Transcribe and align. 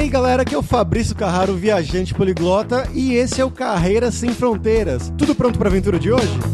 aí, 0.00 0.08
galera, 0.08 0.42
aqui 0.42 0.54
é 0.54 0.58
o 0.58 0.62
Fabrício 0.62 1.14
Carraro, 1.14 1.54
viajante 1.54 2.14
poliglota, 2.14 2.88
e 2.94 3.14
esse 3.14 3.40
é 3.40 3.44
o 3.44 3.50
Carreira 3.50 4.10
Sem 4.10 4.30
Fronteiras. 4.30 5.12
Tudo 5.16 5.34
pronto 5.34 5.58
para 5.58 5.68
a 5.68 5.70
aventura 5.70 5.98
de 5.98 6.10
hoje? 6.10 6.49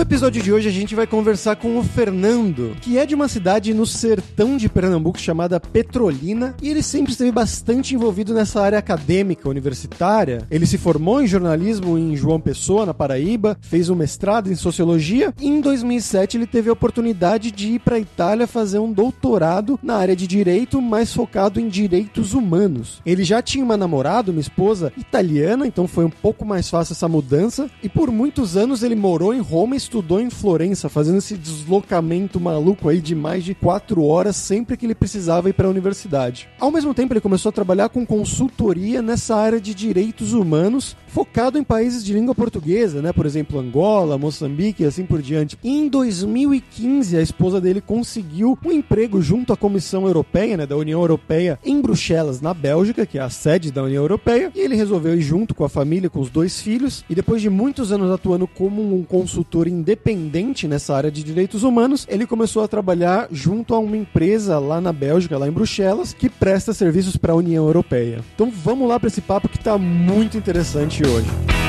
No 0.00 0.04
episódio 0.04 0.42
de 0.42 0.50
hoje 0.50 0.66
a 0.66 0.72
gente 0.72 0.94
vai 0.94 1.06
conversar 1.06 1.56
com 1.56 1.78
o 1.78 1.84
Fernando, 1.84 2.74
que 2.80 2.96
é 2.96 3.04
de 3.04 3.14
uma 3.14 3.28
cidade 3.28 3.74
no 3.74 3.84
sertão 3.84 4.56
de 4.56 4.66
Pernambuco 4.66 5.20
chamada 5.20 5.60
Petrolina, 5.60 6.56
e 6.62 6.70
ele 6.70 6.82
sempre 6.82 7.12
esteve 7.12 7.30
bastante 7.30 7.94
envolvido 7.94 8.32
nessa 8.32 8.62
área 8.62 8.78
acadêmica 8.78 9.46
universitária. 9.46 10.46
Ele 10.50 10.64
se 10.64 10.78
formou 10.78 11.22
em 11.22 11.26
jornalismo 11.26 11.98
em 11.98 12.16
João 12.16 12.40
Pessoa, 12.40 12.86
na 12.86 12.94
Paraíba, 12.94 13.58
fez 13.60 13.90
um 13.90 13.94
mestrado 13.94 14.50
em 14.50 14.56
sociologia 14.56 15.34
e 15.38 15.46
em 15.46 15.60
2007 15.60 16.38
ele 16.38 16.46
teve 16.46 16.70
a 16.70 16.72
oportunidade 16.72 17.50
de 17.50 17.72
ir 17.74 17.80
para 17.80 17.96
a 17.96 18.00
Itália 18.00 18.46
fazer 18.46 18.78
um 18.78 18.90
doutorado 18.90 19.78
na 19.82 19.96
área 19.96 20.16
de 20.16 20.26
direito, 20.26 20.80
mais 20.80 21.12
focado 21.12 21.60
em 21.60 21.68
direitos 21.68 22.32
humanos. 22.32 23.02
Ele 23.04 23.22
já 23.22 23.42
tinha 23.42 23.62
uma 23.62 23.76
namorada, 23.76 24.30
uma 24.30 24.40
esposa 24.40 24.94
italiana, 24.96 25.66
então 25.66 25.86
foi 25.86 26.06
um 26.06 26.10
pouco 26.10 26.46
mais 26.46 26.70
fácil 26.70 26.94
essa 26.94 27.06
mudança, 27.06 27.68
e 27.82 27.88
por 27.90 28.10
muitos 28.10 28.56
anos 28.56 28.82
ele 28.82 28.96
morou 28.96 29.34
em 29.34 29.40
Roma 29.40 29.76
estudou 29.90 30.20
em 30.20 30.30
Florença, 30.30 30.88
fazendo 30.88 31.18
esse 31.18 31.36
deslocamento 31.36 32.38
maluco 32.38 32.88
aí 32.88 33.00
de 33.00 33.12
mais 33.12 33.42
de 33.42 33.54
quatro 33.56 34.04
horas 34.04 34.36
sempre 34.36 34.76
que 34.76 34.86
ele 34.86 34.94
precisava 34.94 35.50
ir 35.50 35.52
para 35.52 35.66
a 35.66 35.70
universidade. 35.70 36.48
Ao 36.60 36.70
mesmo 36.70 36.94
tempo, 36.94 37.12
ele 37.12 37.20
começou 37.20 37.50
a 37.50 37.52
trabalhar 37.52 37.88
com 37.88 38.06
consultoria 38.06 39.02
nessa 39.02 39.34
área 39.34 39.60
de 39.60 39.74
direitos 39.74 40.32
humanos, 40.32 40.96
focado 41.08 41.58
em 41.58 41.64
países 41.64 42.04
de 42.04 42.12
língua 42.12 42.36
portuguesa, 42.36 43.02
né? 43.02 43.12
Por 43.12 43.26
exemplo, 43.26 43.58
Angola, 43.58 44.16
Moçambique 44.16 44.84
e 44.84 44.86
assim 44.86 45.04
por 45.04 45.20
diante. 45.20 45.58
Em 45.64 45.88
2015, 45.88 47.16
a 47.16 47.20
esposa 47.20 47.60
dele 47.60 47.80
conseguiu 47.80 48.56
um 48.64 48.70
emprego 48.70 49.20
junto 49.20 49.52
à 49.52 49.56
Comissão 49.56 50.06
Europeia, 50.06 50.56
né, 50.56 50.66
da 50.66 50.76
União 50.76 51.00
Europeia, 51.00 51.58
em 51.64 51.80
Bruxelas, 51.80 52.40
na 52.40 52.54
Bélgica, 52.54 53.04
que 53.04 53.18
é 53.18 53.22
a 53.22 53.28
sede 53.28 53.72
da 53.72 53.82
União 53.82 54.04
Europeia, 54.04 54.52
e 54.54 54.60
ele 54.60 54.76
resolveu 54.76 55.16
ir 55.16 55.20
junto 55.20 55.52
com 55.52 55.64
a 55.64 55.68
família, 55.68 56.08
com 56.08 56.20
os 56.20 56.30
dois 56.30 56.60
filhos, 56.60 57.04
e 57.10 57.14
depois 57.14 57.42
de 57.42 57.50
muitos 57.50 57.90
anos 57.90 58.08
atuando 58.08 58.46
como 58.46 58.94
um 58.94 59.02
consultor 59.02 59.66
independente 59.70 60.66
nessa 60.66 60.94
área 60.94 61.10
de 61.10 61.22
direitos 61.22 61.62
humanos, 61.62 62.06
ele 62.08 62.26
começou 62.26 62.62
a 62.62 62.68
trabalhar 62.68 63.28
junto 63.30 63.74
a 63.74 63.78
uma 63.78 63.96
empresa 63.96 64.58
lá 64.58 64.80
na 64.80 64.92
Bélgica, 64.92 65.38
lá 65.38 65.48
em 65.48 65.52
Bruxelas, 65.52 66.12
que 66.12 66.28
presta 66.28 66.72
serviços 66.72 67.16
para 67.16 67.32
a 67.32 67.36
União 67.36 67.66
Europeia. 67.66 68.20
Então 68.34 68.50
vamos 68.50 68.88
lá 68.88 68.98
para 68.98 69.08
esse 69.08 69.20
papo 69.20 69.48
que 69.48 69.56
está 69.56 69.76
muito 69.78 70.36
interessante 70.36 71.02
hoje. 71.06 71.59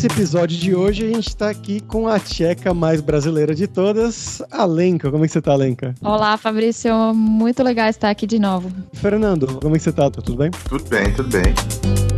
E 0.00 0.02
para 0.02 0.14
esse 0.14 0.20
episódio 0.20 0.56
de 0.56 0.74
hoje, 0.74 1.04
a 1.04 1.08
gente 1.08 1.28
está 1.28 1.50
aqui 1.50 1.78
com 1.80 2.08
a 2.08 2.18
tcheca 2.18 2.72
mais 2.72 3.02
brasileira 3.02 3.54
de 3.54 3.66
todas, 3.66 4.42
a 4.50 4.64
Lenka. 4.64 5.10
Como 5.10 5.24
é 5.24 5.26
que 5.26 5.32
você 5.34 5.42
tá, 5.42 5.54
Lenka? 5.54 5.94
Olá, 6.00 6.38
Fabrício. 6.38 7.12
Muito 7.12 7.62
legal 7.62 7.86
estar 7.86 8.08
aqui 8.08 8.26
de 8.26 8.38
novo. 8.38 8.72
Fernando, 8.94 9.58
como 9.60 9.76
é 9.76 9.78
que 9.78 9.84
você 9.84 9.92
tá? 9.92 10.10
Tá 10.10 10.22
tudo 10.22 10.38
bem? 10.38 10.50
Tudo 10.70 10.88
bem, 10.88 11.12
tudo 11.12 11.28
bem. 11.28 12.09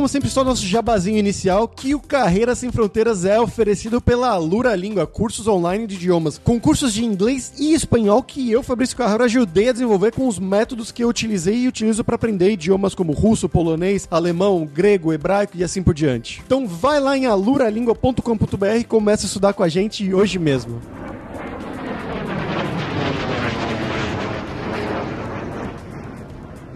Como 0.00 0.08
sempre, 0.08 0.30
só 0.30 0.42
nosso 0.42 0.64
jabazinho 0.64 1.18
inicial, 1.18 1.68
que 1.68 1.94
o 1.94 2.00
Carreira 2.00 2.54
Sem 2.54 2.72
Fronteiras 2.72 3.26
é 3.26 3.38
oferecido 3.38 4.00
pela 4.00 4.30
Alura 4.30 4.74
Língua, 4.74 5.06
cursos 5.06 5.46
online 5.46 5.86
de 5.86 5.96
idiomas, 5.96 6.40
com 6.42 6.58
cursos 6.58 6.94
de 6.94 7.04
inglês 7.04 7.52
e 7.58 7.74
espanhol 7.74 8.22
que 8.22 8.50
eu, 8.50 8.62
Fabrício 8.62 8.96
Carraro, 8.96 9.24
ajudei 9.24 9.68
a 9.68 9.72
desenvolver 9.72 10.10
com 10.12 10.26
os 10.26 10.38
métodos 10.38 10.90
que 10.90 11.04
eu 11.04 11.08
utilizei 11.10 11.54
e 11.54 11.68
utilizo 11.68 12.02
para 12.02 12.14
aprender 12.14 12.50
idiomas 12.50 12.94
como 12.94 13.12
russo, 13.12 13.46
polonês, 13.46 14.08
alemão, 14.10 14.64
grego, 14.64 15.12
hebraico 15.12 15.58
e 15.58 15.62
assim 15.62 15.82
por 15.82 15.92
diante. 15.92 16.42
Então 16.46 16.66
vai 16.66 16.98
lá 16.98 17.14
em 17.14 17.26
aluralingua.com.br 17.26 18.76
e 18.78 18.84
começa 18.84 19.26
a 19.26 19.28
estudar 19.28 19.52
com 19.52 19.62
a 19.62 19.68
gente 19.68 20.14
hoje 20.14 20.38
mesmo. 20.38 20.80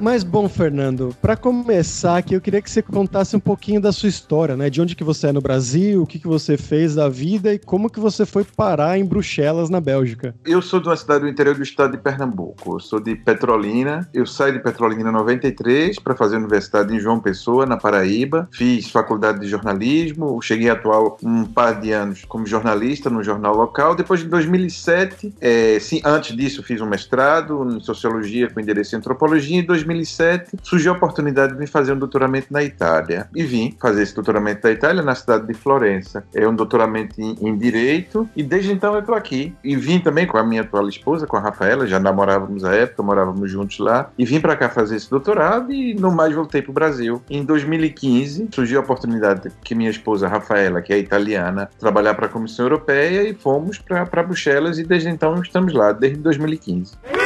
Mas 0.00 0.24
bom, 0.24 0.48
Fernando, 0.48 1.14
para 1.22 1.36
começar 1.36 2.18
aqui, 2.18 2.34
eu 2.34 2.40
queria 2.40 2.60
que 2.60 2.70
você 2.70 2.82
contasse 2.82 3.36
um 3.36 3.40
pouquinho 3.40 3.80
da 3.80 3.92
sua 3.92 4.08
história, 4.08 4.56
né? 4.56 4.68
De 4.68 4.80
onde 4.80 4.96
que 4.96 5.04
você 5.04 5.28
é 5.28 5.32
no 5.32 5.40
Brasil, 5.40 6.02
o 6.02 6.06
que 6.06 6.18
que 6.18 6.26
você 6.26 6.56
fez 6.56 6.94
da 6.94 7.08
vida 7.08 7.54
e 7.54 7.58
como 7.58 7.88
que 7.88 8.00
você 8.00 8.26
foi 8.26 8.44
parar 8.44 8.98
em 8.98 9.04
Bruxelas, 9.04 9.70
na 9.70 9.80
Bélgica. 9.80 10.34
Eu 10.44 10.60
sou 10.60 10.80
de 10.80 10.88
uma 10.88 10.96
cidade 10.96 11.20
do 11.20 11.28
interior 11.28 11.54
do 11.54 11.62
estado 11.62 11.92
de 11.92 11.98
Pernambuco. 11.98 12.76
Eu 12.76 12.80
sou 12.80 13.00
de 13.00 13.14
Petrolina. 13.14 14.08
Eu 14.12 14.26
saí 14.26 14.52
de 14.52 14.58
Petrolina 14.58 15.08
em 15.08 15.12
93 15.12 15.98
para 16.00 16.14
fazer 16.14 16.36
universidade 16.36 16.94
em 16.94 16.98
João 16.98 17.20
Pessoa, 17.20 17.64
na 17.64 17.76
Paraíba. 17.76 18.48
Fiz 18.52 18.90
faculdade 18.90 19.40
de 19.40 19.46
jornalismo. 19.46 20.40
Cheguei 20.42 20.70
a 20.70 20.72
atuar 20.72 21.16
um 21.22 21.44
par 21.44 21.80
de 21.80 21.92
anos 21.92 22.24
como 22.24 22.46
jornalista 22.46 23.08
no 23.08 23.22
jornal 23.22 23.56
local. 23.56 23.94
Depois 23.94 24.20
de 24.20 24.28
2007, 24.28 25.34
é, 25.40 25.78
sim, 25.78 26.00
antes 26.04 26.36
disso, 26.36 26.62
fiz 26.62 26.80
um 26.80 26.86
mestrado 26.86 27.66
em 27.70 27.80
sociologia 27.80 28.50
com 28.50 28.60
endereço 28.60 28.94
em 28.94 28.98
antropologia. 28.98 29.58
Em 29.58 29.64
2007 29.84 30.56
surgiu 30.62 30.92
a 30.92 30.96
oportunidade 30.96 31.56
de 31.56 31.66
fazer 31.66 31.92
um 31.92 31.98
doutoramento 31.98 32.48
na 32.50 32.62
Itália 32.62 33.28
e 33.34 33.44
vim 33.44 33.76
fazer 33.80 34.02
esse 34.02 34.14
doutoramento 34.14 34.60
na 34.64 34.72
Itália 34.72 35.02
na 35.02 35.14
cidade 35.14 35.46
de 35.46 35.54
Florença. 35.54 36.24
É 36.34 36.46
um 36.48 36.54
doutoramento 36.54 37.20
em, 37.20 37.36
em 37.40 37.56
direito 37.56 38.28
e 38.34 38.42
desde 38.42 38.72
então 38.72 38.94
eu 38.94 39.00
estou 39.00 39.14
aqui 39.14 39.54
e 39.62 39.76
vim 39.76 40.00
também 40.00 40.26
com 40.26 40.38
a 40.38 40.44
minha 40.44 40.62
atual 40.62 40.88
esposa, 40.88 41.26
com 41.26 41.36
a 41.36 41.40
Rafaela, 41.40 41.86
já 41.86 42.00
namorávamos 42.00 42.64
à 42.64 42.74
época, 42.74 43.02
morávamos 43.02 43.50
juntos 43.50 43.78
lá 43.78 44.10
e 44.18 44.24
vim 44.24 44.40
para 44.40 44.56
cá 44.56 44.68
fazer 44.68 44.96
esse 44.96 45.10
doutorado 45.10 45.72
e 45.72 45.94
no 45.94 46.10
mais 46.10 46.34
voltei 46.34 46.62
para 46.62 46.70
o 46.70 46.74
Brasil. 46.74 47.22
Em 47.28 47.44
2015 47.44 48.48
surgiu 48.52 48.80
a 48.80 48.82
oportunidade 48.82 49.50
que 49.62 49.74
minha 49.74 49.90
esposa 49.90 50.28
Rafaela, 50.28 50.80
que 50.80 50.92
é 50.92 50.98
italiana, 50.98 51.68
trabalhar 51.78 52.14
para 52.14 52.26
a 52.26 52.28
Comissão 52.28 52.64
Europeia 52.64 53.28
e 53.28 53.34
fomos 53.34 53.78
para 53.78 54.22
Bruxelas 54.22 54.78
e 54.78 54.84
desde 54.84 55.08
então 55.08 55.40
estamos 55.42 55.72
lá 55.72 55.92
desde 55.92 56.18
2015. 56.20 57.23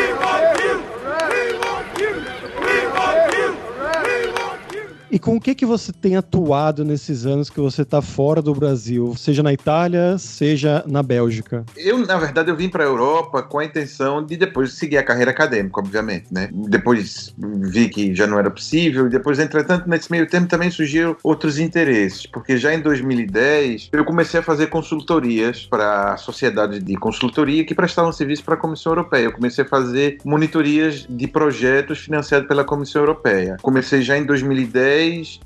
E 5.10 5.18
com 5.18 5.36
o 5.36 5.40
que 5.40 5.54
que 5.54 5.64
você 5.64 5.90
tem 5.90 6.16
atuado 6.16 6.84
nesses 6.84 7.24
anos 7.24 7.48
que 7.48 7.58
você 7.58 7.80
está 7.80 8.02
fora 8.02 8.42
do 8.42 8.54
Brasil, 8.54 9.14
seja 9.16 9.42
na 9.42 9.52
Itália, 9.54 10.18
seja 10.18 10.84
na 10.86 11.02
Bélgica? 11.02 11.64
Eu, 11.74 11.98
na 11.98 12.18
verdade, 12.18 12.50
eu 12.50 12.56
vim 12.56 12.68
para 12.68 12.84
a 12.84 12.86
Europa 12.86 13.42
com 13.42 13.58
a 13.58 13.64
intenção 13.64 14.24
de 14.24 14.36
depois 14.36 14.74
seguir 14.74 14.98
a 14.98 15.02
carreira 15.02 15.30
acadêmica, 15.30 15.80
obviamente, 15.80 16.26
né? 16.30 16.50
Depois 16.52 17.34
vi 17.38 17.88
que 17.88 18.14
já 18.14 18.26
não 18.26 18.38
era 18.38 18.50
possível 18.50 19.06
e 19.06 19.08
depois, 19.08 19.38
entretanto, 19.38 19.88
nesse 19.88 20.10
meio 20.10 20.28
tempo 20.28 20.46
também 20.46 20.70
surgiram 20.70 21.16
outros 21.22 21.58
interesses, 21.58 22.26
porque 22.26 22.58
já 22.58 22.74
em 22.74 22.82
2010 22.82 23.88
eu 23.92 24.04
comecei 24.04 24.40
a 24.40 24.42
fazer 24.42 24.66
consultorias 24.66 25.64
para 25.64 26.18
sociedades 26.18 26.84
de 26.84 26.94
consultoria 26.96 27.64
que 27.64 27.74
prestavam 27.74 28.12
serviço 28.12 28.44
para 28.44 28.54
a 28.54 28.58
Comissão 28.58 28.92
Europeia. 28.92 29.24
Eu 29.24 29.32
comecei 29.32 29.64
a 29.64 29.68
fazer 29.68 30.18
monitorias 30.22 31.06
de 31.08 31.26
projetos 31.26 32.00
financiados 32.00 32.46
pela 32.46 32.62
Comissão 32.62 33.00
Europeia. 33.00 33.56
Comecei 33.62 34.02
já 34.02 34.18
em 34.18 34.26
2010 34.26 34.97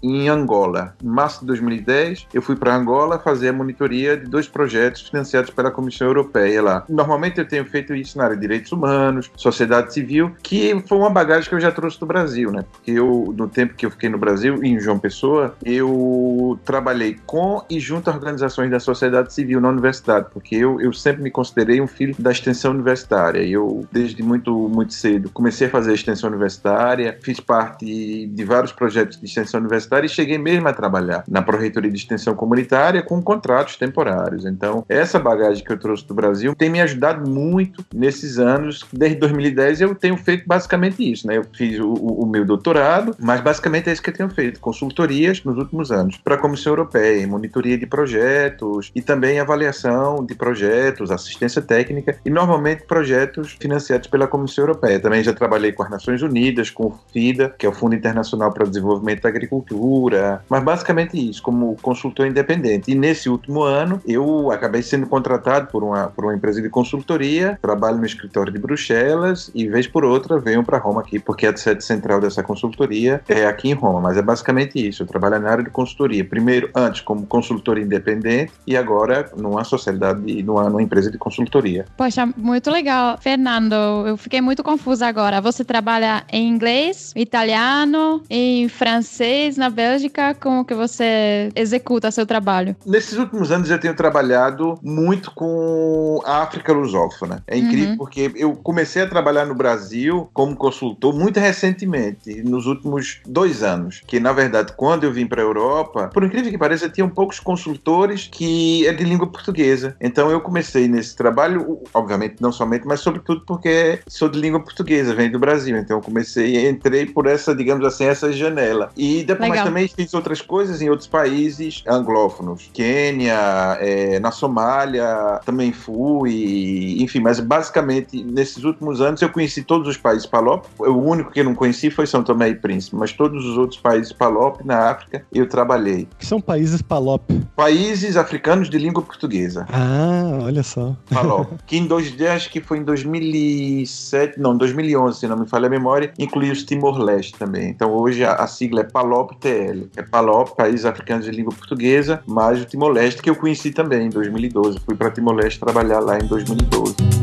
em 0.03 0.29
Angola. 0.29 0.95
Em 1.03 1.09
março 1.09 1.41
de 1.41 1.47
2010, 1.47 2.27
eu 2.33 2.43
fui 2.43 2.57
para 2.57 2.75
Angola 2.75 3.19
fazer 3.19 3.49
a 3.49 3.53
monitoria 3.53 4.17
de 4.17 4.27
dois 4.27 4.49
projetos 4.49 5.03
financiados 5.03 5.51
pela 5.51 5.71
Comissão 5.71 6.07
Europeia 6.07 6.63
lá. 6.63 6.85
Normalmente 6.89 7.39
eu 7.39 7.47
tenho 7.47 7.65
feito 7.65 7.95
isso 7.95 8.19
na 8.19 8.25
área 8.25 8.37
de 8.37 8.43
direitos 8.43 8.73
humanos, 8.73 9.31
sociedade 9.37 9.93
civil, 9.93 10.35
que 10.43 10.81
foi 10.87 10.99
uma 10.99 11.11
bagagem 11.11 11.49
que 11.49 11.55
eu 11.55 11.61
já 11.61 11.71
trouxe 11.71 11.99
do 11.99 12.07
Brasil, 12.07 12.51
né? 12.51 12.65
Porque 12.73 12.93
eu, 12.93 13.35
no 13.37 13.49
tempo 13.49 13.75
que 13.75 13.87
eu 13.87 13.91
fiquei 13.91 14.09
no 14.09 14.19
Brasil, 14.19 14.63
em 14.63 14.79
João 14.81 14.99
Pessoa, 14.99 15.55
eu 15.65 16.59
trabalhei 16.65 17.19
com 17.27 17.65
e 17.69 17.79
junto 17.79 18.11
a 18.11 18.15
organizações 18.15 18.71
da 18.71 18.81
sociedade 18.81 19.33
civil 19.33 19.61
na 19.61 19.69
universidade, 19.69 20.29
porque 20.33 20.57
eu, 20.57 20.81
eu 20.81 20.93
sempre 20.93 21.23
me 21.23 21.31
considerei 21.31 21.81
um 21.81 21.87
filho 21.87 22.15
da 22.19 22.31
extensão 22.31 22.73
universitária. 22.73 23.43
Eu, 23.43 23.87
desde 23.93 24.23
muito, 24.23 24.69
muito 24.69 24.95
cedo, 24.95 25.31
comecei 25.31 25.67
a 25.67 25.71
fazer 25.71 25.95
extensão 25.95 26.31
universitária, 26.31 27.19
fiz 27.23 27.41
parte 27.41 28.27
de 28.27 28.45
vários 28.45 28.73
projetos 28.73 29.19
de 29.19 29.27
extensão 29.27 29.42
universitária 29.61 30.07
e 30.07 30.09
cheguei 30.09 30.39
mesmo 30.39 30.69
a 30.69 30.73
trabalhar 30.73 31.25
na 31.29 31.43
Proreitoria 31.43 31.91
de 31.91 31.97
Extensão 31.97 32.35
Comunitária 32.35 33.03
com 33.03 33.21
contratos 33.23 33.77
temporários. 33.77 34.45
Então, 34.45 34.85
essa 34.89 35.19
bagagem 35.19 35.65
que 35.65 35.73
eu 35.73 35.79
trouxe 35.79 36.07
do 36.07 36.15
Brasil 36.15 36.55
tem 36.55 36.71
me 36.71 36.81
ajudado 36.81 37.29
muito 37.29 37.85
nesses 37.95 38.39
anos. 38.39 38.85
Desde 38.93 39.19
2010 39.19 39.81
eu 39.81 39.95
tenho 39.95 40.17
feito 40.17 40.47
basicamente 40.47 41.11
isso, 41.11 41.27
né? 41.27 41.37
Eu 41.37 41.45
fiz 41.53 41.79
o, 41.79 41.93
o 41.93 42.27
meu 42.27 42.45
doutorado, 42.45 43.15
mas 43.19 43.41
basicamente 43.41 43.89
é 43.89 43.93
isso 43.93 44.03
que 44.03 44.11
eu 44.11 44.15
tenho 44.15 44.29
feito, 44.29 44.61
consultorias 44.61 45.43
nos 45.45 45.57
últimos 45.57 45.91
anos 45.91 46.19
para 46.19 46.35
a 46.35 46.39
Comissão 46.39 46.73
Europeia, 46.73 47.27
monitoria 47.27 47.79
de 47.79 47.87
projetos 47.87 48.91
e 48.95 49.03
também 49.03 49.39
avaliação 49.39 50.25
de 50.25 50.35
projetos, 50.35 51.11
assistência 51.11 51.63
técnica 51.63 52.17
e 52.25 52.31
normalmente 52.31 52.85
projetos 52.85 53.57
financiados 53.59 54.09
pela 54.09 54.27
Comissão 54.27 54.65
Europeia. 54.65 55.01
Também 55.01 55.23
já 55.23 55.33
trabalhei 55.33 55.73
com 55.73 55.83
as 55.83 55.91
Nações 55.91 56.23
Unidas, 56.23 56.71
com 56.71 56.87
o 56.87 56.99
FIDA, 57.13 57.55
que 57.59 57.67
é 57.67 57.69
o 57.69 57.73
Fundo 57.73 57.95
Internacional 57.95 58.53
para 58.53 58.65
o 58.65 58.69
Desenvolvimento 58.69 59.23
agricultura, 59.33 60.45
mas 60.49 60.63
basicamente 60.63 61.17
isso, 61.31 61.43
como 61.43 61.77
consultor 61.83 62.27
independente. 62.27 62.91
E 62.91 62.95
nesse 62.95 63.29
último 63.29 63.63
ano, 63.63 64.01
eu 64.07 64.51
acabei 64.51 64.83
sendo 64.83 65.07
contratado 65.07 65.69
por 65.69 65.83
uma, 65.83 66.09
por 66.09 66.25
uma 66.25 66.35
empresa 66.35 66.61
de 66.61 66.69
consultoria, 66.69 67.59
trabalho 67.61 67.99
no 67.99 68.07
escritório 68.07 68.53
de 68.53 68.59
Bruxelas 68.59 69.51
e, 69.55 69.69
vez 69.69 69.87
por 69.87 70.05
outra, 70.05 70.39
venho 70.39 70.63
para 70.63 70.79
Roma 70.79 71.01
aqui, 71.01 71.19
porque 71.19 71.47
a 71.47 71.57
sede 71.57 71.85
central 71.85 72.21
dessa 72.21 72.43
consultoria 72.43 73.23
é 73.29 73.47
aqui 73.47 73.71
em 73.71 73.75
Roma. 73.75 74.01
Mas 74.01 74.17
é 74.17 74.23
basicamente 74.23 74.87
isso, 74.87 75.03
eu 75.03 75.07
trabalho 75.07 75.41
na 75.41 75.51
área 75.51 75.65
de 75.65 75.71
consultoria. 75.71 76.25
Primeiro, 76.25 76.71
antes 76.75 77.01
como 77.01 77.27
consultor 77.27 77.79
independente 77.79 78.53
e 78.67 78.77
agora 78.77 79.31
numa 79.37 79.65
sociedade, 79.65 80.43
numa, 80.43 80.69
numa 80.69 80.83
empresa 80.83 81.11
de 81.11 81.19
consultoria. 81.19 81.85
Poxa, 81.97 82.27
muito 82.37 82.71
legal. 82.71 83.19
Fernando, 83.19 83.75
eu 84.07 84.17
fiquei 84.17 84.41
muito 84.41 84.63
confusa 84.63 85.07
agora. 85.07 85.41
Você 85.41 85.65
trabalha 85.65 86.25
em 86.31 86.49
inglês, 86.49 87.13
italiano, 87.17 88.23
em 88.29 88.69
francês 88.69 89.22
na 89.57 89.71
Bélgica? 89.71 90.35
Como 90.35 90.65
que 90.65 90.75
você 90.75 91.49
executa 91.55 92.11
seu 92.11 92.27
trabalho? 92.27 92.75
Nesses 92.85 93.17
últimos 93.17 93.53
anos 93.53 93.71
eu 93.71 93.79
tenho 93.79 93.95
trabalhado 93.95 94.77
muito 94.83 95.31
com 95.31 96.21
a 96.25 96.43
África 96.43 96.73
lusófona. 96.73 97.43
É 97.47 97.57
incrível 97.57 97.91
uhum. 97.91 97.97
porque 97.97 98.33
eu 98.35 98.57
comecei 98.57 99.03
a 99.03 99.07
trabalhar 99.07 99.47
no 99.47 99.55
Brasil 99.55 100.29
como 100.33 100.57
consultor 100.57 101.15
muito 101.15 101.39
recentemente, 101.39 102.43
nos 102.43 102.67
últimos 102.67 103.21
dois 103.25 103.63
anos. 103.63 104.03
Que 104.07 104.19
na 104.19 104.33
verdade, 104.33 104.73
quando 104.77 105.05
eu 105.05 105.13
vim 105.13 105.27
para 105.27 105.41
a 105.41 105.45
Europa, 105.45 106.11
por 106.13 106.25
incrível 106.25 106.51
que 106.51 106.59
pareça, 106.59 106.89
tinham 106.89 107.09
poucos 107.09 107.39
consultores 107.39 108.29
que 108.31 108.85
é 108.89 108.93
de 108.93 109.05
língua 109.05 109.29
portuguesa. 109.29 109.95
Então 110.01 110.31
eu 110.31 110.41
comecei 110.41 110.89
nesse 110.89 111.15
trabalho, 111.15 111.81
obviamente 111.95 112.37
não 112.41 112.51
somente, 112.51 112.87
mas 112.87 112.99
sobretudo 112.99 113.45
porque 113.47 114.01
sou 114.09 114.29
de 114.29 114.41
língua 114.41 114.59
portuguesa, 114.59 115.15
venho 115.15 115.31
do 115.31 115.39
Brasil. 115.39 115.77
Então 115.77 115.99
eu 115.99 116.03
comecei, 116.03 116.69
entrei 116.69 117.07
por 117.07 117.27
essa, 117.27 117.55
digamos 117.55 117.87
assim, 117.87 118.05
essa 118.05 118.33
janela. 118.33 118.91
E 118.97 119.12
depois 119.23 119.63
também 119.63 119.89
fiz 119.89 120.15
outras 120.15 120.41
coisas 120.41 120.81
em 120.81 120.89
outros 120.89 121.09
países 121.09 121.83
anglófonos. 121.87 122.71
Quênia, 122.73 123.79
é, 123.81 124.19
na 124.21 124.31
Somália, 124.31 125.41
também 125.45 125.73
fui, 125.73 126.97
enfim, 127.01 127.21
mas 127.21 127.41
basicamente 127.41 128.23
nesses 128.23 128.65
últimos 128.65 129.01
anos 129.01 129.21
eu 129.23 129.29
conheci 129.29 129.63
todos 129.63 129.89
os 129.89 129.97
países 129.97 130.27
PALOP. 130.27 130.67
O 130.79 130.93
único 130.93 131.31
que 131.31 131.41
eu 131.41 131.45
não 131.45 131.55
conheci 131.55 131.91
foi 131.91 132.07
São 132.07 132.23
Tomé 132.23 132.51
e 132.51 132.55
Príncipe, 132.55 132.97
mas 132.97 133.13
todos 133.13 133.45
os 133.45 133.59
outros 133.59 133.81
países 133.81 134.13
PALOP 134.13 134.65
na 134.65 134.91
África 134.91 135.25
eu 135.33 135.49
trabalhei. 135.49 136.09
Que 136.19 136.27
são 136.27 136.41
países 136.41 136.81
PALOP? 136.83 137.31
Países 137.57 138.17
africanos 138.17 138.71
de 138.71 138.79
língua 138.79 139.03
portuguesa. 139.03 139.67
Ah, 139.71 140.39
olha 140.43 140.63
só. 140.63 140.97
PALOP. 141.11 141.53
que 141.67 141.77
em 141.77 141.87
dois 141.87 142.17
dias, 142.17 142.47
que 142.47 142.61
foi 142.61 142.79
em 142.79 142.85
2007, 142.85 144.39
não, 144.41 144.57
2011, 144.57 145.21
se 145.21 145.27
não 145.27 145.37
me 145.37 145.49
falha 145.49 145.67
a 145.67 145.71
memória, 145.71 146.13
incluiu 146.19 146.53
os 146.53 146.63
Timor-Leste 146.65 147.35
também. 147.39 147.71
Então 147.71 147.93
hoje 147.93 148.25
a, 148.25 148.35
a 148.35 148.47
sigla 148.47 148.81
é 148.81 148.85
PALOP-TL. 149.03 149.89
É 149.97 150.03
PALOP, 150.03 150.57
Países 150.57 150.87
Africanos 150.87 151.25
de 151.25 151.33
Língua 151.33 151.53
Portuguesa, 151.53 152.23
mais 152.27 152.63
o 152.63 152.65
Timor-Leste, 152.65 153.21
que 153.21 153.29
eu 153.29 153.37
conheci 153.37 153.73
também 153.73 154.07
em 154.07 154.11
2012. 154.11 154.79
Fui 154.81 154.95
para 154.95 155.11
Timor-Leste 155.11 155.59
trabalhar 155.59 155.99
lá 155.99 156.19
em 156.19 156.27
2012. 156.27 157.22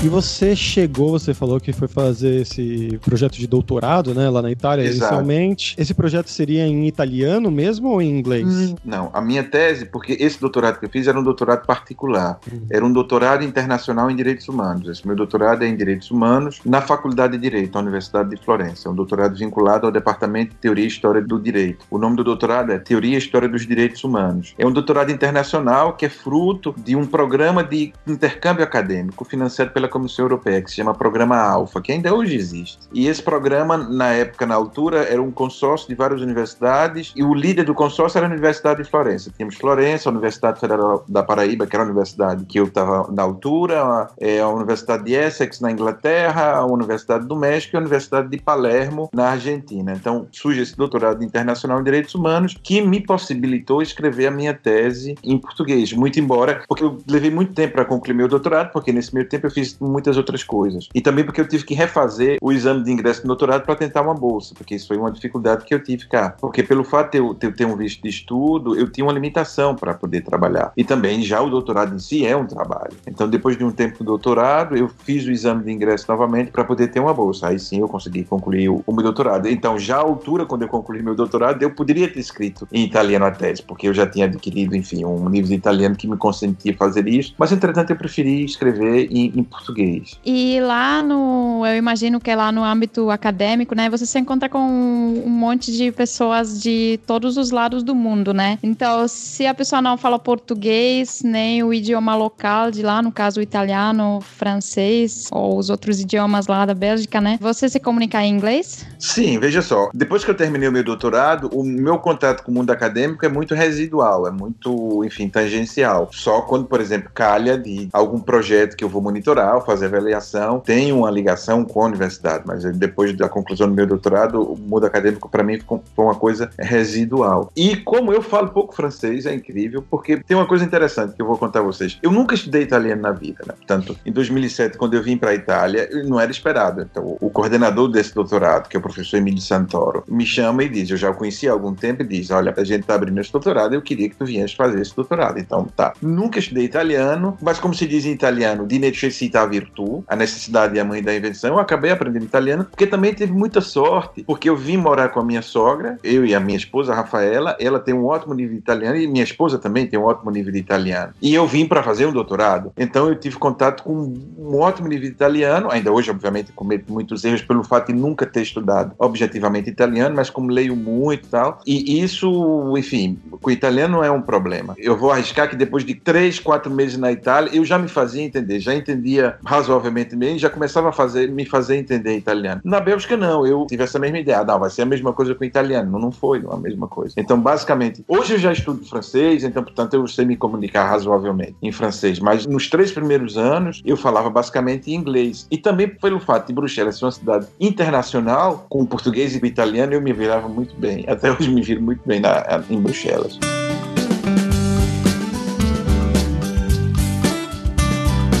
E 0.00 0.08
você 0.08 0.54
chegou, 0.54 1.10
você 1.10 1.34
falou 1.34 1.58
que 1.58 1.72
foi 1.72 1.88
fazer 1.88 2.42
esse 2.42 2.96
projeto 3.04 3.32
de 3.32 3.48
doutorado, 3.48 4.14
né, 4.14 4.30
lá 4.30 4.40
na 4.40 4.50
Itália, 4.50 4.84
Exato. 4.84 4.96
inicialmente. 4.96 5.74
Esse 5.76 5.92
projeto 5.92 6.30
seria 6.30 6.64
em 6.64 6.86
italiano 6.86 7.50
mesmo 7.50 7.88
ou 7.88 8.00
em 8.00 8.16
inglês? 8.16 8.46
Hum, 8.46 8.76
não, 8.84 9.10
a 9.12 9.20
minha 9.20 9.42
tese, 9.42 9.86
porque 9.86 10.12
esse 10.20 10.40
doutorado 10.40 10.78
que 10.78 10.84
eu 10.84 10.88
fiz 10.88 11.08
era 11.08 11.18
um 11.18 11.22
doutorado 11.22 11.66
particular. 11.66 12.38
Hum. 12.50 12.60
Era 12.70 12.86
um 12.86 12.92
doutorado 12.92 13.42
internacional 13.42 14.08
em 14.08 14.14
direitos 14.14 14.46
humanos. 14.46 14.88
Esse 14.88 15.04
meu 15.04 15.16
doutorado 15.16 15.64
é 15.64 15.68
em 15.68 15.76
direitos 15.76 16.12
humanos 16.12 16.60
na 16.64 16.80
Faculdade 16.80 17.32
de 17.32 17.42
Direito, 17.42 17.72
da 17.72 17.80
Universidade 17.80 18.30
de 18.30 18.36
Florença. 18.36 18.88
É 18.88 18.92
um 18.92 18.94
doutorado 18.94 19.36
vinculado 19.36 19.84
ao 19.84 19.92
Departamento 19.92 20.52
de 20.52 20.58
Teoria 20.58 20.84
e 20.84 20.88
História 20.88 21.20
do 21.20 21.40
Direito. 21.40 21.84
O 21.90 21.98
nome 21.98 22.14
do 22.14 22.22
doutorado 22.22 22.70
é 22.70 22.78
Teoria 22.78 23.16
e 23.16 23.18
História 23.18 23.48
dos 23.48 23.66
Direitos 23.66 24.04
Humanos. 24.04 24.54
É 24.56 24.64
um 24.64 24.72
doutorado 24.72 25.10
internacional 25.10 25.94
que 25.94 26.06
é 26.06 26.08
fruto 26.08 26.72
de 26.78 26.94
um 26.94 27.04
programa 27.04 27.64
de 27.64 27.92
intercâmbio 28.06 28.62
acadêmico 28.62 29.24
financiado 29.24 29.72
pela 29.72 29.87
Comissão 29.88 30.24
Europeia, 30.24 30.62
que 30.62 30.70
se 30.70 30.76
chama 30.76 30.94
Programa 30.94 31.36
Alfa, 31.36 31.80
que 31.80 31.92
ainda 31.92 32.14
hoje 32.14 32.36
existe. 32.36 32.78
E 32.92 33.08
esse 33.08 33.22
programa, 33.22 33.76
na 33.76 34.12
época, 34.12 34.46
na 34.46 34.54
altura, 34.54 35.04
era 35.04 35.22
um 35.22 35.30
consórcio 35.30 35.88
de 35.88 35.94
várias 35.94 36.20
universidades, 36.20 37.12
e 37.14 37.22
o 37.22 37.34
líder 37.34 37.64
do 37.64 37.74
consórcio 37.74 38.18
era 38.18 38.26
a 38.26 38.30
Universidade 38.30 38.82
de 38.82 38.88
Florença. 38.88 39.30
Tínhamos 39.36 39.56
Florença, 39.56 40.08
a 40.08 40.12
Universidade 40.12 40.60
Federal 40.60 41.04
da 41.08 41.22
Paraíba, 41.22 41.66
que 41.66 41.76
era 41.76 41.84
a 41.84 41.86
universidade 41.86 42.44
que 42.44 42.58
eu 42.58 42.64
estava 42.64 43.10
na 43.12 43.22
altura, 43.22 43.82
a, 43.82 44.10
é, 44.18 44.40
a 44.40 44.48
Universidade 44.48 45.04
de 45.04 45.14
Essex, 45.14 45.60
na 45.60 45.70
Inglaterra, 45.70 46.56
a 46.56 46.64
Universidade 46.64 47.26
do 47.26 47.36
México 47.36 47.74
e 47.74 47.76
a 47.76 47.80
Universidade 47.80 48.28
de 48.28 48.38
Palermo, 48.38 49.08
na 49.12 49.30
Argentina. 49.30 49.92
Então, 49.92 50.26
surge 50.32 50.62
esse 50.62 50.76
doutorado 50.76 51.22
internacional 51.22 51.80
em 51.80 51.84
direitos 51.84 52.14
humanos, 52.14 52.56
que 52.62 52.80
me 52.80 53.00
possibilitou 53.00 53.82
escrever 53.82 54.26
a 54.26 54.30
minha 54.30 54.54
tese 54.54 55.14
em 55.22 55.38
português, 55.38 55.92
muito 55.92 56.18
embora, 56.18 56.62
porque 56.68 56.84
eu 56.84 56.98
levei 57.08 57.30
muito 57.30 57.52
tempo 57.52 57.74
para 57.74 57.84
concluir 57.84 58.14
meu 58.14 58.28
doutorado, 58.28 58.72
porque 58.72 58.92
nesse 58.92 59.14
meio 59.14 59.28
tempo 59.28 59.46
eu 59.46 59.50
fiz 59.50 59.77
muitas 59.80 60.16
outras 60.16 60.42
coisas. 60.42 60.88
E 60.94 61.00
também 61.00 61.24
porque 61.24 61.40
eu 61.40 61.48
tive 61.48 61.64
que 61.64 61.74
refazer 61.74 62.38
o 62.40 62.52
exame 62.52 62.82
de 62.84 62.90
ingresso 62.90 63.22
no 63.22 63.28
doutorado 63.28 63.64
para 63.64 63.74
tentar 63.74 64.02
uma 64.02 64.14
bolsa, 64.14 64.54
porque 64.54 64.74
isso 64.74 64.88
foi 64.88 64.96
uma 64.96 65.10
dificuldade 65.10 65.64
que 65.64 65.74
eu 65.74 65.82
tive 65.82 66.06
cá. 66.06 66.34
Porque 66.40 66.62
pelo 66.62 66.84
fato 66.84 67.12
de 67.12 67.18
eu, 67.18 67.34
de 67.34 67.46
eu 67.46 67.54
ter 67.54 67.66
um 67.66 67.76
visto 67.76 68.02
de 68.02 68.08
estudo, 68.08 68.76
eu 68.76 68.90
tinha 68.90 69.04
uma 69.04 69.12
limitação 69.12 69.74
para 69.74 69.94
poder 69.94 70.22
trabalhar. 70.22 70.72
E 70.76 70.84
também 70.84 71.22
já 71.22 71.40
o 71.40 71.50
doutorado 71.50 71.94
em 71.94 71.98
si 71.98 72.26
é 72.26 72.36
um 72.36 72.46
trabalho. 72.46 72.92
Então, 73.06 73.28
depois 73.28 73.56
de 73.56 73.64
um 73.64 73.70
tempo 73.70 73.98
do 73.98 74.04
doutorado, 74.04 74.76
eu 74.76 74.88
fiz 74.88 75.24
o 75.26 75.30
exame 75.30 75.64
de 75.64 75.72
ingresso 75.72 76.06
novamente 76.08 76.50
para 76.50 76.64
poder 76.64 76.88
ter 76.88 77.00
uma 77.00 77.14
bolsa. 77.14 77.48
Aí 77.48 77.58
sim 77.58 77.80
eu 77.80 77.88
consegui 77.88 78.24
concluir 78.24 78.68
o, 78.68 78.82
o 78.86 78.92
meu 78.92 79.02
doutorado. 79.02 79.48
Então, 79.48 79.78
já 79.78 79.96
à 79.96 80.00
altura, 80.00 80.46
quando 80.46 80.62
eu 80.62 80.68
concluí 80.68 81.02
meu 81.02 81.14
doutorado, 81.14 81.62
eu 81.62 81.70
poderia 81.70 82.08
ter 82.12 82.20
escrito 82.20 82.66
em 82.72 82.84
italiano 82.84 83.24
a 83.24 83.30
tese, 83.30 83.62
porque 83.62 83.88
eu 83.88 83.94
já 83.94 84.06
tinha 84.06 84.26
adquirido, 84.26 84.74
enfim, 84.74 85.04
um 85.04 85.28
nível 85.28 85.48
de 85.48 85.54
italiano 85.54 85.96
que 85.96 86.06
me 86.06 86.16
consentia 86.16 86.74
fazer 86.76 87.06
isso. 87.06 87.34
Mas, 87.38 87.52
entretanto, 87.52 87.90
eu 87.90 87.96
preferi 87.96 88.44
escrever 88.44 89.08
em, 89.10 89.32
em 89.36 89.42
português 89.42 89.67
português. 89.68 90.18
E 90.24 90.60
lá 90.60 91.02
no, 91.02 91.64
eu 91.66 91.76
imagino 91.76 92.20
que 92.20 92.30
é 92.30 92.36
lá 92.36 92.50
no 92.50 92.64
âmbito 92.64 93.10
acadêmico, 93.10 93.74
né, 93.74 93.90
você 93.90 94.06
se 94.06 94.18
encontra 94.18 94.48
com 94.48 94.58
um 94.58 95.28
monte 95.28 95.72
de 95.72 95.92
pessoas 95.92 96.60
de 96.60 96.98
todos 97.06 97.36
os 97.36 97.50
lados 97.50 97.82
do 97.82 97.94
mundo, 97.94 98.32
né? 98.32 98.58
Então, 98.62 99.06
se 99.06 99.46
a 99.46 99.54
pessoa 99.54 99.82
não 99.82 99.96
fala 99.96 100.18
português, 100.18 101.22
nem 101.22 101.62
o 101.62 101.72
idioma 101.72 102.14
local 102.16 102.70
de 102.70 102.82
lá, 102.82 103.02
no 103.02 103.12
caso 103.12 103.40
o 103.40 103.42
italiano, 103.42 104.20
francês 104.20 105.28
ou 105.30 105.58
os 105.58 105.70
outros 105.70 106.00
idiomas 106.00 106.46
lá 106.46 106.64
da 106.64 106.74
Bélgica, 106.74 107.20
né? 107.20 107.38
Você 107.40 107.68
se 107.68 107.78
comunica 107.78 108.22
em 108.22 108.32
inglês? 108.32 108.86
Sim, 108.98 109.38
veja 109.38 109.62
só. 109.62 109.90
Depois 109.92 110.24
que 110.24 110.30
eu 110.30 110.34
terminei 110.34 110.68
o 110.68 110.72
meu 110.72 110.84
doutorado, 110.84 111.50
o 111.52 111.62
meu 111.62 111.98
contato 111.98 112.42
com 112.42 112.50
o 112.50 112.54
mundo 112.54 112.70
acadêmico 112.70 113.24
é 113.24 113.28
muito 113.28 113.54
residual, 113.54 114.26
é 114.26 114.30
muito, 114.30 115.04
enfim, 115.04 115.28
tangencial. 115.28 116.08
Só 116.12 116.42
quando, 116.42 116.66
por 116.66 116.80
exemplo, 116.80 117.10
calha 117.14 117.58
de 117.58 117.88
algum 117.92 118.20
projeto 118.20 118.76
que 118.76 118.84
eu 118.84 118.88
vou 118.88 119.02
monitorar, 119.02 119.57
fazer 119.60 119.86
avaliação, 119.86 120.60
tem 120.60 120.92
uma 120.92 121.10
ligação 121.10 121.64
com 121.64 121.82
a 121.82 121.86
universidade, 121.86 122.44
mas 122.46 122.64
depois 122.64 123.16
da 123.16 123.28
conclusão 123.28 123.68
do 123.68 123.74
meu 123.74 123.86
doutorado, 123.86 124.42
o 124.42 124.56
mundo 124.56 124.86
acadêmico 124.86 125.28
para 125.28 125.42
mim 125.42 125.58
foi 125.94 126.04
uma 126.04 126.14
coisa 126.14 126.50
residual. 126.58 127.50
E 127.56 127.76
como 127.76 128.12
eu 128.12 128.22
falo 128.22 128.48
pouco 128.48 128.74
francês, 128.74 129.26
é 129.26 129.34
incrível, 129.34 129.84
porque 129.88 130.18
tem 130.18 130.36
uma 130.36 130.46
coisa 130.46 130.64
interessante 130.64 131.14
que 131.14 131.22
eu 131.22 131.26
vou 131.26 131.36
contar 131.38 131.60
a 131.60 131.62
vocês. 131.62 131.98
Eu 132.02 132.10
nunca 132.10 132.34
estudei 132.34 132.62
italiano 132.62 133.02
na 133.02 133.12
vida, 133.12 133.44
né? 133.46 133.54
Portanto, 133.56 133.96
em 134.04 134.12
2007, 134.12 134.76
quando 134.78 134.94
eu 134.94 135.02
vim 135.02 135.16
para 135.16 135.30
a 135.30 135.34
Itália, 135.34 135.88
não 136.06 136.20
era 136.20 136.30
esperado. 136.30 136.82
Então, 136.82 137.16
o 137.20 137.30
coordenador 137.30 137.88
desse 137.88 138.14
doutorado, 138.14 138.68
que 138.68 138.76
é 138.76 138.78
o 138.78 138.82
professor 138.82 139.16
Emílio 139.16 139.40
Santoro, 139.40 140.04
me 140.08 140.26
chama 140.26 140.64
e 140.64 140.68
diz: 140.68 140.90
Eu 140.90 140.96
já 140.96 141.10
o 141.10 141.14
conheci 141.14 141.48
há 141.48 141.52
algum 141.52 141.74
tempo, 141.74 142.02
e 142.02 142.06
diz: 142.06 142.30
Olha, 142.30 142.54
a 142.56 142.64
gente 142.64 142.80
está 142.80 142.94
abrindo 142.94 143.20
esse 143.20 143.32
doutorado, 143.32 143.74
eu 143.74 143.82
queria 143.82 144.08
que 144.08 144.16
tu 144.16 144.24
viesse 144.24 144.54
fazer 144.56 144.80
esse 144.80 144.94
doutorado. 144.94 145.38
Então, 145.38 145.64
tá. 145.64 145.92
Nunca 146.00 146.38
estudei 146.38 146.64
italiano, 146.64 147.36
mas 147.40 147.58
como 147.58 147.74
se 147.74 147.86
diz 147.86 148.04
em 148.04 148.12
italiano, 148.12 148.66
di 148.66 148.78
necessità 148.78 149.46
virtu, 149.48 150.04
a 150.06 150.14
necessidade 150.14 150.78
é 150.78 150.80
a 150.80 150.84
mãe 150.84 151.02
da 151.02 151.14
invenção, 151.14 151.54
eu 151.54 151.58
acabei 151.58 151.90
aprendendo 151.90 152.24
italiano, 152.24 152.64
porque 152.64 152.86
também 152.86 153.14
teve 153.14 153.32
muita 153.32 153.60
sorte, 153.60 154.22
porque 154.24 154.48
eu 154.48 154.56
vim 154.56 154.76
morar 154.76 155.08
com 155.08 155.20
a 155.20 155.24
minha 155.24 155.42
sogra, 155.42 155.98
eu 156.02 156.24
e 156.24 156.34
a 156.34 156.40
minha 156.40 156.56
esposa, 156.56 156.92
a 156.92 156.96
Rafaela, 156.96 157.56
ela 157.58 157.80
tem 157.80 157.94
um 157.94 158.06
ótimo 158.06 158.34
nível 158.34 158.52
de 158.52 158.58
italiano 158.58 158.96
e 158.96 159.06
minha 159.06 159.24
esposa 159.24 159.58
também 159.58 159.86
tem 159.86 159.98
um 159.98 160.04
ótimo 160.04 160.30
nível 160.30 160.52
de 160.52 160.58
italiano. 160.58 161.12
E 161.20 161.34
eu 161.34 161.46
vim 161.46 161.66
para 161.66 161.82
fazer 161.82 162.06
um 162.06 162.12
doutorado, 162.12 162.72
então 162.76 163.08
eu 163.08 163.16
tive 163.16 163.36
contato 163.36 163.82
com 163.82 164.14
um 164.38 164.56
ótimo 164.58 164.88
nível 164.88 165.08
de 165.08 165.14
italiano, 165.14 165.70
ainda 165.70 165.90
hoje, 165.92 166.10
obviamente, 166.10 166.52
cometo 166.52 166.92
muitos 166.92 167.24
erros 167.24 167.42
pelo 167.42 167.64
fato 167.64 167.92
de 167.92 167.98
nunca 167.98 168.26
ter 168.26 168.42
estudado 168.42 168.94
objetivamente 168.98 169.70
italiano, 169.70 170.14
mas 170.14 170.30
como 170.30 170.50
leio 170.50 170.76
muito 170.76 171.26
e 171.26 171.30
tal, 171.30 171.60
e 171.66 172.02
isso, 172.02 172.74
enfim, 172.76 173.18
com 173.40 173.50
o 173.50 173.52
italiano 173.52 174.02
é 174.02 174.10
um 174.10 174.22
problema. 174.22 174.74
Eu 174.78 174.96
vou 174.96 175.10
arriscar 175.10 175.48
que 175.48 175.56
depois 175.56 175.84
de 175.84 175.94
três, 175.94 176.38
quatro 176.38 176.70
meses 176.70 176.98
na 176.98 177.10
Itália, 177.10 177.50
eu 177.54 177.64
já 177.64 177.78
me 177.78 177.88
fazia 177.88 178.22
entender, 178.22 178.60
já 178.60 178.74
entendia 178.74 179.37
razoavelmente 179.44 180.16
bem, 180.16 180.38
já 180.38 180.50
começava 180.50 180.88
a 180.88 180.92
fazer, 180.92 181.30
me 181.30 181.44
fazer 181.44 181.76
entender 181.76 182.16
italiano. 182.16 182.60
Na 182.64 182.80
Bélgica, 182.80 183.16
não. 183.16 183.46
Eu 183.46 183.66
tive 183.66 183.82
essa 183.82 183.98
mesma 183.98 184.18
ideia. 184.18 184.40
Ah, 184.40 184.44
não, 184.44 184.58
vai 184.58 184.70
ser 184.70 184.82
a 184.82 184.86
mesma 184.86 185.12
coisa 185.12 185.34
com 185.34 185.42
o 185.42 185.46
italiano. 185.46 185.90
Não, 185.90 185.98
não 185.98 186.12
foi, 186.12 186.40
não 186.40 186.52
é 186.52 186.54
a 186.54 186.58
mesma 186.58 186.88
coisa. 186.88 187.14
Então, 187.16 187.40
basicamente, 187.40 188.04
hoje 188.08 188.34
eu 188.34 188.38
já 188.38 188.52
estudo 188.52 188.84
francês, 188.84 189.44
então, 189.44 189.62
portanto, 189.62 189.94
eu 189.94 190.06
sei 190.06 190.24
me 190.24 190.36
comunicar 190.36 190.88
razoavelmente 190.88 191.56
em 191.62 191.72
francês. 191.72 192.18
Mas 192.18 192.46
nos 192.46 192.68
três 192.68 192.92
primeiros 192.92 193.36
anos, 193.36 193.82
eu 193.84 193.96
falava 193.96 194.30
basicamente 194.30 194.92
inglês. 194.92 195.46
E 195.50 195.56
também 195.56 195.88
pelo 195.88 196.20
fato 196.20 196.48
de 196.48 196.52
Bruxelas 196.52 196.98
ser 196.98 197.04
uma 197.04 197.12
cidade 197.12 197.46
internacional, 197.60 198.66
com 198.68 198.84
português 198.84 199.34
e 199.34 199.46
italiano, 199.46 199.94
eu 199.94 200.00
me 200.00 200.12
virava 200.12 200.48
muito 200.48 200.74
bem. 200.76 201.04
Até 201.08 201.30
hoje 201.30 201.50
me 201.50 201.62
viro 201.62 201.82
muito 201.82 202.06
bem 202.06 202.20
na, 202.20 202.62
em 202.68 202.80
Bruxelas. 202.80 203.38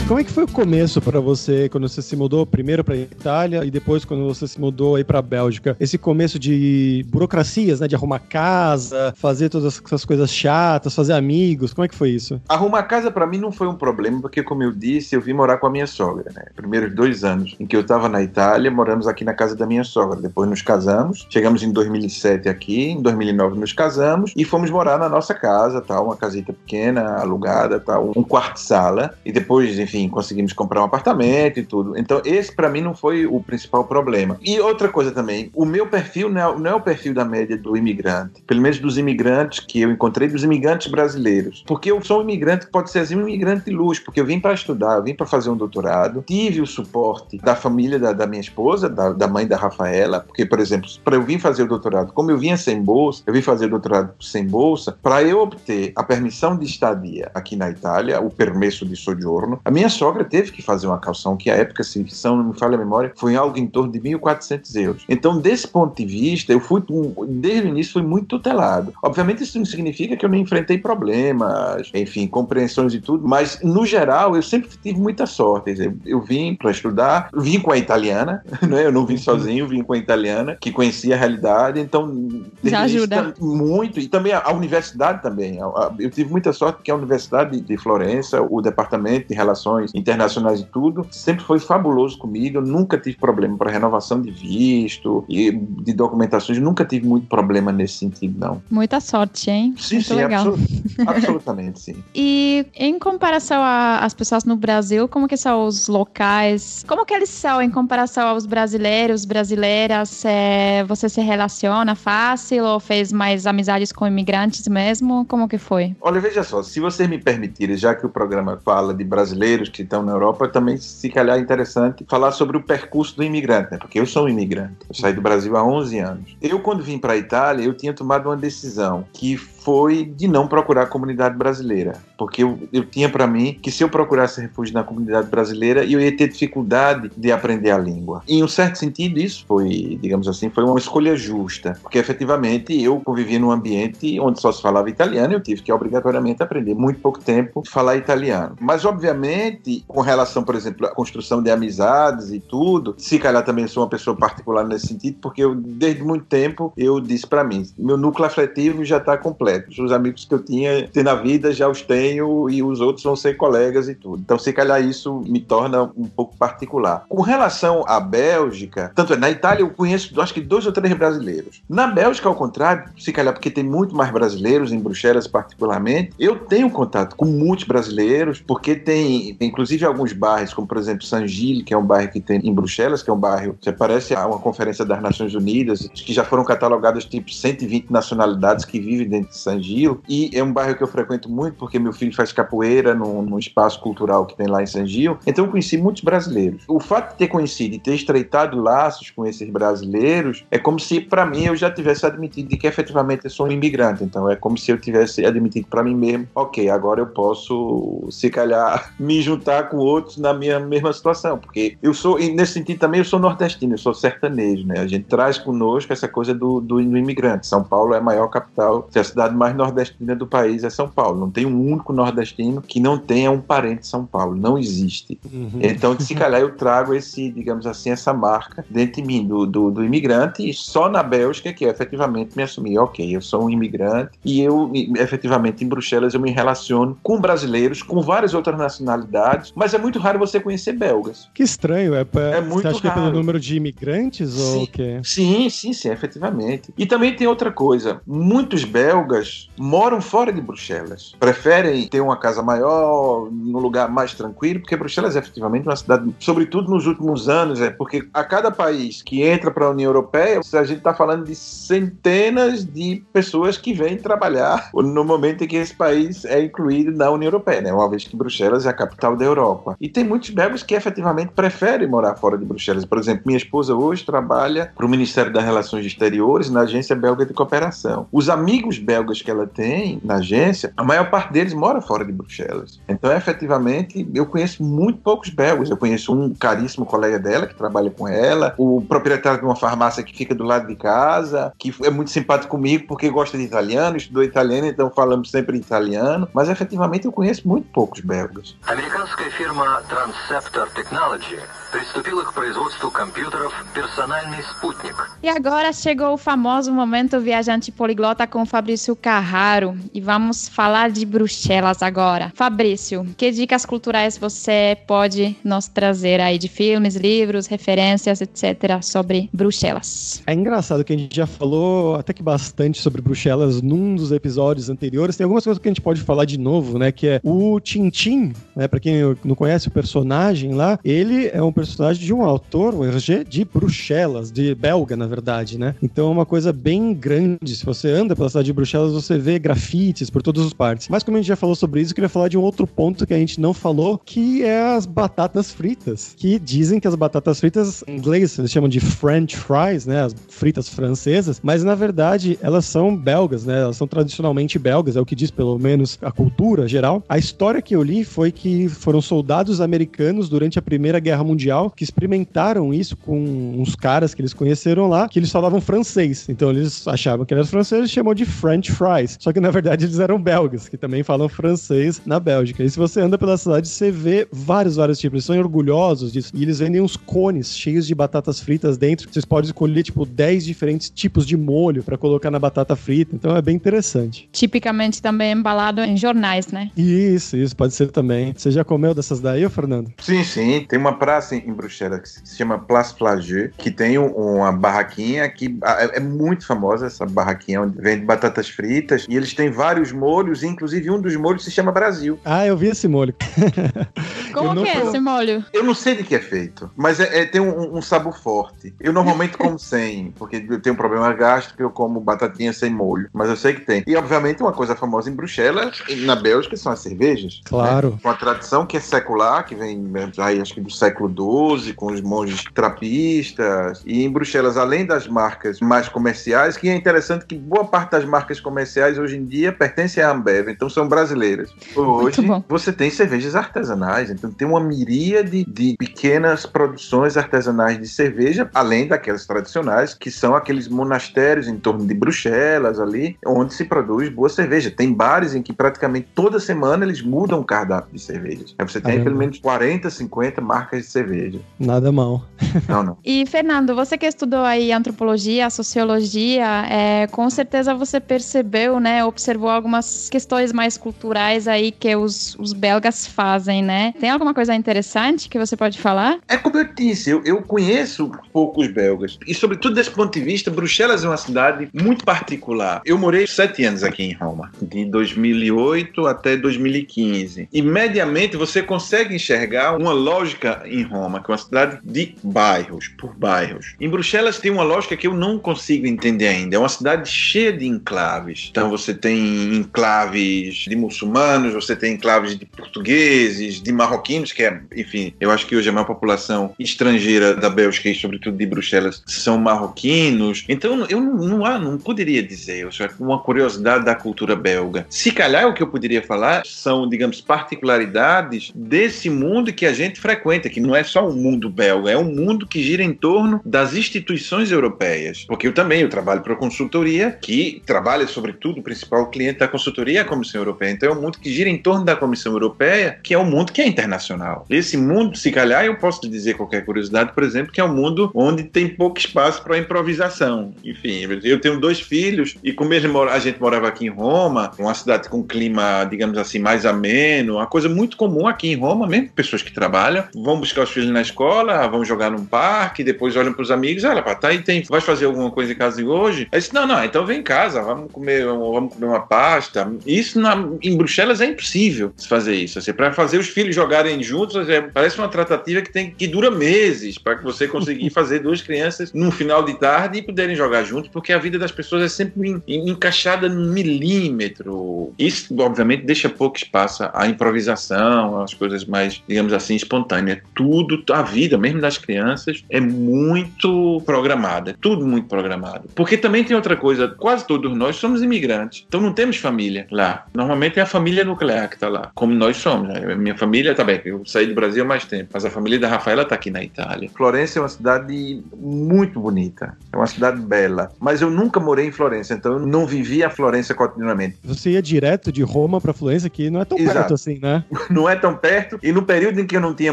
Como 0.08 0.18
é 0.18 0.24
que 0.24 0.32
foi 0.32 0.44
o 0.44 0.48
começo 0.48 1.02
para 1.02 1.20
você 1.20 1.68
quando 1.68 1.86
você 1.86 2.00
se 2.00 2.16
mudou 2.16 2.46
primeiro 2.46 2.82
para 2.82 2.96
Itália 2.96 3.62
e 3.62 3.70
depois 3.70 4.06
quando 4.06 4.26
você 4.26 4.48
se 4.48 4.58
mudou 4.58 4.96
aí 4.96 5.04
para 5.04 5.20
Bélgica? 5.20 5.76
Esse 5.78 5.98
começo 5.98 6.38
de 6.38 7.04
burocracias, 7.08 7.80
né, 7.80 7.86
de 7.86 7.94
arrumar 7.94 8.20
casa, 8.20 9.12
fazer 9.18 9.50
todas 9.50 9.82
essas 9.84 10.06
coisas 10.06 10.32
chatas, 10.32 10.94
fazer 10.94 11.12
amigos. 11.12 11.74
Como 11.74 11.84
é 11.84 11.88
que 11.88 11.94
foi 11.94 12.08
isso? 12.08 12.40
Arrumar 12.48 12.84
casa 12.84 13.10
para 13.10 13.26
mim 13.26 13.36
não 13.36 13.52
foi 13.52 13.68
um 13.68 13.74
problema 13.74 14.22
porque 14.22 14.42
como 14.42 14.62
eu 14.62 14.72
disse, 14.72 15.14
eu 15.14 15.20
vim 15.20 15.34
morar 15.34 15.58
com 15.58 15.66
a 15.66 15.70
minha 15.70 15.86
sogra, 15.86 16.32
né? 16.34 16.46
Primeiros 16.56 16.94
dois 16.94 17.22
anos 17.22 17.54
em 17.60 17.66
que 17.66 17.76
eu 17.76 17.82
estava 17.82 18.08
na 18.08 18.22
Itália, 18.22 18.70
moramos 18.70 19.06
aqui 19.06 19.24
na 19.24 19.34
casa 19.34 19.54
da 19.54 19.66
minha 19.66 19.84
sogra. 19.84 20.18
Depois 20.22 20.48
nos 20.48 20.62
casamos, 20.62 21.26
chegamos 21.28 21.62
em 21.62 21.70
2007 21.70 22.48
aqui, 22.48 22.92
em 22.92 23.02
2009 23.02 23.58
nos 23.58 23.74
casamos 23.74 24.32
e 24.34 24.42
fomos 24.42 24.70
morar 24.70 24.98
na 24.98 25.10
nossa 25.10 25.34
casa, 25.34 25.82
tal, 25.82 26.06
uma 26.06 26.16
casita 26.16 26.54
pequena, 26.54 27.18
alugada, 27.18 27.78
tal, 27.78 28.10
um 28.16 28.22
quarto 28.22 28.58
sala 28.58 29.12
e 29.22 29.30
depois, 29.30 29.78
enfim 29.78 29.97
enfim, 29.98 30.08
conseguimos 30.08 30.52
comprar 30.52 30.80
um 30.80 30.84
apartamento 30.84 31.58
e 31.58 31.64
tudo. 31.64 31.98
Então, 31.98 32.22
esse 32.24 32.54
para 32.54 32.68
mim 32.68 32.80
não 32.80 32.94
foi 32.94 33.26
o 33.26 33.40
principal 33.40 33.84
problema. 33.84 34.38
E 34.42 34.60
outra 34.60 34.88
coisa 34.88 35.10
também, 35.10 35.50
o 35.54 35.64
meu 35.64 35.86
perfil 35.86 36.30
não 36.30 36.40
é, 36.40 36.58
não 36.58 36.70
é, 36.70 36.74
o 36.74 36.80
perfil 36.80 37.12
da 37.12 37.24
média 37.24 37.56
do 37.56 37.76
imigrante, 37.76 38.42
pelo 38.46 38.60
menos 38.60 38.78
dos 38.78 38.96
imigrantes 38.96 39.60
que 39.60 39.80
eu 39.80 39.90
encontrei, 39.90 40.28
dos 40.28 40.44
imigrantes 40.44 40.90
brasileiros. 40.90 41.64
Porque 41.66 41.90
eu 41.90 42.02
sou 42.02 42.20
um 42.20 42.22
imigrante 42.22 42.66
que 42.66 42.72
pode 42.72 42.90
ser 42.90 43.00
assim, 43.00 43.16
um 43.16 43.28
imigrante 43.28 43.66
de 43.66 43.72
luxo, 43.72 44.04
porque 44.04 44.20
eu 44.20 44.26
vim 44.26 44.38
para 44.38 44.54
estudar, 44.54 44.96
eu 44.96 45.02
vim 45.02 45.14
para 45.14 45.26
fazer 45.26 45.50
um 45.50 45.56
doutorado, 45.56 46.22
tive 46.26 46.60
o 46.60 46.66
suporte 46.66 47.38
da 47.38 47.56
família 47.56 47.98
da, 47.98 48.12
da 48.12 48.26
minha 48.26 48.40
esposa, 48.40 48.88
da, 48.88 49.12
da, 49.12 49.26
mãe 49.26 49.46
da 49.46 49.56
Rafaela, 49.56 50.20
porque, 50.20 50.46
por 50.46 50.60
exemplo, 50.60 50.88
para 51.04 51.16
eu 51.16 51.22
vir 51.22 51.38
fazer 51.40 51.64
o 51.64 51.68
doutorado, 51.68 52.12
como 52.12 52.30
eu 52.30 52.38
vinha 52.38 52.56
sem 52.56 52.82
bolsa, 52.82 53.22
eu 53.26 53.32
vim 53.32 53.42
fazer 53.42 53.66
o 53.66 53.70
doutorado 53.70 54.12
sem 54.20 54.46
bolsa, 54.46 54.96
para 55.02 55.22
eu 55.22 55.40
obter 55.40 55.92
a 55.96 56.02
permissão 56.02 56.56
de 56.56 56.64
estadia 56.64 57.30
aqui 57.34 57.56
na 57.56 57.70
Itália, 57.70 58.20
o 58.20 58.30
permesso 58.30 58.86
de 58.86 58.96
soggiorno, 58.96 59.60
a 59.64 59.70
minha 59.70 59.87
minha 59.88 59.90
sogra 59.90 60.24
teve 60.24 60.52
que 60.52 60.62
fazer 60.62 60.86
uma 60.86 60.98
calção, 60.98 61.36
que 61.36 61.50
à 61.50 61.54
época, 61.54 61.82
se 61.82 62.04
não 62.24 62.44
me 62.44 62.58
falha 62.58 62.76
a 62.76 62.78
memória, 62.78 63.12
foi 63.16 63.34
algo 63.34 63.58
em 63.58 63.66
torno 63.66 63.90
de 63.90 63.98
1.400 63.98 64.76
euros. 64.76 65.04
Então, 65.08 65.40
desse 65.40 65.66
ponto 65.66 65.96
de 65.96 66.04
vista, 66.04 66.52
eu 66.52 66.60
fui, 66.60 66.82
desde 67.26 67.68
o 67.68 67.70
início, 67.70 67.94
fui 67.94 68.02
muito 68.02 68.26
tutelado. 68.26 68.92
Obviamente, 69.02 69.42
isso 69.42 69.58
não 69.58 69.64
significa 69.64 70.16
que 70.16 70.24
eu 70.24 70.28
não 70.28 70.36
enfrentei 70.36 70.78
problemas, 70.78 71.90
enfim, 71.94 72.26
compreensões 72.26 72.92
e 72.94 73.00
tudo, 73.00 73.26
mas, 73.26 73.58
no 73.62 73.86
geral, 73.86 74.36
eu 74.36 74.42
sempre 74.42 74.68
tive 74.82 75.00
muita 75.00 75.26
sorte. 75.26 75.74
Eu, 75.78 75.96
eu 76.04 76.20
vim 76.20 76.54
para 76.54 76.70
estudar, 76.70 77.30
vim 77.34 77.58
com 77.58 77.72
a 77.72 77.78
italiana, 77.78 78.44
né? 78.68 78.84
eu 78.84 78.92
não 78.92 79.06
vim 79.06 79.16
sozinho, 79.16 79.66
vim 79.66 79.82
com 79.82 79.94
a 79.94 79.98
italiana, 79.98 80.56
que 80.60 80.70
conhecia 80.70 81.14
a 81.14 81.18
realidade, 81.18 81.80
então. 81.80 82.28
Já 82.62 82.82
ajuda. 82.82 83.34
Muito, 83.40 83.98
e 83.98 84.08
também 84.08 84.32
a, 84.32 84.42
a 84.44 84.52
universidade 84.52 85.22
também. 85.22 85.58
Eu 85.98 86.10
tive 86.10 86.30
muita 86.30 86.52
sorte 86.52 86.82
que 86.82 86.90
a 86.90 86.94
Universidade 86.94 87.60
de 87.60 87.76
Florença, 87.78 88.42
o 88.42 88.60
Departamento 88.60 89.28
de 89.28 89.34
Relações 89.34 89.77
internacionais 89.94 90.60
e 90.60 90.64
tudo, 90.64 91.06
sempre 91.10 91.44
foi 91.44 91.58
fabuloso 91.58 92.18
comigo. 92.18 92.58
Eu 92.58 92.62
nunca 92.62 92.98
tive 92.98 93.16
problema 93.16 93.56
para 93.56 93.70
renovação 93.70 94.20
de 94.20 94.30
visto 94.30 95.24
e 95.28 95.50
de 95.50 95.92
documentações, 95.92 96.58
nunca 96.58 96.84
tive 96.84 97.06
muito 97.06 97.26
problema 97.26 97.72
nesse 97.72 97.94
sentido, 97.94 98.38
não. 98.38 98.62
Muita 98.70 99.00
sorte, 99.00 99.50
hein? 99.50 99.74
Sim, 99.78 99.96
muito 99.96 100.08
sim, 100.08 100.14
legal. 100.14 100.54
absolutamente, 101.06 101.80
sim. 101.80 101.96
E 102.14 102.66
em 102.74 102.98
comparação 102.98 103.62
às 103.62 104.14
pessoas 104.14 104.44
no 104.44 104.56
Brasil, 104.56 105.08
como 105.08 105.28
que 105.28 105.36
são 105.36 105.66
os 105.66 105.88
locais? 105.88 106.84
Como 106.86 107.04
que 107.04 107.14
eles 107.14 107.28
são 107.28 107.60
em 107.60 107.70
comparação 107.70 108.28
aos 108.28 108.46
brasileiros, 108.46 109.24
brasileiras? 109.24 110.24
É, 110.24 110.84
você 110.84 111.08
se 111.08 111.20
relaciona 111.20 111.94
fácil 111.94 112.64
ou 112.64 112.80
fez 112.80 113.12
mais 113.12 113.46
amizades 113.46 113.92
com 113.92 114.06
imigrantes 114.06 114.66
mesmo? 114.68 115.24
Como 115.26 115.48
que 115.48 115.58
foi? 115.58 115.94
Olha, 116.00 116.20
veja 116.20 116.42
só, 116.42 116.62
se 116.62 116.80
vocês 116.80 117.08
me 117.08 117.18
permitirem, 117.18 117.76
já 117.76 117.94
que 117.94 118.06
o 118.06 118.08
programa 118.08 118.58
fala 118.64 118.94
de 118.94 119.04
brasileiros 119.04 119.67
que 119.70 119.82
estão 119.82 120.02
na 120.02 120.12
Europa, 120.12 120.48
também 120.48 120.76
se 120.76 121.08
calhar 121.08 121.36
é 121.36 121.40
interessante 121.40 122.04
falar 122.08 122.32
sobre 122.32 122.56
o 122.56 122.62
percurso 122.62 123.16
do 123.16 123.22
imigrante, 123.22 123.72
né? 123.72 123.78
porque 123.78 123.98
eu 123.98 124.06
sou 124.06 124.24
um 124.24 124.28
imigrante. 124.28 124.76
Eu 124.88 124.94
saí 124.94 125.12
do 125.12 125.20
Brasil 125.20 125.56
há 125.56 125.64
11 125.64 125.98
anos. 125.98 126.36
Eu, 126.40 126.60
quando 126.60 126.82
vim 126.82 126.98
para 126.98 127.14
a 127.14 127.16
Itália, 127.16 127.64
eu 127.64 127.74
tinha 127.74 127.92
tomado 127.92 128.26
uma 128.28 128.36
decisão 128.36 129.04
que 129.12 129.36
foi 129.36 130.04
de 130.04 130.28
não 130.28 130.46
procurar 130.46 130.82
a 130.82 130.86
comunidade 130.86 131.36
brasileira, 131.36 131.94
porque 132.18 132.42
eu, 132.42 132.58
eu 132.72 132.84
tinha 132.84 133.08
para 133.08 133.26
mim 133.26 133.56
que 133.62 133.70
se 133.70 133.82
eu 133.82 133.88
procurasse 133.88 134.40
refúgio 134.40 134.74
na 134.74 134.82
comunidade 134.82 135.30
brasileira, 135.30 135.84
eu 135.84 136.00
ia 136.00 136.14
ter 136.14 136.28
dificuldade 136.28 137.10
de 137.16 137.30
aprender 137.32 137.70
a 137.70 137.78
língua. 137.78 138.22
E, 138.26 138.38
em 138.38 138.44
um 138.44 138.48
certo 138.48 138.76
sentido, 138.76 139.18
isso 139.18 139.44
foi, 139.46 139.98
digamos 140.02 140.28
assim, 140.28 140.50
foi 140.50 140.64
uma 140.64 140.78
escolha 140.78 141.16
justa, 141.16 141.78
porque 141.80 141.96
efetivamente 141.96 142.78
eu 142.82 143.00
convivia 143.00 143.38
num 143.38 143.50
ambiente 143.50 144.18
onde 144.20 144.40
só 144.40 144.50
se 144.50 144.60
falava 144.60 144.90
italiano, 144.90 145.32
eu 145.32 145.40
tive 145.40 145.62
que 145.62 145.72
obrigatoriamente 145.72 146.42
aprender 146.42 146.74
muito 146.74 147.00
pouco 147.00 147.20
tempo 147.20 147.62
falar 147.68 147.96
italiano. 147.96 148.56
Mas, 148.60 148.84
obviamente, 148.84 149.84
com 149.86 150.00
relação, 150.00 150.42
por 150.42 150.56
exemplo, 150.56 150.86
à 150.86 150.90
construção 150.90 151.42
de 151.42 151.50
amizades 151.50 152.32
e 152.32 152.40
tudo, 152.40 152.94
se 152.98 153.18
calhar 153.18 153.44
também 153.44 153.66
sou 153.68 153.84
uma 153.84 153.88
pessoa 153.88 154.16
particular 154.16 154.66
nesse 154.66 154.88
sentido, 154.88 155.18
porque 155.22 155.44
eu, 155.44 155.54
desde 155.54 156.02
muito 156.02 156.24
tempo, 156.24 156.72
eu 156.76 157.00
disse 157.00 157.26
para 157.26 157.44
mim, 157.44 157.64
meu 157.78 157.96
núcleo 157.96 158.26
afetivo 158.26 158.84
já 158.84 158.96
está 158.98 159.16
completo 159.16 159.68
os 159.78 159.92
amigos 159.92 160.24
que 160.24 160.34
eu 160.34 160.42
tinha 160.42 160.88
na 160.98 161.14
vida 161.14 161.52
já 161.52 161.68
os 161.68 161.82
tenho 161.82 162.07
e 162.16 162.62
os 162.62 162.80
outros 162.80 163.04
vão 163.04 163.16
ser 163.16 163.34
colegas 163.36 163.88
e 163.88 163.94
tudo. 163.94 164.20
Então, 164.20 164.38
se 164.38 164.52
calhar 164.52 164.82
isso 164.82 165.22
me 165.26 165.40
torna 165.40 165.84
um 165.96 166.06
pouco 166.06 166.36
particular. 166.36 167.04
Com 167.08 167.22
relação 167.22 167.84
à 167.86 168.00
Bélgica, 168.00 168.92
tanto 168.94 169.14
é, 169.14 169.16
na 169.16 169.30
Itália 169.30 169.62
eu 169.62 169.70
conheço 169.70 170.18
acho 170.20 170.34
que 170.34 170.40
dois 170.40 170.66
ou 170.66 170.72
três 170.72 170.92
brasileiros. 170.94 171.62
Na 171.68 171.86
Bélgica, 171.86 172.28
ao 172.28 172.34
contrário, 172.34 172.90
se 172.98 173.12
calhar 173.12 173.32
porque 173.32 173.50
tem 173.50 173.64
muito 173.64 173.94
mais 173.94 174.10
brasileiros, 174.10 174.72
em 174.72 174.78
Bruxelas 174.78 175.26
particularmente, 175.26 176.12
eu 176.18 176.36
tenho 176.36 176.70
contato 176.70 177.16
com 177.16 177.26
muitos 177.26 177.64
brasileiros, 177.64 178.40
porque 178.40 178.74
tem, 178.74 179.36
inclusive 179.40 179.84
alguns 179.84 180.12
bairros, 180.12 180.54
como 180.54 180.66
por 180.66 180.76
exemplo 180.76 181.04
San 181.04 181.26
Gil, 181.26 181.64
que 181.64 181.74
é 181.74 181.78
um 181.78 181.84
bairro 181.84 182.10
que 182.10 182.20
tem 182.20 182.40
em 182.42 182.54
Bruxelas, 182.54 183.02
que 183.02 183.10
é 183.10 183.12
um 183.12 183.18
bairro 183.18 183.56
que 183.60 183.70
parece 183.72 184.14
a 184.14 184.26
uma 184.26 184.38
conferência 184.38 184.84
das 184.84 185.00
Nações 185.02 185.34
Unidas, 185.34 185.88
que 185.92 186.12
já 186.12 186.24
foram 186.24 186.44
catalogadas 186.44 187.04
tipo 187.04 187.32
120 187.32 187.90
nacionalidades 187.90 188.64
que 188.64 188.80
vivem 188.80 189.08
dentro 189.08 189.30
de 189.30 189.38
San 189.38 189.60
Gil, 189.60 190.00
e 190.08 190.30
é 190.34 190.42
um 190.42 190.52
bairro 190.52 190.76
que 190.76 190.82
eu 190.82 190.88
frequento 190.88 191.28
muito 191.28 191.56
porque 191.56 191.78
meu 191.78 191.92
filho 191.98 192.14
faz 192.14 192.32
capoeira 192.32 192.94
num, 192.94 193.38
espaço 193.38 193.80
cultural 193.80 194.26
que 194.26 194.36
tem 194.36 194.46
lá 194.46 194.62
em 194.62 194.66
San 194.66 194.86
Gil, 194.86 195.18
então 195.26 195.44
eu 195.44 195.50
conheci 195.50 195.76
muitos 195.76 196.02
brasileiros. 196.02 196.62
O 196.66 196.80
fato 196.80 197.12
de 197.12 197.18
ter 197.18 197.28
conhecido 197.28 197.76
e 197.76 197.78
ter 197.78 197.94
estreitado 197.94 198.60
laços 198.60 199.10
com 199.10 199.26
esses 199.26 199.48
brasileiros 199.48 200.44
é 200.50 200.58
como 200.58 200.78
se, 200.80 201.00
para 201.00 201.24
mim, 201.24 201.44
eu 201.44 201.56
já 201.56 201.70
tivesse 201.70 202.04
admitido 202.04 202.56
que 202.56 202.66
efetivamente 202.66 203.24
eu 203.24 203.30
sou 203.30 203.46
um 203.46 203.52
imigrante. 203.52 204.02
Então 204.02 204.30
é 204.30 204.36
como 204.36 204.56
se 204.58 204.70
eu 204.70 204.78
tivesse 204.78 205.24
admitido 205.24 205.66
para 205.68 205.82
mim 205.82 205.94
mesmo, 205.94 206.28
ok, 206.34 206.68
agora 206.68 207.00
eu 207.00 207.06
posso, 207.06 208.06
se 208.10 208.30
calhar, 208.30 208.92
me 208.98 209.20
juntar 209.20 209.68
com 209.68 209.76
outros 209.76 210.16
na 210.16 210.32
minha 210.32 210.58
mesma 210.58 210.92
situação, 210.92 211.38
porque 211.38 211.76
eu 211.82 211.94
sou, 211.94 212.18
e 212.18 212.32
nesse 212.32 212.54
sentido 212.54 212.78
também, 212.78 212.98
eu 212.98 213.04
sou 213.04 213.18
nordestino, 213.18 213.74
eu 213.74 213.78
sou 213.78 213.94
sertanejo, 213.94 214.66
né? 214.66 214.80
A 214.80 214.86
gente 214.86 215.04
traz 215.04 215.38
conosco 215.38 215.92
essa 215.92 216.08
coisa 216.08 216.34
do, 216.34 216.60
do, 216.60 216.82
do 216.82 216.96
imigrante. 216.96 217.46
São 217.46 217.62
Paulo 217.62 217.94
é 217.94 217.98
a 217.98 218.00
maior 218.00 218.28
capital, 218.28 218.88
é 218.94 219.00
a 219.00 219.04
cidade 219.04 219.34
mais 219.34 219.54
nordestina 219.54 220.14
do 220.14 220.26
país 220.26 220.64
é 220.64 220.70
São 220.70 220.88
Paulo. 220.88 221.18
Não 221.18 221.30
tem 221.30 221.46
um 221.46 221.72
único 221.72 221.87
nordestino 221.92 222.62
que 222.62 222.80
não 222.80 222.98
tenha 222.98 223.30
um 223.30 223.40
parente 223.40 223.80
de 223.80 223.86
São 223.86 224.04
Paulo. 224.04 224.36
Não 224.36 224.58
existe. 224.58 225.18
Uhum. 225.32 225.58
Então, 225.60 225.98
se 225.98 226.14
calhar 226.14 226.40
eu 226.40 226.54
trago 226.56 226.94
esse, 226.94 227.30
digamos 227.30 227.66
assim, 227.66 227.90
essa 227.90 228.12
marca 228.12 228.64
dentro 228.68 229.00
de 229.00 229.06
mim, 229.06 229.26
do, 229.26 229.46
do, 229.46 229.70
do, 229.70 229.84
imigrante, 229.84 230.48
e 230.48 230.52
só 230.52 230.88
na 230.88 231.02
Bélgica 231.02 231.52
que 231.52 231.64
eu 231.64 231.70
efetivamente 231.70 232.36
me 232.36 232.42
assumi, 232.42 232.78
ok, 232.78 233.16
eu 233.16 233.20
sou 233.20 233.44
um 233.44 233.50
imigrante, 233.50 234.18
e 234.24 234.40
eu, 234.40 234.70
efetivamente, 234.96 235.64
em 235.64 235.68
Bruxelas, 235.68 236.14
eu 236.14 236.20
me 236.20 236.30
relaciono 236.30 236.98
com 237.02 237.20
brasileiros, 237.20 237.82
com 237.82 238.00
várias 238.00 238.34
outras 238.34 238.58
nacionalidades, 238.58 239.52
mas 239.54 239.74
é 239.74 239.78
muito 239.78 239.98
raro 239.98 240.18
você 240.18 240.40
conhecer 240.40 240.72
belgas. 240.72 241.28
Que 241.34 241.42
estranho, 241.42 241.94
é, 241.94 242.04
pra, 242.04 242.36
é 242.36 242.40
muito 242.40 242.62
você 242.62 242.68
acha 242.68 242.78
raro. 242.78 242.80
que 242.80 242.88
é 242.88 243.02
pelo 243.02 243.12
número 243.12 243.40
de 243.40 243.56
imigrantes 243.56 244.30
sim, 244.30 244.56
ou 244.56 244.62
o 244.64 244.66
quê? 244.66 245.00
Sim, 245.02 245.48
sim, 245.50 245.72
sim, 245.72 245.90
efetivamente. 245.90 246.72
E 246.76 246.86
também 246.86 247.14
tem 247.14 247.26
outra 247.26 247.50
coisa, 247.50 248.00
muitos 248.06 248.64
belgas 248.64 249.48
moram 249.58 250.00
fora 250.00 250.32
de 250.32 250.40
Bruxelas, 250.40 251.14
preferem 251.18 251.77
ter 251.86 252.00
uma 252.00 252.16
casa 252.16 252.42
maior, 252.42 253.28
num 253.30 253.58
lugar 253.58 253.88
mais 253.88 254.14
tranquilo, 254.14 254.60
porque 254.60 254.76
Bruxelas 254.76 255.16
é 255.16 255.18
efetivamente 255.18 255.66
uma 255.66 255.76
cidade, 255.76 256.14
sobretudo 256.18 256.70
nos 256.70 256.86
últimos 256.86 257.28
anos, 257.28 257.60
é 257.60 257.70
porque 257.70 258.08
a 258.12 258.24
cada 258.24 258.50
país 258.50 259.02
que 259.02 259.22
entra 259.22 259.50
para 259.50 259.66
a 259.66 259.70
União 259.70 259.88
Europeia, 259.88 260.40
a 260.52 260.64
gente 260.64 260.78
está 260.78 260.94
falando 260.94 261.24
de 261.24 261.34
centenas 261.34 262.64
de 262.64 263.02
pessoas 263.12 263.56
que 263.56 263.72
vêm 263.72 263.96
trabalhar 263.96 264.70
no 264.74 265.04
momento 265.04 265.44
em 265.44 265.48
que 265.48 265.56
esse 265.56 265.74
país 265.74 266.24
é 266.24 266.42
incluído 266.42 266.92
na 266.92 267.10
União 267.10 267.28
Europeia, 267.28 267.60
né? 267.60 267.72
uma 267.72 267.88
vez 267.88 268.04
que 268.04 268.16
Bruxelas 268.16 268.66
é 268.66 268.70
a 268.70 268.72
capital 268.72 269.16
da 269.16 269.24
Europa. 269.24 269.76
E 269.80 269.88
tem 269.88 270.04
muitos 270.04 270.30
belgas 270.30 270.62
que 270.62 270.74
efetivamente 270.74 271.32
preferem 271.34 271.88
morar 271.88 272.16
fora 272.16 272.38
de 272.38 272.44
Bruxelas. 272.44 272.84
Por 272.84 272.98
exemplo, 272.98 273.22
minha 273.26 273.36
esposa 273.36 273.74
hoje 273.74 274.04
trabalha 274.04 274.72
para 274.76 274.86
o 274.86 274.88
Ministério 274.88 275.32
das 275.32 275.44
Relações 275.44 275.84
Exteriores 275.84 276.50
na 276.50 276.60
Agência 276.60 276.96
Belga 276.96 277.26
de 277.26 277.34
Cooperação. 277.34 278.06
Os 278.12 278.28
amigos 278.28 278.78
belgas 278.78 279.20
que 279.20 279.30
ela 279.30 279.46
tem 279.46 280.00
na 280.02 280.16
agência, 280.16 280.72
a 280.76 280.84
maior 280.84 281.10
parte 281.10 281.32
deles 281.32 281.52
mora 281.52 281.67
fora 281.81 282.05
de 282.05 282.11
Bruxelas. 282.11 282.79
Então, 282.87 283.11
efetivamente, 283.11 284.07
eu 284.13 284.25
conheço 284.25 284.63
muito 284.63 284.99
poucos 284.99 285.29
belgas. 285.29 285.69
Eu 285.69 285.77
conheço 285.77 286.13
um 286.13 286.33
caríssimo 286.33 286.85
colega 286.85 287.19
dela 287.19 287.47
que 287.47 287.55
trabalha 287.55 287.89
com 287.89 288.07
ela, 288.07 288.53
o 288.57 288.81
proprietário 288.81 289.39
de 289.39 289.45
uma 289.45 289.55
farmácia 289.55 290.03
que 290.03 290.15
fica 290.15 290.33
do 290.33 290.43
lado 290.43 290.67
de 290.67 290.75
casa, 290.75 291.53
que 291.57 291.73
é 291.83 291.89
muito 291.89 292.11
simpático 292.11 292.51
comigo 292.51 292.85
porque 292.87 293.09
gosta 293.09 293.37
de 293.37 293.43
italiano, 293.43 293.97
estudou 293.97 294.23
italiano, 294.23 294.67
então 294.67 294.89
falamos 294.89 295.29
sempre 295.29 295.57
italiano. 295.57 296.27
Mas, 296.33 296.49
efetivamente, 296.49 297.05
eu 297.05 297.11
conheço 297.11 297.47
muito 297.47 297.67
poucos 297.71 298.01
belgas. 298.01 298.55
Американская 298.67 299.29
фирма 299.31 299.81
Transceptor 299.89 300.69
Technology 300.71 301.39
приступила 301.71 302.23
к 302.23 302.33
производству 302.33 302.91
компьютеров 302.91 303.53
«Персональный 303.73 304.43
спутник». 304.43 304.95
E 305.23 305.29
agora 305.29 305.73
chegou 305.73 306.13
o 306.13 306.17
famoso 306.17 306.71
momento 306.71 307.19
viajante 307.19 307.71
poliglota 307.71 308.27
com 308.27 308.45
Fabrício 308.45 308.95
Carraro 308.95 309.75
e 309.93 309.99
vamos 309.99 310.47
falar 310.47 310.91
de 310.91 311.05
Bruxelas 311.05 311.81
agora. 311.81 312.31
Fabrício, 312.35 313.05
que 313.17 313.31
dicas 313.31 313.65
culturais 313.65 314.17
você 314.17 314.77
pode 314.85 315.35
nos 315.43 315.67
trazer 315.67 316.19
aí 316.19 316.37
de 316.37 316.47
filmes, 316.47 316.95
livros, 316.95 317.47
referências, 317.47 318.21
etc. 318.21 318.81
sobre 318.81 319.29
Bruxelas? 319.33 320.21
É 320.27 320.33
engraçado 320.33 320.83
que 320.83 320.93
a 320.93 320.97
gente 320.97 321.15
já 321.15 321.25
falou 321.25 321.95
até 321.95 322.13
que 322.13 322.21
bastante 322.21 322.81
sobre 322.81 323.01
Bruxelas 323.01 323.61
num 323.61 323.95
dos 323.95 324.11
episódios 324.11 324.69
anteriores. 324.69 325.17
Tem 325.17 325.23
algumas 325.23 325.43
coisas 325.43 325.61
que 325.61 325.67
a 325.67 325.71
gente 325.71 325.81
pode 325.81 326.01
falar 326.01 326.25
de 326.25 326.37
novo, 326.37 326.77
né? 326.77 326.91
Que 326.91 327.07
é 327.07 327.21
o 327.23 327.59
Tintin, 327.59 328.33
né? 328.55 328.67
Para 328.67 328.79
quem 328.79 329.15
não 329.23 329.35
conhece 329.35 329.67
o 329.67 329.71
personagem 329.71 330.53
lá, 330.53 330.77
ele 330.83 331.27
é 331.27 331.41
um 331.41 331.51
personagem 331.58 332.06
de 332.06 332.14
um 332.14 332.22
autor, 332.22 332.72
o 332.72 332.84
Hergé, 332.84 333.24
de 333.24 333.44
Bruxelas, 333.44 334.30
de 334.30 334.54
belga, 334.54 334.96
na 334.96 335.08
verdade, 335.08 335.58
né? 335.58 335.74
Então 335.82 336.06
é 336.06 336.10
uma 336.10 336.24
coisa 336.24 336.52
bem 336.52 336.94
grande. 336.94 337.56
Se 337.56 337.66
você 337.66 337.90
anda 337.90 338.14
pela 338.14 338.28
cidade 338.28 338.46
de 338.46 338.52
Bruxelas, 338.52 338.92
você 338.92 339.18
vê 339.18 339.40
grafites 339.40 340.08
por 340.08 340.22
todas 340.22 340.46
as 340.46 340.52
partes. 340.52 340.88
Mas 340.88 341.02
como 341.02 341.16
a 341.16 341.20
gente 341.20 341.26
já 341.26 341.34
falou 341.34 341.56
sobre 341.56 341.80
isso, 341.80 341.90
eu 341.90 341.96
queria 341.96 342.08
falar 342.08 342.28
de 342.28 342.38
um 342.38 342.42
outro 342.42 342.64
ponto 342.64 343.04
que 343.04 343.12
a 343.12 343.18
gente 343.18 343.40
não 343.40 343.52
falou, 343.52 343.98
que 343.98 344.44
é 344.44 344.76
as 344.76 344.86
batatas 344.86 345.50
fritas. 345.50 346.14
Que 346.16 346.38
dizem 346.38 346.78
que 346.78 346.86
as 346.86 346.94
batatas 346.94 347.40
fritas, 347.40 347.82
em 347.88 347.96
inglês, 347.96 348.38
eles 348.38 348.52
chamam 348.52 348.68
de 348.68 348.78
French 348.78 349.36
fries, 349.36 349.84
né? 349.84 350.04
As 350.04 350.14
fritas 350.28 350.68
francesas, 350.68 351.40
mas 351.42 351.64
na 351.64 351.74
verdade 351.74 352.38
elas 352.40 352.66
são 352.66 352.96
belgas, 352.96 353.44
né? 353.44 353.62
Elas 353.62 353.76
são 353.76 353.88
tradicionalmente 353.88 354.60
belgas, 354.60 354.94
é 354.94 355.00
o 355.00 355.06
que 355.06 355.16
diz 355.16 355.32
pelo 355.32 355.58
menos 355.58 355.98
a 356.02 356.12
cultura 356.12 356.68
geral. 356.68 357.02
A 357.08 357.18
história 357.18 357.60
que 357.60 357.74
eu 357.74 357.82
li 357.82 358.04
foi 358.04 358.30
que 358.30 358.68
foram 358.68 359.00
soldados 359.00 359.60
americanos 359.60 360.28
durante 360.28 360.56
a 360.56 360.62
Primeira 360.62 361.00
Guerra 361.00 361.24
Mundial 361.24 361.47
que 361.74 361.84
experimentaram 361.84 362.72
isso 362.72 362.96
com 362.96 363.18
uns 363.58 363.74
caras 363.74 364.14
que 364.14 364.20
eles 364.20 364.34
conheceram 364.34 364.88
lá, 364.88 365.08
que 365.08 365.18
eles 365.18 365.30
falavam 365.30 365.60
francês. 365.60 366.28
Então 366.28 366.50
eles 366.50 366.86
achavam 366.86 367.24
que 367.24 367.34
eram 367.34 367.44
franceses 367.44 367.90
e 367.90 367.92
chamou 367.92 368.14
de 368.14 368.24
French 368.24 368.72
fries. 368.72 369.16
Só 369.20 369.32
que 369.32 369.40
na 369.40 369.50
verdade 369.50 369.84
eles 369.84 369.98
eram 369.98 370.20
belgas, 370.20 370.68
que 370.68 370.76
também 370.76 371.02
falam 371.02 371.28
francês 371.28 372.00
na 372.04 372.20
Bélgica. 372.20 372.62
E 372.62 372.70
se 372.70 372.78
você 372.78 373.00
anda 373.00 373.18
pela 373.18 373.36
cidade, 373.36 373.68
você 373.68 373.90
vê 373.90 374.28
vários, 374.30 374.76
vários 374.76 374.98
tipos. 374.98 375.16
Eles 375.16 375.24
são 375.24 375.38
orgulhosos 375.38 376.12
disso. 376.12 376.32
E 376.34 376.42
eles 376.42 376.58
vendem 376.58 376.80
uns 376.80 376.96
cones 376.96 377.56
cheios 377.56 377.86
de 377.86 377.94
batatas 377.94 378.40
fritas 378.40 378.76
dentro. 378.76 379.08
Vocês 379.10 379.24
podem 379.24 379.48
escolher, 379.48 379.82
tipo, 379.82 380.04
10 380.04 380.44
diferentes 380.44 380.90
tipos 380.90 381.26
de 381.26 381.36
molho 381.36 381.82
para 381.82 381.96
colocar 381.96 382.30
na 382.30 382.38
batata 382.38 382.76
frita. 382.76 383.14
Então 383.14 383.36
é 383.36 383.42
bem 383.42 383.56
interessante. 383.56 384.28
Tipicamente 384.32 385.00
também 385.00 385.32
embalado 385.32 385.80
em 385.80 385.96
jornais, 385.96 386.48
né? 386.48 386.70
Isso, 386.76 387.36
isso, 387.36 387.56
pode 387.56 387.74
ser 387.74 387.90
também. 387.90 388.32
Você 388.36 388.50
já 388.50 388.64
comeu 388.64 388.94
dessas 388.94 389.20
daí, 389.20 389.48
Fernando? 389.48 389.92
Sim, 389.98 390.24
sim. 390.24 390.66
Tem 390.68 390.78
uma 390.78 390.98
praça 390.98 391.34
em 391.34 391.37
Bruxelas 391.40 392.00
que 392.00 392.28
se 392.28 392.36
chama 392.36 392.58
Place 392.58 392.94
Flageux, 392.96 393.52
que 393.56 393.70
tem 393.70 393.98
uma 393.98 394.52
barraquinha 394.52 395.28
que 395.28 395.58
é, 395.64 395.98
é 395.98 396.00
muito 396.00 396.46
famosa, 396.46 396.86
essa 396.86 397.06
barraquinha 397.06 397.62
onde 397.62 397.80
vende 397.80 398.04
batatas 398.04 398.48
fritas. 398.48 399.06
E 399.08 399.16
eles 399.16 399.34
têm 399.34 399.50
vários 399.50 399.92
molhos, 399.92 400.42
inclusive 400.42 400.90
um 400.90 401.00
dos 401.00 401.14
molhos 401.16 401.44
se 401.44 401.50
chama 401.50 401.72
Brasil. 401.72 402.18
Ah, 402.24 402.46
eu 402.46 402.56
vi 402.56 402.68
esse 402.68 402.88
molho. 402.88 403.14
Como 404.32 404.62
que 404.62 404.68
é 404.68 404.82
esse 404.82 405.00
molho? 405.00 405.44
Eu 405.52 405.64
não 405.64 405.74
sei 405.74 405.96
de 405.96 406.04
que 406.04 406.14
é 406.14 406.20
feito, 406.20 406.70
mas 406.76 407.00
é, 407.00 407.22
é 407.22 407.26
tem 407.26 407.40
um, 407.40 407.76
um, 407.76 407.82
sabor 407.82 408.18
forte. 408.18 408.74
Eu 408.80 408.92
normalmente 408.92 409.36
como 409.38 409.58
sem, 409.58 410.12
porque 410.12 410.44
eu 410.48 410.60
tenho 410.60 410.74
um 410.74 410.76
problema 410.76 411.12
gástrico, 411.12 411.62
eu 411.62 411.70
como 411.70 412.00
batatinha 412.00 412.52
sem 412.52 412.70
molho. 412.70 413.08
Mas 413.12 413.28
eu 413.28 413.36
sei 413.36 413.54
que 413.54 413.60
tem. 413.62 413.82
E, 413.86 413.96
obviamente, 413.96 414.42
uma 414.42 414.52
coisa 414.52 414.76
famosa 414.76 415.10
em 415.10 415.14
Bruxelas, 415.14 415.82
na 416.04 416.16
Bélgica, 416.16 416.56
são 416.56 416.72
as 416.72 416.80
cervejas. 416.80 417.40
Claro. 417.44 417.90
Né? 417.90 417.98
Uma 418.04 418.14
tradição 418.14 418.66
que 418.66 418.76
é 418.76 418.80
secular, 418.80 419.44
que 419.44 419.54
vem 419.54 419.78
né, 419.78 420.10
aí, 420.18 420.40
acho 420.40 420.54
que 420.54 420.60
do 420.60 420.70
século 420.70 421.08
XII, 421.28 421.72
com 421.74 421.86
os 421.86 422.00
monges 422.00 422.44
trapistas. 422.54 423.82
E 423.86 424.04
em 424.04 424.10
Bruxelas, 424.10 424.56
além 424.56 424.86
das 424.86 425.06
marcas 425.06 425.60
mais 425.60 425.88
comerciais, 425.88 426.56
que 426.56 426.68
é 426.68 426.74
interessante 426.74 427.26
que 427.26 427.36
boa 427.36 427.64
parte 427.64 427.92
das 427.92 428.04
marcas 428.04 428.40
comerciais 428.40 428.98
hoje 428.98 429.16
em 429.16 429.24
dia 429.24 429.52
pertencem 429.52 430.02
à 430.02 430.10
Ambev, 430.10 430.48
então 430.48 430.68
são 430.68 430.88
brasileiras. 430.88 431.50
Hoje 431.76 432.22
você 432.48 432.72
tem 432.72 432.90
cervejas 432.90 433.34
artesanais, 433.34 434.10
então 434.10 434.30
tem 434.30 434.46
uma 434.46 434.60
miríade 434.60 435.44
de 435.44 435.76
pequenas 435.78 436.46
produções 436.46 437.16
artesanais 437.16 437.78
de 437.78 437.88
cerveja, 437.88 438.48
além 438.54 438.86
daquelas 438.86 439.26
tradicionais, 439.26 439.94
que 439.94 440.10
são 440.10 440.34
aqueles 440.34 440.68
monastérios 440.68 441.48
em 441.48 441.56
torno 441.56 441.86
de 441.86 441.94
Bruxelas 441.94 442.80
ali, 442.80 443.16
onde 443.26 443.54
se 443.54 443.64
produz 443.64 444.08
boa 444.08 444.28
cerveja. 444.28 444.70
Tem 444.70 444.92
bares 444.92 445.34
em 445.34 445.42
que 445.42 445.52
praticamente 445.52 446.08
toda 446.14 446.40
semana 446.40 446.84
eles 446.84 447.02
mudam 447.02 447.40
o 447.40 447.44
cardápio 447.44 447.92
de 447.92 448.00
cervejas. 448.00 448.54
Aí 448.58 448.66
você 448.66 448.80
tem 448.80 448.92
Caramba. 448.92 449.04
pelo 449.04 449.16
menos 449.16 449.38
40, 449.38 449.90
50 449.90 450.40
marcas 450.40 450.84
de 450.84 450.90
cerveja. 450.90 451.17
Nada 451.58 451.90
mal. 451.92 452.24
Não, 452.68 452.82
não. 452.82 452.98
e, 453.04 453.26
Fernando, 453.26 453.74
você 453.74 453.98
que 453.98 454.06
estudou 454.06 454.40
aí 454.40 454.72
antropologia, 454.72 455.50
sociologia, 455.50 456.64
é, 456.70 457.06
com 457.08 457.28
certeza 457.28 457.74
você 457.74 458.00
percebeu, 458.00 458.80
né, 458.80 459.04
observou 459.04 459.50
algumas 459.50 460.08
questões 460.08 460.52
mais 460.52 460.76
culturais 460.76 461.48
aí 461.48 461.72
que 461.72 461.94
os, 461.96 462.36
os 462.38 462.52
belgas 462.52 463.06
fazem, 463.06 463.62
né? 463.62 463.92
Tem 463.98 464.10
alguma 464.10 464.32
coisa 464.32 464.54
interessante 464.54 465.28
que 465.28 465.38
você 465.38 465.56
pode 465.56 465.78
falar? 465.78 466.18
É 466.28 466.36
como 466.36 466.58
eu 466.58 466.68
disse, 466.74 467.10
eu, 467.10 467.22
eu 467.24 467.42
conheço 467.42 468.10
poucos 468.32 468.68
belgas. 468.68 469.18
E, 469.26 469.34
sobretudo, 469.34 469.74
desse 469.74 469.90
ponto 469.90 470.12
de 470.12 470.24
vista, 470.24 470.50
Bruxelas 470.50 471.04
é 471.04 471.08
uma 471.08 471.16
cidade 471.16 471.68
muito 471.72 472.04
particular. 472.04 472.82
Eu 472.84 472.98
morei 472.98 473.26
sete 473.26 473.64
anos 473.64 473.82
aqui 473.82 474.04
em 474.04 474.12
Roma, 474.12 474.50
de 474.60 474.84
2008 474.84 476.06
até 476.06 476.36
2015. 476.36 477.48
E, 477.52 477.62
mediamente, 477.62 478.36
você 478.36 478.62
consegue 478.62 479.14
enxergar 479.14 479.76
uma 479.76 479.92
lógica 479.92 480.62
em 480.66 480.82
Roma, 480.82 481.07
que 481.20 481.30
é 481.30 481.32
uma 481.32 481.38
cidade 481.38 481.78
de 481.84 482.14
bairros, 482.22 482.88
por 482.88 483.14
bairros. 483.14 483.74
Em 483.80 483.88
Bruxelas 483.88 484.38
tem 484.38 484.50
uma 484.50 484.62
lógica 484.62 484.96
que 484.96 485.06
eu 485.06 485.14
não 485.14 485.38
consigo 485.38 485.86
entender 485.86 486.28
ainda. 486.28 486.56
É 486.56 486.58
uma 486.58 486.68
cidade 486.68 487.08
cheia 487.08 487.52
de 487.52 487.66
enclaves. 487.66 488.48
Então 488.50 488.70
você 488.70 488.94
tem 488.94 489.54
enclaves 489.54 490.66
de 490.68 490.76
muçulmanos, 490.76 491.54
você 491.54 491.74
tem 491.76 491.94
enclaves 491.94 492.38
de 492.38 492.46
portugueses, 492.46 493.62
de 493.62 493.72
marroquinos, 493.72 494.32
que 494.32 494.42
é, 494.42 494.60
enfim, 494.76 495.12
eu 495.20 495.30
acho 495.30 495.46
que 495.46 495.56
hoje 495.56 495.68
a 495.68 495.72
maior 495.72 495.86
população 495.86 496.54
estrangeira 496.58 497.34
da 497.34 497.48
Bélgica 497.48 497.88
e 497.88 497.94
sobretudo 497.94 498.36
de 498.36 498.46
Bruxelas 498.46 499.02
são 499.06 499.38
marroquinos. 499.38 500.44
Então 500.48 500.86
eu 500.88 501.00
não, 501.00 501.38
não, 501.38 501.58
não 501.58 501.78
poderia 501.78 502.22
dizer, 502.22 502.62
eu 502.62 502.70
uma 502.98 503.18
curiosidade 503.18 503.84
da 503.84 503.94
cultura 503.94 504.36
belga. 504.36 504.86
Se 504.88 505.10
calhar 505.10 505.46
o 505.46 505.54
que 505.54 505.62
eu 505.62 505.66
poderia 505.66 506.02
falar 506.02 506.42
são, 506.46 506.88
digamos, 506.88 507.20
particularidades 507.20 508.50
desse 508.54 509.10
mundo 509.10 509.52
que 509.52 509.66
a 509.66 509.72
gente 509.72 510.00
frequenta, 510.00 510.48
que 510.48 510.60
não 510.60 510.74
é 510.74 510.82
só 510.82 510.97
um 511.02 511.12
mundo 511.12 511.38
mundo 511.38 511.50
belga, 511.50 511.90
é 511.90 511.96
um 511.96 512.04
mundo 512.04 512.46
que 512.46 512.62
gira 512.62 512.82
em 512.82 512.92
torno 512.92 513.40
das 513.44 513.74
instituições 513.74 514.50
europeias. 514.50 515.24
Porque 515.26 515.46
eu 515.46 515.52
também 515.52 515.82
eu 515.82 515.88
trabalho 515.88 516.20
para 516.22 516.34
consultoria, 516.34 517.10
que 517.10 517.62
trabalha, 517.64 518.06
sobretudo, 518.06 518.60
o 518.60 518.62
principal 518.62 519.06
cliente 519.08 519.38
da 519.38 519.48
consultoria 519.48 520.00
é 520.00 520.02
a 520.02 520.04
Comissão 520.04 520.40
Europeia. 520.40 520.70
Então 520.70 520.88
é 520.88 520.92
um 520.92 521.00
mundo 521.00 521.18
que 521.18 521.32
gira 521.32 521.48
em 521.48 521.58
torno 521.58 521.84
da 521.84 521.94
Comissão 521.94 522.32
Europeia, 522.32 522.98
que 523.02 523.14
é 523.14 523.18
um 523.18 523.24
mundo 523.24 523.52
que 523.52 523.62
é 523.62 523.66
internacional. 523.66 524.44
Esse 524.50 524.76
mundo, 524.76 525.16
se 525.16 525.30
calhar, 525.30 525.64
eu 525.64 525.76
posso 525.76 526.00
te 526.00 526.08
dizer 526.08 526.34
qualquer 526.34 526.64
curiosidade, 526.64 527.12
por 527.12 527.22
exemplo, 527.22 527.52
que 527.52 527.60
é 527.60 527.64
um 527.64 527.74
mundo 527.74 528.10
onde 528.14 528.42
tem 528.44 528.68
pouco 528.68 528.98
espaço 528.98 529.42
para 529.42 529.58
improvisação. 529.58 530.52
Enfim, 530.64 531.06
eu 531.22 531.40
tenho 531.40 531.60
dois 531.60 531.80
filhos 531.80 532.36
e 532.42 532.52
como 532.52 532.72
a 532.72 533.18
gente 533.18 533.40
morava 533.40 533.68
aqui 533.68 533.86
em 533.86 533.90
Roma, 533.90 534.50
uma 534.58 534.74
cidade 534.74 535.08
com 535.08 535.22
clima, 535.22 535.84
digamos 535.84 536.18
assim, 536.18 536.38
mais 536.38 536.66
ameno, 536.66 537.34
uma 537.36 537.46
coisa 537.46 537.68
muito 537.68 537.96
comum 537.96 538.26
aqui 538.26 538.48
em 538.48 538.56
Roma, 538.56 538.86
mesmo 538.86 539.10
pessoas 539.10 539.42
que 539.42 539.52
trabalham, 539.52 540.04
vão 540.14 540.38
buscar 540.38 540.62
os 540.62 540.70
filhos 540.70 540.87
na 540.92 541.00
escola, 541.00 541.66
vão 541.68 541.84
jogar 541.84 542.10
num 542.10 542.24
parque, 542.24 542.84
depois 542.84 543.16
olham 543.16 543.32
pros 543.32 543.50
amigos, 543.50 543.84
olha, 543.84 544.02
pá, 544.02 544.14
tá 544.14 544.28
aí, 544.28 544.42
tem, 544.42 544.62
vai 544.68 544.80
fazer 544.80 545.06
alguma 545.06 545.30
coisa 545.30 545.52
em 545.52 545.56
casa 545.56 545.82
hoje? 545.84 546.28
Aí 546.32 546.40
disse, 546.40 546.54
não, 546.54 546.66
não, 546.66 546.84
então 546.84 547.06
vem 547.06 547.20
em 547.20 547.22
casa, 547.22 547.62
vamos 547.62 547.90
comer, 547.92 548.26
vamos 548.26 548.74
comer 548.74 548.86
uma 548.86 549.00
pasta. 549.00 549.70
Isso 549.86 550.20
na, 550.20 550.36
em 550.62 550.76
Bruxelas 550.76 551.20
é 551.20 551.26
impossível 551.26 551.92
se 551.96 552.08
fazer 552.08 552.34
isso. 552.34 552.58
Assim, 552.58 552.72
para 552.72 552.92
fazer 552.92 553.18
os 553.18 553.28
filhos 553.28 553.54
jogarem 553.54 554.02
juntos, 554.02 554.48
é, 554.48 554.60
parece 554.60 554.98
uma 554.98 555.08
tratativa 555.08 555.62
que 555.62 555.72
tem 555.72 555.90
que 555.90 556.06
dura 556.06 556.30
meses 556.30 556.98
para 556.98 557.16
que 557.16 557.24
você 557.24 557.46
conseguir 557.46 557.90
fazer 557.90 558.20
duas 558.20 558.42
crianças 558.42 558.92
num 558.92 559.10
final 559.10 559.44
de 559.44 559.54
tarde 559.54 559.98
e 559.98 560.02
poderem 560.02 560.34
jogar 560.34 560.64
juntos, 560.64 560.90
porque 560.90 561.12
a 561.12 561.18
vida 561.18 561.38
das 561.38 561.52
pessoas 561.52 561.82
é 561.82 561.88
sempre 561.88 562.40
encaixada 562.46 563.28
no 563.28 563.52
milímetro. 563.52 564.92
Isso, 564.98 565.34
obviamente, 565.40 565.84
deixa 565.84 566.08
pouco 566.08 566.36
espaço 566.36 566.88
à 566.92 567.06
improvisação, 567.06 568.22
às 568.22 568.34
coisas 568.34 568.64
mais, 568.64 569.02
digamos 569.06 569.32
assim, 569.32 569.54
espontâneas. 569.54 570.18
Tudo, 570.34 570.67
a 570.90 571.02
vida, 571.02 571.38
mesmo 571.38 571.60
das 571.60 571.78
crianças, 571.78 572.44
é 572.50 572.60
muito 572.60 573.82
programada. 573.84 574.56
Tudo 574.60 574.86
muito 574.86 575.08
programado. 575.08 575.68
Porque 575.74 575.96
também 575.96 576.24
tem 576.24 576.36
outra 576.36 576.56
coisa, 576.56 576.88
quase 576.88 577.26
todos 577.26 577.56
nós 577.56 577.76
somos 577.76 578.02
imigrantes, 578.02 578.64
então 578.66 578.80
não 578.80 578.92
temos 578.92 579.16
família 579.16 579.66
lá. 579.70 580.06
Normalmente 580.14 580.58
é 580.58 580.62
a 580.62 580.66
família 580.66 581.04
nuclear 581.04 581.48
que 581.48 581.54
está 581.54 581.68
lá, 581.68 581.90
como 581.94 582.14
nós 582.14 582.36
somos. 582.36 582.68
Né? 582.68 582.94
Minha 582.94 583.16
família, 583.16 583.54
tá 583.54 583.64
bem, 583.64 583.80
eu 583.84 584.02
saí 584.04 584.26
do 584.26 584.34
Brasil 584.34 584.62
há 584.62 584.66
mais 584.66 584.84
tempo, 584.84 585.10
mas 585.12 585.24
a 585.24 585.30
família 585.30 585.58
da 585.58 585.68
Rafaela 585.68 586.02
está 586.02 586.14
aqui 586.14 586.30
na 586.30 586.42
Itália. 586.42 586.90
Florença 586.94 587.38
é 587.38 587.42
uma 587.42 587.48
cidade 587.48 588.22
muito 588.36 589.00
bonita, 589.00 589.56
é 589.72 589.76
uma 589.76 589.86
cidade 589.86 590.20
bela, 590.20 590.70
mas 590.80 591.00
eu 591.00 591.10
nunca 591.10 591.40
morei 591.40 591.66
em 591.66 591.72
Florença, 591.72 592.14
então 592.14 592.34
eu 592.34 592.46
não 592.46 592.66
vivi 592.66 593.02
a 593.02 593.10
Florença 593.10 593.54
cotidianamente. 593.54 594.16
Você 594.24 594.50
ia 594.50 594.62
direto 594.62 595.12
de 595.12 595.22
Roma 595.22 595.60
para 595.60 595.72
Florença, 595.72 596.08
que 596.08 596.30
não 596.30 596.40
é 596.40 596.44
tão 596.44 596.58
Exato. 596.58 596.78
perto 596.78 596.94
assim, 596.94 597.18
né? 597.20 597.44
Não 597.70 597.88
é 597.88 597.94
tão 597.94 598.16
perto, 598.16 598.58
e 598.62 598.72
no 598.72 598.82
período 598.82 599.20
em 599.20 599.26
que 599.26 599.36
eu 599.36 599.40
não 599.40 599.54
tinha 599.54 599.72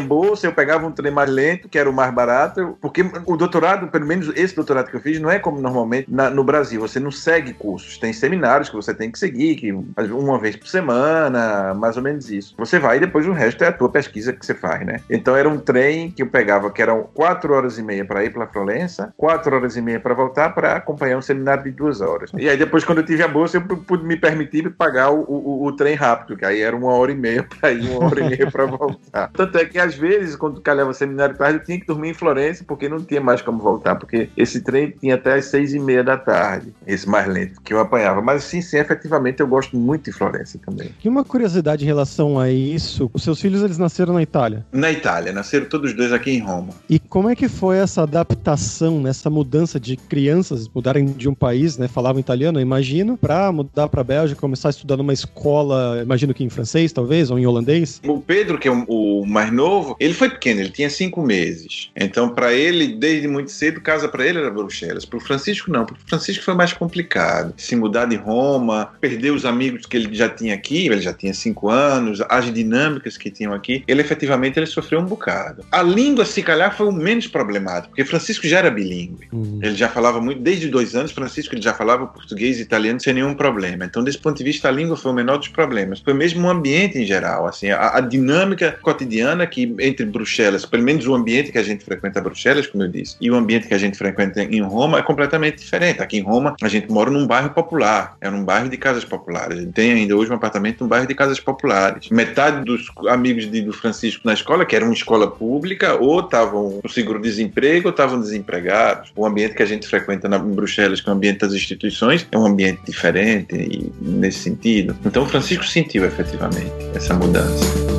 bolsa, 0.00 0.46
eu 0.46 0.52
pegava 0.52 0.85
um 0.86 0.92
trem 0.92 1.12
mais 1.12 1.30
lento, 1.30 1.68
que 1.68 1.78
era 1.78 1.88
o 1.88 1.92
mais 1.92 2.12
barato, 2.12 2.76
porque 2.80 3.04
o 3.26 3.36
doutorado, 3.36 3.88
pelo 3.88 4.06
menos 4.06 4.30
esse 4.34 4.54
doutorado 4.54 4.90
que 4.90 4.96
eu 4.96 5.00
fiz, 5.00 5.20
não 5.20 5.30
é 5.30 5.38
como 5.38 5.60
normalmente 5.60 6.06
na, 6.12 6.30
no 6.30 6.44
Brasil, 6.44 6.80
você 6.80 7.00
não 7.00 7.10
segue 7.10 7.52
cursos, 7.52 7.98
tem 7.98 8.12
seminários 8.12 8.68
que 8.68 8.76
você 8.76 8.94
tem 8.94 9.10
que 9.10 9.18
seguir, 9.18 9.56
que 9.56 9.72
uma 9.72 10.38
vez 10.38 10.56
por 10.56 10.68
semana, 10.68 11.74
mais 11.74 11.96
ou 11.96 12.02
menos 12.02 12.30
isso. 12.30 12.54
Você 12.58 12.78
vai 12.78 12.96
e 12.96 13.00
depois 13.00 13.26
o 13.26 13.32
resto 13.32 13.64
é 13.64 13.68
a 13.68 13.72
tua 13.72 13.88
pesquisa 13.88 14.32
que 14.32 14.44
você 14.44 14.54
faz, 14.54 14.84
né? 14.84 15.00
Então 15.10 15.36
era 15.36 15.48
um 15.48 15.58
trem 15.58 16.10
que 16.10 16.22
eu 16.22 16.26
pegava 16.26 16.70
que 16.70 16.82
eram 16.82 17.08
quatro 17.14 17.52
horas 17.54 17.78
e 17.78 17.82
meia 17.82 18.04
para 18.04 18.24
ir 18.24 18.32
para 18.32 18.46
Florença, 18.46 19.12
quatro 19.16 19.54
horas 19.54 19.76
e 19.76 19.82
meia 19.82 20.00
para 20.00 20.14
voltar 20.14 20.50
para 20.50 20.76
acompanhar 20.76 21.18
um 21.18 21.22
seminário 21.22 21.64
de 21.64 21.70
duas 21.70 22.00
horas. 22.00 22.30
E 22.36 22.48
aí 22.48 22.56
depois, 22.56 22.84
quando 22.84 22.98
eu 22.98 23.04
tive 23.04 23.22
a 23.22 23.28
bolsa, 23.28 23.56
eu 23.56 23.62
pude 23.62 24.04
me 24.04 24.16
permitir 24.16 24.70
pagar 24.70 25.10
o, 25.10 25.20
o, 25.20 25.66
o 25.66 25.72
trem 25.76 25.94
rápido, 25.94 26.36
que 26.36 26.44
aí 26.44 26.60
era 26.60 26.76
uma 26.76 26.92
hora 26.92 27.12
e 27.12 27.14
meia 27.14 27.42
para 27.42 27.72
ir, 27.72 27.88
uma 27.90 28.06
hora 28.06 28.20
e 28.20 28.28
meia 28.28 28.50
para 28.50 28.66
voltar. 28.66 29.30
Tanto 29.32 29.58
é 29.58 29.64
que 29.64 29.78
às 29.78 29.94
vezes, 29.94 30.36
quando 30.36 30.60
calhava 30.60 30.75
o 30.84 30.92
seminário 30.92 31.36
tarde, 31.36 31.58
eu 31.58 31.64
tinha 31.64 31.80
que 31.80 31.86
dormir 31.86 32.10
em 32.10 32.14
Florença 32.14 32.64
porque 32.66 32.88
não 32.88 33.02
tinha 33.02 33.20
mais 33.20 33.42
como 33.42 33.58
voltar, 33.58 33.96
porque 33.96 34.28
esse 34.36 34.60
trem 34.60 34.90
tinha 34.90 35.14
até 35.14 35.34
às 35.34 35.46
seis 35.46 35.74
e 35.74 35.78
meia 35.78 36.02
da 36.02 36.16
tarde, 36.16 36.72
esse 36.86 37.08
mais 37.08 37.26
lento 37.26 37.60
que 37.62 37.72
eu 37.72 37.80
apanhava. 37.80 38.20
Mas 38.20 38.44
sim, 38.44 38.60
sim, 38.60 38.78
efetivamente 38.78 39.40
eu 39.40 39.46
gosto 39.46 39.76
muito 39.76 40.04
de 40.04 40.12
Florença 40.12 40.58
também. 40.64 40.90
E 41.02 41.08
uma 41.08 41.24
curiosidade 41.24 41.84
em 41.84 41.86
relação 41.86 42.38
a 42.38 42.50
isso, 42.50 43.10
os 43.12 43.22
seus 43.22 43.40
filhos 43.40 43.62
eles 43.62 43.78
nasceram 43.78 44.14
na 44.14 44.22
Itália? 44.22 44.64
Na 44.72 44.90
Itália, 44.90 45.32
nasceram 45.32 45.66
todos 45.66 45.94
dois 45.94 46.12
aqui 46.12 46.30
em 46.32 46.40
Roma. 46.40 46.68
E 46.88 46.98
como 46.98 47.28
é 47.28 47.36
que 47.36 47.48
foi 47.48 47.78
essa 47.78 48.02
adaptação, 48.02 49.00
nessa 49.00 49.30
mudança 49.30 49.78
de 49.78 49.96
crianças 49.96 50.68
mudarem 50.68 51.06
de 51.06 51.28
um 51.28 51.34
país, 51.34 51.78
né, 51.78 51.88
falavam 51.88 52.20
italiano, 52.20 52.58
eu 52.58 52.62
imagino, 52.62 53.16
para 53.16 53.50
mudar 53.52 53.88
para 53.88 54.02
Bélgica, 54.02 54.40
começar 54.40 54.68
a 54.68 54.70
estudar 54.70 54.96
numa 54.96 55.12
escola, 55.12 56.00
imagino 56.02 56.34
que 56.34 56.44
em 56.44 56.48
francês 56.48 56.92
talvez, 56.92 57.30
ou 57.30 57.38
em 57.38 57.46
holandês? 57.46 58.00
O 58.06 58.20
Pedro, 58.20 58.58
que 58.58 58.68
é 58.68 58.70
o 58.70 59.24
mais 59.26 59.52
novo, 59.52 59.96
ele 59.98 60.14
foi 60.14 60.30
pequeno, 60.30 60.60
ele 60.66 60.72
tinha 60.72 60.90
cinco 60.90 61.22
meses. 61.22 61.90
Então, 61.96 62.28
para 62.28 62.52
ele, 62.52 62.88
desde 62.88 63.26
muito 63.28 63.50
cedo, 63.50 63.80
casa 63.80 64.08
para 64.08 64.26
ele 64.26 64.38
era 64.38 64.50
Bruxelas. 64.50 65.04
Para 65.04 65.16
o 65.16 65.20
Francisco, 65.20 65.70
não. 65.70 65.86
Para 65.86 65.94
o 65.94 65.98
Francisco 66.06 66.44
foi 66.44 66.54
mais 66.54 66.72
complicado. 66.72 67.54
Se 67.56 67.74
mudar 67.74 68.06
de 68.06 68.16
Roma, 68.16 68.92
perder 69.00 69.30
os 69.30 69.44
amigos 69.44 69.86
que 69.86 69.96
ele 69.96 70.14
já 70.14 70.28
tinha 70.28 70.54
aqui, 70.54 70.86
ele 70.86 71.00
já 71.00 71.12
tinha 71.12 71.32
cinco 71.32 71.70
anos, 71.70 72.20
as 72.28 72.52
dinâmicas 72.52 73.16
que 73.16 73.30
tinham 73.30 73.52
aqui, 73.52 73.84
ele 73.86 74.00
efetivamente 74.00 74.58
ele 74.58 74.66
sofreu 74.66 75.00
um 75.00 75.04
bocado. 75.04 75.64
A 75.70 75.82
língua, 75.82 76.24
se 76.24 76.42
calhar, 76.42 76.76
foi 76.76 76.86
o 76.86 76.92
menos 76.92 77.26
problemático, 77.26 77.88
porque 77.88 78.04
Francisco 78.04 78.46
já 78.46 78.58
era 78.58 78.70
bilíngue. 78.70 79.28
Uhum. 79.32 79.60
Ele 79.62 79.74
já 79.74 79.88
falava 79.88 80.20
muito, 80.20 80.40
desde 80.40 80.68
dois 80.68 80.94
anos, 80.94 81.12
Francisco 81.12 81.54
ele 81.54 81.62
já 81.62 81.74
falava 81.74 82.06
português 82.06 82.58
e 82.58 82.62
italiano 82.62 83.00
sem 83.00 83.14
nenhum 83.14 83.34
problema. 83.34 83.84
Então, 83.84 84.02
desse 84.02 84.18
ponto 84.18 84.36
de 84.36 84.44
vista, 84.44 84.68
a 84.68 84.70
língua 84.70 84.96
foi 84.96 85.12
o 85.12 85.14
menor 85.14 85.38
dos 85.38 85.48
problemas. 85.48 86.00
Foi 86.00 86.14
mesmo 86.14 86.46
o 86.46 86.50
ambiente 86.50 86.98
em 86.98 87.06
geral, 87.06 87.46
assim, 87.46 87.70
a, 87.70 87.96
a 87.96 88.00
dinâmica 88.00 88.78
cotidiana 88.82 89.46
que 89.46 89.74
entre 89.80 90.04
Bruxelas, 90.06 90.55
pelo 90.64 90.82
menos 90.82 91.06
o 91.06 91.14
ambiente 91.14 91.52
que 91.52 91.58
a 91.58 91.62
gente 91.62 91.84
frequenta 91.84 92.20
Bruxelas, 92.20 92.66
como 92.66 92.84
eu 92.84 92.88
disse, 92.88 93.16
e 93.20 93.30
o 93.30 93.34
ambiente 93.34 93.66
que 93.66 93.74
a 93.74 93.78
gente 93.78 93.98
frequenta 93.98 94.42
em 94.42 94.62
Roma 94.62 94.98
é 94.98 95.02
completamente 95.02 95.58
diferente. 95.58 96.00
Aqui 96.00 96.18
em 96.18 96.22
Roma, 96.22 96.54
a 96.62 96.68
gente 96.68 96.90
mora 96.90 97.10
num 97.10 97.26
bairro 97.26 97.50
popular, 97.50 98.16
é 98.20 98.30
num 98.30 98.44
bairro 98.44 98.68
de 98.68 98.76
casas 98.76 99.04
populares. 99.04 99.58
A 99.58 99.60
gente 99.60 99.72
tem 99.72 99.92
ainda 99.92 100.16
hoje 100.16 100.30
um 100.30 100.34
apartamento 100.34 100.80
num 100.82 100.88
bairro 100.88 101.06
de 101.06 101.14
casas 101.14 101.40
populares. 101.40 102.08
Metade 102.10 102.64
dos 102.64 102.86
amigos 103.08 103.50
de, 103.50 103.62
do 103.62 103.72
Francisco 103.72 104.22
na 104.24 104.32
escola, 104.32 104.64
que 104.64 104.76
era 104.76 104.84
uma 104.84 104.94
escola 104.94 105.30
pública, 105.30 105.94
ou 105.94 106.20
estavam 106.20 106.80
no 106.82 106.88
seguro-desemprego 106.88 107.88
ou 107.88 107.90
estavam 107.90 108.20
desempregados. 108.20 109.12
O 109.16 109.26
ambiente 109.26 109.54
que 109.54 109.62
a 109.62 109.66
gente 109.66 109.86
frequenta 109.86 110.28
na, 110.28 110.38
em 110.38 110.54
Bruxelas, 110.54 111.00
que 111.00 111.08
é 111.08 111.12
o 111.12 111.16
ambiente 111.16 111.40
das 111.40 111.52
instituições, 111.52 112.26
é 112.30 112.38
um 112.38 112.46
ambiente 112.46 112.80
diferente 112.86 113.54
e, 113.54 113.92
nesse 114.00 114.40
sentido. 114.40 114.96
Então, 115.04 115.26
Francisco 115.26 115.64
sentiu 115.64 116.04
efetivamente 116.04 116.72
essa 116.94 117.14
mudança. 117.14 117.95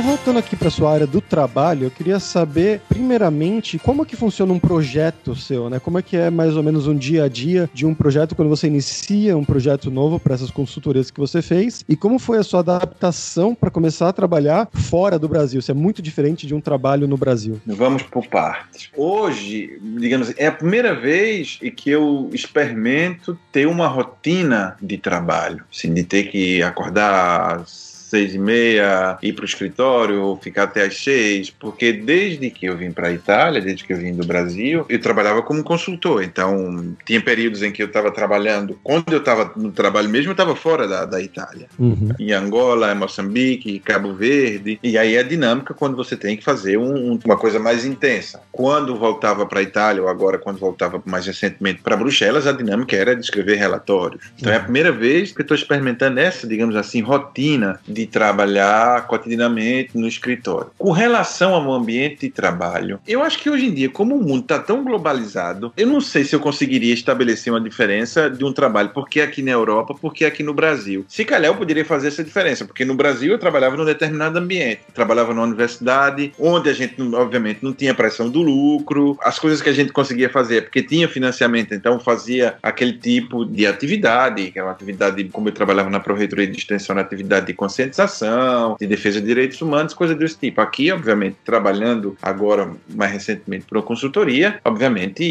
Voltando 0.00 0.38
aqui 0.38 0.56
para 0.56 0.70
sua 0.70 0.92
área 0.92 1.06
do 1.06 1.20
trabalho, 1.20 1.84
eu 1.84 1.90
queria 1.90 2.20
saber, 2.20 2.80
primeiramente, 2.88 3.78
como 3.78 4.02
é 4.02 4.04
que 4.04 4.16
funciona 4.16 4.52
um 4.52 4.58
projeto 4.58 5.34
seu, 5.34 5.68
né? 5.68 5.78
Como 5.78 5.98
é 5.98 6.02
que 6.02 6.16
é 6.16 6.30
mais 6.30 6.56
ou 6.56 6.62
menos 6.62 6.86
um 6.86 6.94
dia 6.94 7.24
a 7.24 7.28
dia 7.28 7.68
de 7.72 7.86
um 7.86 7.94
projeto 7.94 8.34
quando 8.34 8.48
você 8.48 8.66
inicia 8.66 9.36
um 9.36 9.44
projeto 9.44 9.90
novo 9.90 10.18
para 10.18 10.34
essas 10.34 10.50
consultorias 10.50 11.10
que 11.10 11.18
você 11.18 11.42
fez 11.42 11.84
e 11.88 11.96
como 11.96 12.18
foi 12.18 12.38
a 12.38 12.42
sua 12.42 12.60
adaptação 12.60 13.54
para 13.54 13.70
começar 13.70 14.08
a 14.08 14.12
trabalhar 14.12 14.68
fora 14.72 15.18
do 15.18 15.28
Brasil? 15.28 15.60
Isso 15.60 15.70
é 15.70 15.74
muito 15.74 16.00
diferente 16.00 16.46
de 16.46 16.54
um 16.54 16.60
trabalho 16.60 17.08
no 17.08 17.16
Brasil. 17.16 17.60
Vamos 17.66 18.02
por 18.02 18.26
partes. 18.26 18.90
Hoje, 18.96 19.78
digamos, 19.82 20.32
é 20.36 20.46
a 20.46 20.52
primeira 20.52 20.94
vez 20.94 21.58
que 21.76 21.90
eu 21.90 22.30
experimento 22.32 23.38
ter 23.50 23.66
uma 23.66 23.88
rotina 23.88 24.76
de 24.80 24.98
trabalho, 24.98 25.64
assim, 25.72 25.92
de 25.92 26.04
ter 26.04 26.24
que 26.24 26.62
acordar 26.62 27.64
seis 28.08 28.34
e 28.34 28.38
meia, 28.38 29.18
ir 29.22 29.32
para 29.32 29.42
o 29.42 29.46
escritório, 29.46 30.38
ficar 30.42 30.64
até 30.64 30.84
às 30.84 30.96
seis, 30.96 31.50
porque 31.50 31.92
desde 31.92 32.50
que 32.50 32.66
eu 32.66 32.76
vim 32.76 32.90
para 32.90 33.08
a 33.08 33.12
Itália, 33.12 33.60
desde 33.60 33.84
que 33.84 33.92
eu 33.92 33.98
vim 33.98 34.14
do 34.14 34.26
Brasil, 34.26 34.84
eu 34.88 35.00
trabalhava 35.00 35.42
como 35.42 35.62
consultor. 35.62 36.22
Então, 36.22 36.96
tinha 37.04 37.20
períodos 37.20 37.62
em 37.62 37.70
que 37.70 37.82
eu 37.82 37.86
estava 37.86 38.10
trabalhando, 38.10 38.78
quando 38.82 39.12
eu 39.12 39.18
estava 39.18 39.52
no 39.56 39.70
trabalho 39.72 40.08
mesmo, 40.08 40.30
eu 40.30 40.32
estava 40.32 40.56
fora 40.56 40.88
da, 40.88 41.04
da 41.04 41.20
Itália. 41.20 41.68
Uhum. 41.78 42.10
Em 42.18 42.32
Angola, 42.32 42.94
Moçambique, 42.94 43.78
Cabo 43.80 44.14
Verde. 44.14 44.78
E 44.82 44.96
aí 44.96 45.16
a 45.16 45.22
dinâmica 45.22 45.74
quando 45.74 45.96
você 45.96 46.16
tem 46.16 46.36
que 46.36 46.44
fazer 46.44 46.78
um, 46.78 47.18
uma 47.24 47.36
coisa 47.36 47.58
mais 47.58 47.84
intensa. 47.84 48.40
Quando 48.50 48.96
voltava 48.96 49.46
para 49.46 49.60
a 49.60 49.62
Itália, 49.62 50.02
ou 50.02 50.08
agora 50.08 50.38
quando 50.38 50.58
voltava 50.58 51.02
mais 51.04 51.26
recentemente 51.26 51.80
para 51.82 51.96
Bruxelas, 51.96 52.46
a 52.46 52.52
dinâmica 52.52 52.96
era 52.96 53.14
de 53.14 53.22
escrever 53.22 53.56
relatórios. 53.56 54.32
Então, 54.38 54.52
é 54.52 54.56
a 54.56 54.60
primeira 54.60 54.92
vez 54.92 55.32
que 55.32 55.40
eu 55.40 55.42
estou 55.42 55.56
experimentando 55.56 56.20
essa, 56.20 56.46
digamos 56.46 56.76
assim, 56.76 57.00
rotina 57.00 57.80
de 57.86 57.97
trabalhar 58.06 59.06
cotidianamente 59.06 59.96
no 59.96 60.06
escritório. 60.06 60.70
Com 60.78 60.90
relação 60.90 61.54
ao 61.54 61.72
ambiente 61.72 62.20
de 62.20 62.30
trabalho, 62.30 63.00
eu 63.06 63.22
acho 63.22 63.38
que 63.38 63.50
hoje 63.50 63.66
em 63.66 63.74
dia, 63.74 63.88
como 63.88 64.16
o 64.16 64.22
mundo 64.22 64.42
está 64.42 64.58
tão 64.58 64.84
globalizado, 64.84 65.72
eu 65.76 65.86
não 65.86 66.00
sei 66.00 66.24
se 66.24 66.34
eu 66.34 66.40
conseguiria 66.40 66.94
estabelecer 66.94 67.52
uma 67.52 67.60
diferença 67.60 68.30
de 68.30 68.44
um 68.44 68.52
trabalho, 68.52 68.90
porque 68.90 69.20
aqui 69.20 69.42
na 69.42 69.50
Europa, 69.50 69.94
porque 70.00 70.24
aqui 70.24 70.42
no 70.42 70.54
Brasil. 70.54 71.04
Se 71.08 71.24
calhar 71.24 71.50
eu 71.50 71.56
poderia 71.56 71.84
fazer 71.84 72.08
essa 72.08 72.24
diferença, 72.24 72.64
porque 72.64 72.84
no 72.84 72.94
Brasil 72.94 73.32
eu 73.32 73.38
trabalhava 73.38 73.76
num 73.76 73.84
determinado 73.84 74.38
ambiente, 74.38 74.80
trabalhava 74.94 75.32
numa 75.32 75.46
universidade, 75.46 76.32
onde 76.38 76.68
a 76.68 76.72
gente, 76.72 77.00
obviamente, 77.14 77.60
não 77.62 77.72
tinha 77.72 77.94
pressão 77.94 78.28
do 78.28 78.42
lucro, 78.42 79.16
as 79.22 79.38
coisas 79.38 79.60
que 79.60 79.68
a 79.68 79.72
gente 79.72 79.92
conseguia 79.92 80.28
fazer, 80.28 80.62
porque 80.62 80.82
tinha 80.82 81.08
financiamento, 81.08 81.74
então 81.74 81.98
fazia 81.98 82.56
aquele 82.62 82.92
tipo 82.92 83.44
de 83.44 83.66
atividade, 83.66 84.50
que 84.50 84.58
era 84.58 84.68
uma 84.68 84.72
atividade, 84.72 85.24
como 85.24 85.48
eu 85.48 85.52
trabalhava 85.52 85.90
na 85.90 86.00
Proreitoria 86.00 86.46
de 86.46 86.56
Extensão, 86.58 86.94
na 86.94 87.02
atividade 87.02 87.46
de 87.46 87.54
consciência 87.54 87.87
conscientização, 87.88 88.76
de 88.78 88.86
defesa 88.86 89.20
de 89.20 89.26
direitos 89.26 89.60
humanos, 89.60 89.94
coisa 89.94 90.14
desse 90.14 90.38
tipo. 90.38 90.60
Aqui, 90.60 90.90
obviamente, 90.92 91.36
trabalhando 91.44 92.16
agora 92.22 92.70
mais 92.94 93.12
recentemente 93.12 93.64
para 93.68 93.78
uma 93.78 93.84
consultoria, 93.84 94.60
obviamente, 94.64 95.24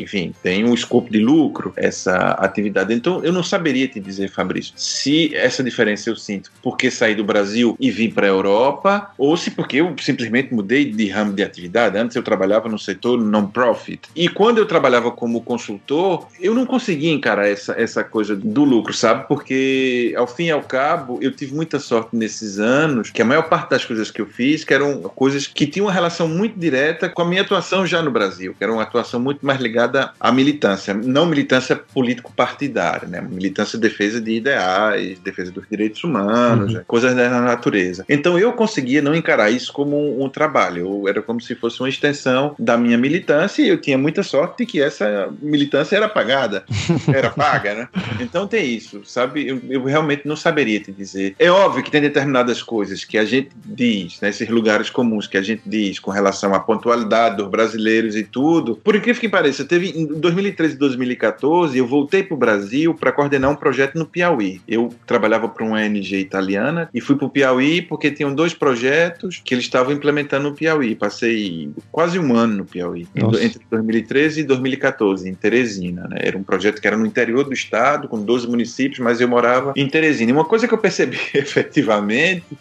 enfim, 0.00 0.34
tem 0.42 0.64
um 0.64 0.74
escopo 0.74 1.10
de 1.10 1.18
lucro 1.18 1.72
essa 1.76 2.16
atividade. 2.32 2.94
Então, 2.94 3.22
eu 3.24 3.32
não 3.32 3.42
saberia 3.42 3.88
te 3.88 4.00
dizer, 4.00 4.28
Fabrício, 4.30 4.72
se 4.76 5.34
essa 5.34 5.62
diferença 5.62 6.08
eu 6.08 6.16
sinto 6.16 6.50
porque 6.62 6.90
saí 6.90 7.14
do 7.14 7.24
Brasil 7.24 7.76
e 7.80 7.90
vim 7.90 8.10
para 8.10 8.26
a 8.26 8.30
Europa, 8.30 9.10
ou 9.18 9.36
se 9.36 9.50
porque 9.50 9.78
eu 9.78 9.94
simplesmente 10.00 10.54
mudei 10.54 10.84
de 10.84 11.08
ramo 11.08 11.32
de 11.32 11.42
atividade. 11.42 11.98
Antes 11.98 12.16
eu 12.16 12.22
trabalhava 12.22 12.68
no 12.68 12.78
setor 12.78 13.20
non-profit. 13.20 14.08
E 14.14 14.28
quando 14.28 14.58
eu 14.58 14.66
trabalhava 14.66 15.10
como 15.10 15.42
consultor, 15.42 16.28
eu 16.40 16.54
não 16.54 16.66
conseguia 16.66 17.12
encarar 17.12 17.48
essa, 17.48 17.74
essa 17.78 18.04
coisa 18.04 18.36
do 18.36 18.64
lucro, 18.64 18.92
sabe? 18.92 19.26
Porque, 19.26 20.14
ao 20.16 20.26
fim 20.26 20.44
e 20.44 20.50
ao 20.50 20.62
cabo, 20.62 21.18
eu 21.20 21.32
tive 21.32 21.54
muita 21.54 21.78
sorte 21.78 22.03
nesses 22.12 22.58
anos, 22.58 23.10
que 23.10 23.22
a 23.22 23.24
maior 23.24 23.48
parte 23.48 23.70
das 23.70 23.84
coisas 23.84 24.10
que 24.10 24.20
eu 24.20 24.26
fiz, 24.26 24.64
que 24.64 24.74
eram 24.74 25.02
coisas 25.02 25.46
que 25.46 25.66
tinham 25.66 25.86
uma 25.86 25.92
relação 25.92 26.28
muito 26.28 26.58
direta 26.58 27.08
com 27.08 27.22
a 27.22 27.24
minha 27.24 27.42
atuação 27.42 27.86
já 27.86 28.02
no 28.02 28.10
Brasil, 28.10 28.54
que 28.56 28.62
era 28.62 28.72
uma 28.72 28.82
atuação 28.82 29.20
muito 29.20 29.44
mais 29.44 29.60
ligada 29.60 30.12
à 30.18 30.32
militância, 30.32 30.94
não 30.94 31.26
militância 31.26 31.76
político-partidária, 31.76 33.08
né? 33.08 33.20
Militância 33.20 33.78
de 33.78 33.88
defesa 33.88 34.20
de 34.20 34.32
ideais, 34.32 35.18
defesa 35.20 35.50
dos 35.50 35.64
direitos 35.68 36.02
humanos, 36.04 36.74
uhum. 36.74 36.82
coisas 36.86 37.14
da 37.14 37.40
natureza. 37.40 38.04
Então 38.08 38.38
eu 38.38 38.52
conseguia 38.52 39.02
não 39.02 39.14
encarar 39.14 39.50
isso 39.50 39.72
como 39.72 39.96
um, 39.96 40.24
um 40.24 40.28
trabalho, 40.28 41.08
era 41.08 41.22
como 41.22 41.40
se 41.40 41.54
fosse 41.54 41.80
uma 41.80 41.88
extensão 41.88 42.54
da 42.58 42.76
minha 42.76 42.98
militância 42.98 43.62
e 43.62 43.68
eu 43.68 43.80
tinha 43.80 43.98
muita 43.98 44.22
sorte 44.22 44.66
que 44.66 44.80
essa 44.80 45.28
militância 45.40 45.96
era 45.96 46.08
pagada, 46.08 46.64
era 47.12 47.30
paga, 47.30 47.74
né? 47.74 47.88
Então 48.20 48.46
tem 48.46 48.74
isso, 48.74 49.02
sabe? 49.04 49.46
Eu, 49.46 49.60
eu 49.68 49.84
realmente 49.84 50.26
não 50.26 50.36
saberia 50.36 50.80
te 50.80 50.92
dizer. 50.92 51.34
É 51.38 51.50
óbvio 51.50 51.82
que 51.82 51.90
tem 51.94 52.02
determinadas 52.02 52.60
coisas 52.60 53.04
que 53.04 53.16
a 53.16 53.24
gente 53.24 53.50
diz, 53.64 54.20
nesses 54.20 54.48
né, 54.48 54.52
lugares 54.52 54.90
comuns 54.90 55.28
que 55.28 55.36
a 55.36 55.42
gente 55.42 55.62
diz 55.64 56.00
com 56.00 56.10
relação 56.10 56.52
à 56.52 56.58
pontualidade 56.58 57.36
dos 57.36 57.46
brasileiros 57.46 58.16
e 58.16 58.24
tudo. 58.24 58.74
Por 58.74 58.96
incrível 58.96 59.20
que 59.20 59.28
pareça, 59.28 59.64
teve 59.64 59.90
em 59.90 60.04
2013 60.04 60.74
e 60.74 60.76
2014, 60.76 61.78
eu 61.78 61.86
voltei 61.86 62.24
para 62.24 62.34
o 62.34 62.36
Brasil 62.36 62.94
para 62.94 63.12
coordenar 63.12 63.48
um 63.48 63.54
projeto 63.54 63.96
no 63.96 64.06
Piauí. 64.06 64.60
Eu 64.66 64.92
trabalhava 65.06 65.48
para 65.48 65.64
uma 65.64 65.76
ONG 65.76 66.18
italiana 66.18 66.90
e 66.92 67.00
fui 67.00 67.14
para 67.14 67.26
o 67.26 67.30
Piauí 67.30 67.80
porque 67.80 68.10
tinham 68.10 68.34
dois 68.34 68.52
projetos 68.52 69.40
que 69.44 69.54
eles 69.54 69.64
estavam 69.64 69.92
implementando 69.92 70.48
no 70.48 70.56
Piauí. 70.56 70.96
Passei 70.96 71.70
quase 71.92 72.18
um 72.18 72.34
ano 72.34 72.56
no 72.56 72.64
Piauí, 72.64 73.06
Nossa. 73.14 73.44
entre 73.44 73.60
2013 73.70 74.40
e 74.40 74.42
2014, 74.42 75.28
em 75.28 75.34
Teresina. 75.34 76.08
Né? 76.08 76.16
Era 76.22 76.36
um 76.36 76.42
projeto 76.42 76.80
que 76.80 76.88
era 76.88 76.96
no 76.96 77.06
interior 77.06 77.44
do 77.44 77.52
estado, 77.52 78.08
com 78.08 78.20
12 78.20 78.48
municípios, 78.48 78.98
mas 78.98 79.20
eu 79.20 79.28
morava 79.28 79.72
em 79.76 79.88
Teresina. 79.88 80.32
E 80.32 80.34
uma 80.34 80.44
coisa 80.44 80.66
que 80.66 80.74
eu 80.74 80.78
percebi 80.78 81.20
efetivamente 81.32 81.83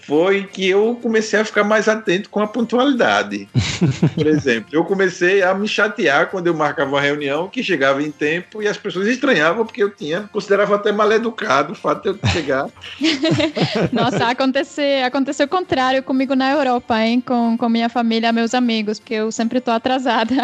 foi 0.02 0.44
que 0.44 0.70
eu 0.70 0.98
comecei 1.02 1.40
a 1.40 1.46
ficar 1.46 1.64
mais 1.64 1.88
atento 1.88 2.30
com 2.30 2.40
a 2.40 2.48
pontualidade. 2.48 3.48
Por 4.16 4.28
exemplo, 4.28 4.70
eu 4.72 4.84
comecei 4.84 5.42
a 5.42 5.54
me 5.54 5.68
chatear 5.68 6.30
quando 6.30 6.48
eu 6.48 6.54
marcava 6.54 6.92
uma 6.92 7.02
reunião 7.02 7.48
que 7.48 7.64
chegava 7.64 8.02
em 8.02 8.12
tempo 8.12 8.62
e 8.62 8.68
as 8.68 8.78
pessoas 8.78 9.08
estranhavam 9.08 9.66
porque 9.66 9.84
eu 9.84 9.90
tinha, 9.90 10.30
considerava 10.32 10.76
até 10.76 10.92
mal 10.92 11.12
educado 11.12 11.74
o 11.74 11.76
fato 11.76 12.04
de 12.04 12.10
eu 12.10 12.32
chegar. 12.32 12.68
Nossa, 13.92 14.28
acontecer, 14.28 15.04
aconteceu 15.04 15.46
o 15.46 15.50
contrário 15.50 16.04
comigo 16.04 16.36
na 16.36 16.52
Europa, 16.52 17.00
hein? 17.00 17.22
Com, 17.22 17.58
com 17.58 17.70
minha 17.70 17.90
família, 17.90 18.32
meus 18.32 18.54
amigos, 18.54 19.00
porque 19.00 19.16
eu 19.16 19.32
sempre 19.32 19.62
tô 19.62 19.72
atrasada. 19.72 20.36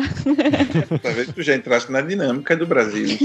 Talvez 1.02 1.30
tu 1.34 1.42
já 1.42 1.56
entraste 1.56 1.92
na 1.92 2.02
dinâmica 2.02 2.56
do 2.56 2.66
Brasil. 2.66 3.18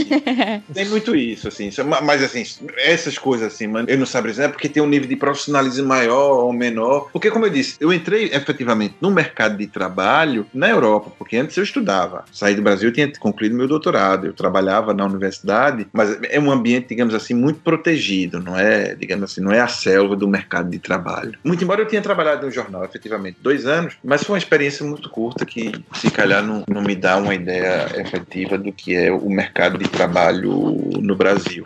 Tem 0.73 0.85
muito 0.87 1.15
isso, 1.15 1.49
assim. 1.49 1.71
Mas, 2.03 2.23
assim, 2.23 2.45
essas 2.79 3.19
coisas, 3.19 3.53
assim, 3.53 3.67
mano, 3.67 3.89
eu 3.89 3.99
não 3.99 4.07
dizer, 4.31 4.45
é 4.45 4.49
porque 4.49 4.69
tem 4.69 4.83
um 4.83 4.87
nível 4.87 5.09
de 5.09 5.17
profissionalismo 5.45 5.87
maior 5.87 6.45
ou 6.45 6.53
menor. 6.53 7.09
Porque, 7.13 7.31
como 7.31 7.47
eu 7.47 7.51
disse, 7.51 7.77
eu 7.81 7.93
entrei 7.93 8.31
efetivamente 8.33 8.95
no 9.01 9.11
mercado 9.11 9.57
de 9.57 9.67
trabalho 9.67 10.47
na 10.53 10.69
Europa, 10.69 11.13
porque 11.19 11.37
antes 11.37 11.57
eu 11.57 11.63
estudava. 11.63 12.25
Saí 12.33 12.55
do 12.55 12.63
Brasil, 12.63 12.89
eu 12.89 12.93
tinha 12.93 13.11
concluído 13.19 13.55
meu 13.55 13.69
doutorado, 13.69 14.27
eu 14.27 14.33
trabalhava 14.33 14.95
na 14.95 15.05
universidade, 15.05 15.87
mas 15.93 16.19
é 16.31 16.41
um 16.41 16.51
ambiente, 16.51 16.89
digamos 16.89 17.15
assim, 17.15 17.35
muito 17.35 17.61
protegido, 17.61 18.41
não 18.41 18.59
é, 18.59 18.95
digamos 18.95 19.31
assim, 19.31 19.41
não 19.41 19.53
é 19.53 19.61
a 19.61 19.69
selva 19.69 20.17
do 20.17 20.27
mercado 20.27 20.71
de 20.71 20.79
trabalho. 20.79 21.39
Muito 21.45 21.63
embora 21.63 21.83
eu 21.83 21.87
tenha 21.87 22.03
trabalhado 22.03 22.47
no 22.47 22.53
jornal, 22.53 22.85
efetivamente, 22.85 23.39
dois 23.41 23.67
anos, 23.67 23.97
mas 24.03 24.23
foi 24.23 24.35
uma 24.35 24.39
experiência 24.39 24.85
muito 24.85 25.11
curta 25.11 25.45
que, 25.45 25.73
se 25.95 26.11
calhar, 26.11 26.43
não, 26.43 26.65
não 26.69 26.83
me 26.83 26.95
dá 26.95 27.17
uma 27.17 27.35
ideia 27.35 27.91
efetiva 28.01 28.57
do 28.57 28.73
que 28.73 28.95
é 28.95 29.13
o 29.13 29.29
mercado 29.29 29.79
de 29.79 29.89
trabalho 29.89 30.53
no 31.01 31.17
Brasil. 31.17 31.65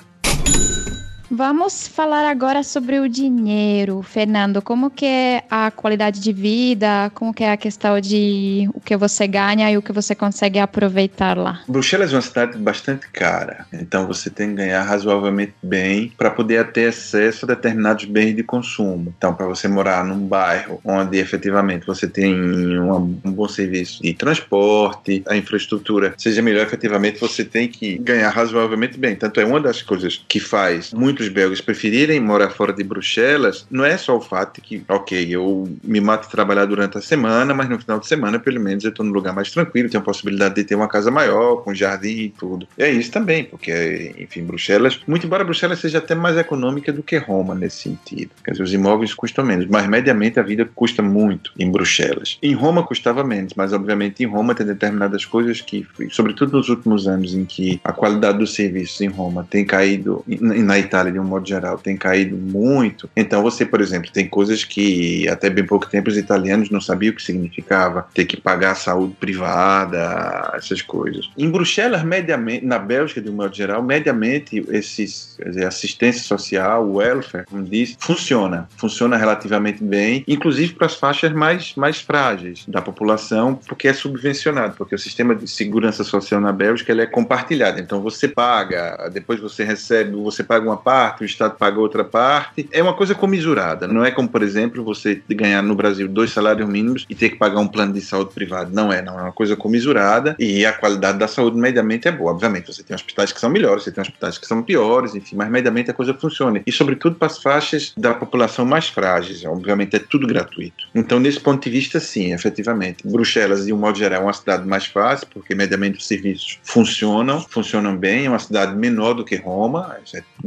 Vamos 1.30 1.86
falar 1.86 2.26
agora 2.26 2.62
sobre 2.62 2.98
o 2.98 3.08
dinheiro, 3.08 4.02
Fernando. 4.02 4.62
Como 4.62 4.90
que 4.90 5.04
é 5.04 5.44
a 5.50 5.70
qualidade 5.70 6.20
de 6.20 6.32
vida? 6.32 7.10
Como 7.14 7.34
que 7.34 7.44
é 7.44 7.52
a 7.52 7.56
questão 7.56 8.00
de 8.00 8.68
o 8.72 8.80
que 8.80 8.96
você 8.96 9.26
ganha 9.26 9.70
e 9.70 9.76
o 9.76 9.82
que 9.82 9.92
você 9.92 10.14
consegue 10.14 10.58
aproveitar 10.58 11.36
lá? 11.36 11.60
Bruxelas 11.68 12.12
é 12.12 12.16
uma 12.16 12.22
cidade 12.22 12.56
bastante 12.56 13.08
cara, 13.10 13.66
então 13.72 14.06
você 14.06 14.30
tem 14.30 14.48
que 14.48 14.54
ganhar 14.54 14.82
razoavelmente 14.82 15.52
bem 15.62 16.12
para 16.16 16.30
poder 16.30 16.72
ter 16.72 16.88
acesso 16.88 17.44
a 17.44 17.48
determinados 17.48 18.06
bens 18.06 18.34
de 18.34 18.42
consumo. 18.42 19.12
Então, 19.16 19.34
para 19.34 19.46
você 19.46 19.68
morar 19.68 20.04
num 20.04 20.26
bairro 20.26 20.80
onde 20.82 21.18
efetivamente 21.18 21.86
você 21.86 22.06
tem 22.08 22.34
um 22.34 23.32
bom 23.32 23.48
serviço 23.48 24.02
de 24.02 24.14
transporte, 24.14 25.22
a 25.28 25.36
infraestrutura 25.36 26.14
seja 26.16 26.40
melhor, 26.40 26.62
efetivamente 26.62 27.20
você 27.20 27.44
tem 27.44 27.68
que 27.68 27.98
ganhar 27.98 28.30
razoavelmente 28.30 28.96
bem. 28.98 29.14
Tanto 29.14 29.40
é 29.40 29.44
uma 29.44 29.60
das 29.60 29.82
coisas 29.82 30.24
que 30.26 30.40
faz 30.40 30.92
muito 30.92 31.17
muitos 31.18 31.28
belgas 31.28 31.60
preferirem 31.60 32.20
morar 32.20 32.50
fora 32.50 32.72
de 32.72 32.84
Bruxelas 32.84 33.66
não 33.68 33.84
é 33.84 33.96
só 33.96 34.16
o 34.16 34.20
fato 34.20 34.60
que, 34.60 34.84
ok, 34.88 35.26
eu 35.28 35.68
me 35.82 36.00
mato 36.00 36.26
de 36.26 36.30
trabalhar 36.30 36.64
durante 36.64 36.96
a 36.96 37.00
semana, 37.00 37.52
mas 37.52 37.68
no 37.68 37.78
final 37.78 37.98
de 37.98 38.06
semana, 38.06 38.38
pelo 38.38 38.60
menos, 38.60 38.84
eu 38.84 38.90
estou 38.90 39.04
num 39.04 39.12
lugar 39.12 39.34
mais 39.34 39.50
tranquilo, 39.50 39.88
tenho 39.88 40.00
a 40.00 40.04
possibilidade 40.04 40.54
de 40.54 40.64
ter 40.64 40.76
uma 40.76 40.86
casa 40.86 41.10
maior, 41.10 41.56
com 41.56 41.74
jardim 41.74 42.08
e 42.08 42.28
tudo. 42.30 42.68
É 42.78 42.88
isso 42.88 43.10
também, 43.10 43.42
porque, 43.44 44.14
enfim, 44.18 44.44
Bruxelas, 44.44 45.00
muito 45.08 45.26
embora 45.26 45.42
Bruxelas 45.44 45.80
seja 45.80 45.98
até 45.98 46.14
mais 46.14 46.36
econômica 46.36 46.92
do 46.92 47.02
que 47.02 47.16
Roma 47.16 47.54
nesse 47.54 47.82
sentido. 47.82 48.30
Quer 48.44 48.52
dizer, 48.52 48.62
os 48.62 48.72
imóveis 48.72 49.12
custam 49.12 49.44
menos, 49.44 49.66
mas 49.66 49.86
mediamente 49.88 50.38
a 50.38 50.42
vida 50.42 50.68
custa 50.72 51.02
muito 51.02 51.50
em 51.58 51.68
Bruxelas. 51.70 52.38
Em 52.40 52.54
Roma 52.54 52.84
custava 52.84 53.24
menos, 53.24 53.54
mas 53.56 53.72
obviamente 53.72 54.22
em 54.22 54.26
Roma 54.26 54.54
tem 54.54 54.66
determinadas 54.66 55.24
coisas 55.24 55.60
que, 55.60 55.84
sobretudo 56.10 56.56
nos 56.56 56.68
últimos 56.68 57.08
anos, 57.08 57.34
em 57.34 57.44
que 57.44 57.80
a 57.82 57.92
qualidade 57.92 58.38
dos 58.38 58.54
serviços 58.54 59.00
em 59.00 59.08
Roma 59.08 59.46
tem 59.50 59.64
caído, 59.64 60.24
na 60.28 60.78
Itália 60.78 61.07
de 61.10 61.18
um 61.18 61.24
modo 61.24 61.46
geral, 61.46 61.78
tem 61.78 61.96
caído 61.96 62.36
muito. 62.36 63.08
Então, 63.16 63.42
você, 63.42 63.64
por 63.64 63.80
exemplo, 63.80 64.10
tem 64.10 64.28
coisas 64.28 64.64
que 64.64 65.28
até 65.28 65.50
bem 65.50 65.64
pouco 65.64 65.88
tempo 65.88 66.08
os 66.08 66.16
italianos 66.16 66.70
não 66.70 66.80
sabiam 66.80 67.12
o 67.12 67.16
que 67.16 67.22
significava 67.22 68.06
ter 68.14 68.24
que 68.24 68.36
pagar 68.36 68.72
a 68.72 68.74
saúde 68.74 69.14
privada, 69.18 70.52
essas 70.54 70.82
coisas. 70.82 71.30
Em 71.36 71.50
Bruxelas, 71.50 72.02
mediamente, 72.02 72.64
na 72.64 72.78
Bélgica, 72.78 73.20
de 73.20 73.28
um 73.28 73.34
modo 73.34 73.54
geral, 73.54 73.82
mediamente, 73.82 74.64
esses 74.70 75.38
dizer, 75.44 75.66
assistência 75.66 76.22
social, 76.22 76.86
o 76.86 76.96
welfare, 76.96 77.44
como 77.46 77.64
disse, 77.64 77.96
funciona. 77.98 78.68
Funciona 78.76 79.16
relativamente 79.16 79.82
bem, 79.82 80.24
inclusive 80.26 80.74
para 80.74 80.86
as 80.86 80.94
faixas 80.94 81.32
mais, 81.32 81.74
mais 81.76 82.00
frágeis 82.00 82.64
da 82.66 82.80
população, 82.80 83.54
porque 83.66 83.88
é 83.88 83.92
subvencionado, 83.92 84.74
porque 84.76 84.94
o 84.94 84.98
sistema 84.98 85.34
de 85.34 85.48
segurança 85.48 86.04
social 86.04 86.40
na 86.40 86.52
Bélgica 86.52 86.92
ele 86.92 87.02
é 87.02 87.06
compartilhado. 87.06 87.80
Então, 87.80 88.00
você 88.00 88.28
paga, 88.28 89.08
depois 89.12 89.40
você 89.40 89.64
recebe, 89.64 90.12
você 90.12 90.42
paga 90.42 90.66
uma 90.66 90.76
parte 90.76 90.97
parte, 90.98 91.22
o 91.22 91.24
Estado 91.24 91.56
paga 91.56 91.78
outra 91.78 92.02
parte. 92.02 92.68
É 92.72 92.82
uma 92.82 92.92
coisa 92.92 93.14
comisurada. 93.14 93.86
Não 93.86 94.04
é 94.04 94.10
como, 94.10 94.28
por 94.28 94.42
exemplo, 94.42 94.82
você 94.82 95.22
ganhar 95.28 95.62
no 95.62 95.76
Brasil 95.76 96.08
dois 96.08 96.32
salários 96.32 96.68
mínimos 96.68 97.06
e 97.08 97.14
ter 97.14 97.28
que 97.28 97.36
pagar 97.36 97.60
um 97.60 97.68
plano 97.68 97.92
de 97.92 98.00
saúde 98.00 98.34
privado. 98.34 98.74
Não 98.74 98.92
é, 98.92 99.00
não. 99.00 99.16
É 99.16 99.22
uma 99.22 99.32
coisa 99.32 99.54
comisurada 99.54 100.34
e 100.40 100.66
a 100.66 100.72
qualidade 100.72 101.18
da 101.18 101.28
saúde 101.28 101.56
mediamente 101.56 102.08
é 102.08 102.10
boa. 102.10 102.32
Obviamente, 102.32 102.66
você 102.66 102.82
tem 102.82 102.96
hospitais 102.96 103.30
que 103.30 103.38
são 103.38 103.48
melhores, 103.48 103.84
você 103.84 103.92
tem 103.92 104.02
hospitais 104.02 104.38
que 104.38 104.46
são 104.46 104.60
piores, 104.60 105.14
enfim, 105.14 105.36
mas 105.36 105.48
mediamente 105.48 105.88
a 105.88 105.94
coisa 105.94 106.12
funciona. 106.12 106.60
E, 106.66 106.72
sobretudo, 106.72 107.14
para 107.14 107.26
as 107.26 107.38
faixas 107.38 107.92
da 107.96 108.12
população 108.12 108.66
mais 108.66 108.88
frágeis. 108.88 109.44
Obviamente, 109.44 109.94
é 109.94 110.00
tudo 110.00 110.26
gratuito. 110.26 110.88
Então, 110.92 111.20
nesse 111.20 111.38
ponto 111.38 111.62
de 111.62 111.70
vista, 111.70 112.00
sim, 112.00 112.32
efetivamente. 112.32 113.06
Bruxelas, 113.06 113.66
de 113.66 113.72
um 113.72 113.78
modo 113.78 113.96
geral, 113.96 114.22
é 114.22 114.24
uma 114.24 114.32
cidade 114.32 114.66
mais 114.66 114.86
fácil, 114.86 115.28
porque 115.32 115.54
mediamente 115.54 115.98
os 115.98 116.08
serviços 116.08 116.58
funcionam, 116.64 117.40
funcionam 117.40 117.96
bem. 117.96 118.26
É 118.26 118.28
uma 118.28 118.40
cidade 118.40 118.74
menor 118.74 119.14
do 119.14 119.24
que 119.24 119.36
Roma. 119.36 119.96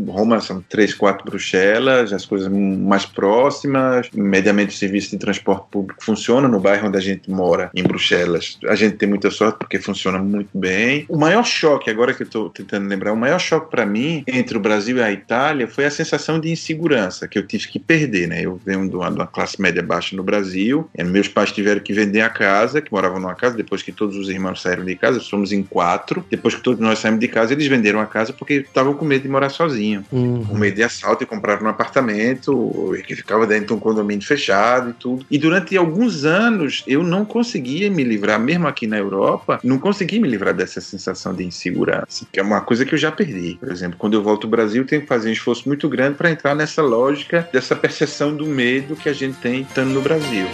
Roma 0.09 0.40
são 0.41 0.63
três, 0.67 0.93
quatro 0.93 1.23
Bruxelas, 1.23 2.11
as 2.11 2.25
coisas 2.25 2.51
mais 2.51 3.05
próximas, 3.05 4.09
mediamente 4.13 4.75
o 4.75 4.77
serviço 4.77 5.11
de 5.11 5.17
transporte 5.17 5.65
público 5.69 6.03
funciona 6.03 6.47
no 6.47 6.59
bairro 6.59 6.87
onde 6.87 6.97
a 6.97 7.01
gente 7.01 7.29
mora, 7.29 7.69
em 7.75 7.83
Bruxelas. 7.83 8.57
A 8.67 8.75
gente 8.75 8.97
tem 8.97 9.07
muita 9.07 9.29
sorte 9.29 9.59
porque 9.59 9.79
funciona 9.79 10.19
muito 10.19 10.49
bem. 10.57 11.05
O 11.07 11.17
maior 11.17 11.43
choque, 11.43 11.89
agora 11.89 12.13
que 12.13 12.23
eu 12.23 12.27
estou 12.27 12.49
tentando 12.49 12.87
lembrar, 12.87 13.13
o 13.13 13.17
maior 13.17 13.39
choque 13.39 13.69
para 13.69 13.85
mim 13.85 14.23
entre 14.27 14.57
o 14.57 14.59
Brasil 14.59 14.97
e 14.97 15.03
a 15.03 15.11
Itália 15.11 15.67
foi 15.67 15.85
a 15.85 15.91
sensação 15.91 16.39
de 16.39 16.49
insegurança 16.49 17.27
que 17.27 17.37
eu 17.37 17.45
tive 17.45 17.67
que 17.67 17.79
perder, 17.79 18.27
né? 18.27 18.41
Eu 18.41 18.59
venho 18.65 18.89
de 18.89 18.95
uma, 18.95 19.09
de 19.09 19.15
uma 19.15 19.27
classe 19.27 19.61
média 19.61 19.83
baixa 19.83 20.15
no 20.15 20.23
Brasil, 20.23 20.89
meus 21.11 21.27
pais 21.27 21.51
tiveram 21.51 21.81
que 21.81 21.93
vender 21.93 22.21
a 22.21 22.29
casa, 22.29 22.81
que 22.81 22.91
moravam 22.91 23.19
numa 23.19 23.35
casa, 23.35 23.55
depois 23.55 23.83
que 23.83 23.91
todos 23.91 24.15
os 24.17 24.29
irmãos 24.29 24.61
saíram 24.61 24.85
de 24.85 24.95
casa, 24.95 25.19
somos 25.19 25.51
em 25.51 25.61
quatro. 25.61 26.25
Depois 26.29 26.55
que 26.55 26.61
todos 26.61 26.79
nós 26.79 26.99
saímos 26.99 27.19
de 27.19 27.27
casa, 27.27 27.53
eles 27.53 27.67
venderam 27.67 27.99
a 27.99 28.05
casa 28.05 28.33
porque 28.33 28.53
estavam 28.55 28.93
com 28.93 29.05
medo 29.05 29.23
de 29.23 29.29
morar 29.29 29.49
sozinho. 29.49 30.03
Hum. 30.11 30.30
Uhum. 30.31 30.45
Com 30.45 30.57
medo 30.57 30.75
de 30.75 30.83
assalto 30.83 31.23
e 31.23 31.25
compraram 31.27 31.65
um 31.65 31.69
apartamento 31.69 32.93
que 33.05 33.15
ficava 33.15 33.45
dentro 33.45 33.67
de 33.67 33.73
um 33.73 33.79
condomínio 33.79 34.25
fechado 34.25 34.91
e 34.91 34.93
tudo. 34.93 35.25
E 35.29 35.37
durante 35.37 35.75
alguns 35.77 36.25
anos 36.25 36.83
eu 36.87 37.03
não 37.03 37.25
conseguia 37.25 37.89
me 37.89 38.03
livrar, 38.03 38.39
mesmo 38.39 38.67
aqui 38.67 38.87
na 38.87 38.97
Europa, 38.97 39.59
não 39.63 39.77
conseguia 39.77 40.19
me 40.19 40.27
livrar 40.27 40.53
dessa 40.53 40.81
sensação 40.81 41.33
de 41.33 41.43
insegurança, 41.43 42.25
que 42.31 42.39
é 42.39 42.43
uma 42.43 42.61
coisa 42.61 42.85
que 42.85 42.93
eu 42.93 42.99
já 42.99 43.11
perdi. 43.11 43.57
Por 43.59 43.71
exemplo, 43.71 43.97
quando 43.97 44.13
eu 44.13 44.23
volto 44.23 44.45
ao 44.45 44.51
Brasil, 44.51 44.85
tenho 44.85 45.01
que 45.01 45.07
fazer 45.07 45.29
um 45.29 45.33
esforço 45.33 45.67
muito 45.67 45.87
grande 45.89 46.17
para 46.17 46.31
entrar 46.31 46.55
nessa 46.55 46.81
lógica 46.81 47.47
dessa 47.51 47.75
percepção 47.75 48.35
do 48.35 48.45
medo 48.45 48.95
que 48.95 49.09
a 49.09 49.13
gente 49.13 49.37
tem 49.37 49.61
estando 49.61 49.91
no 49.91 50.01
Brasil. 50.01 50.45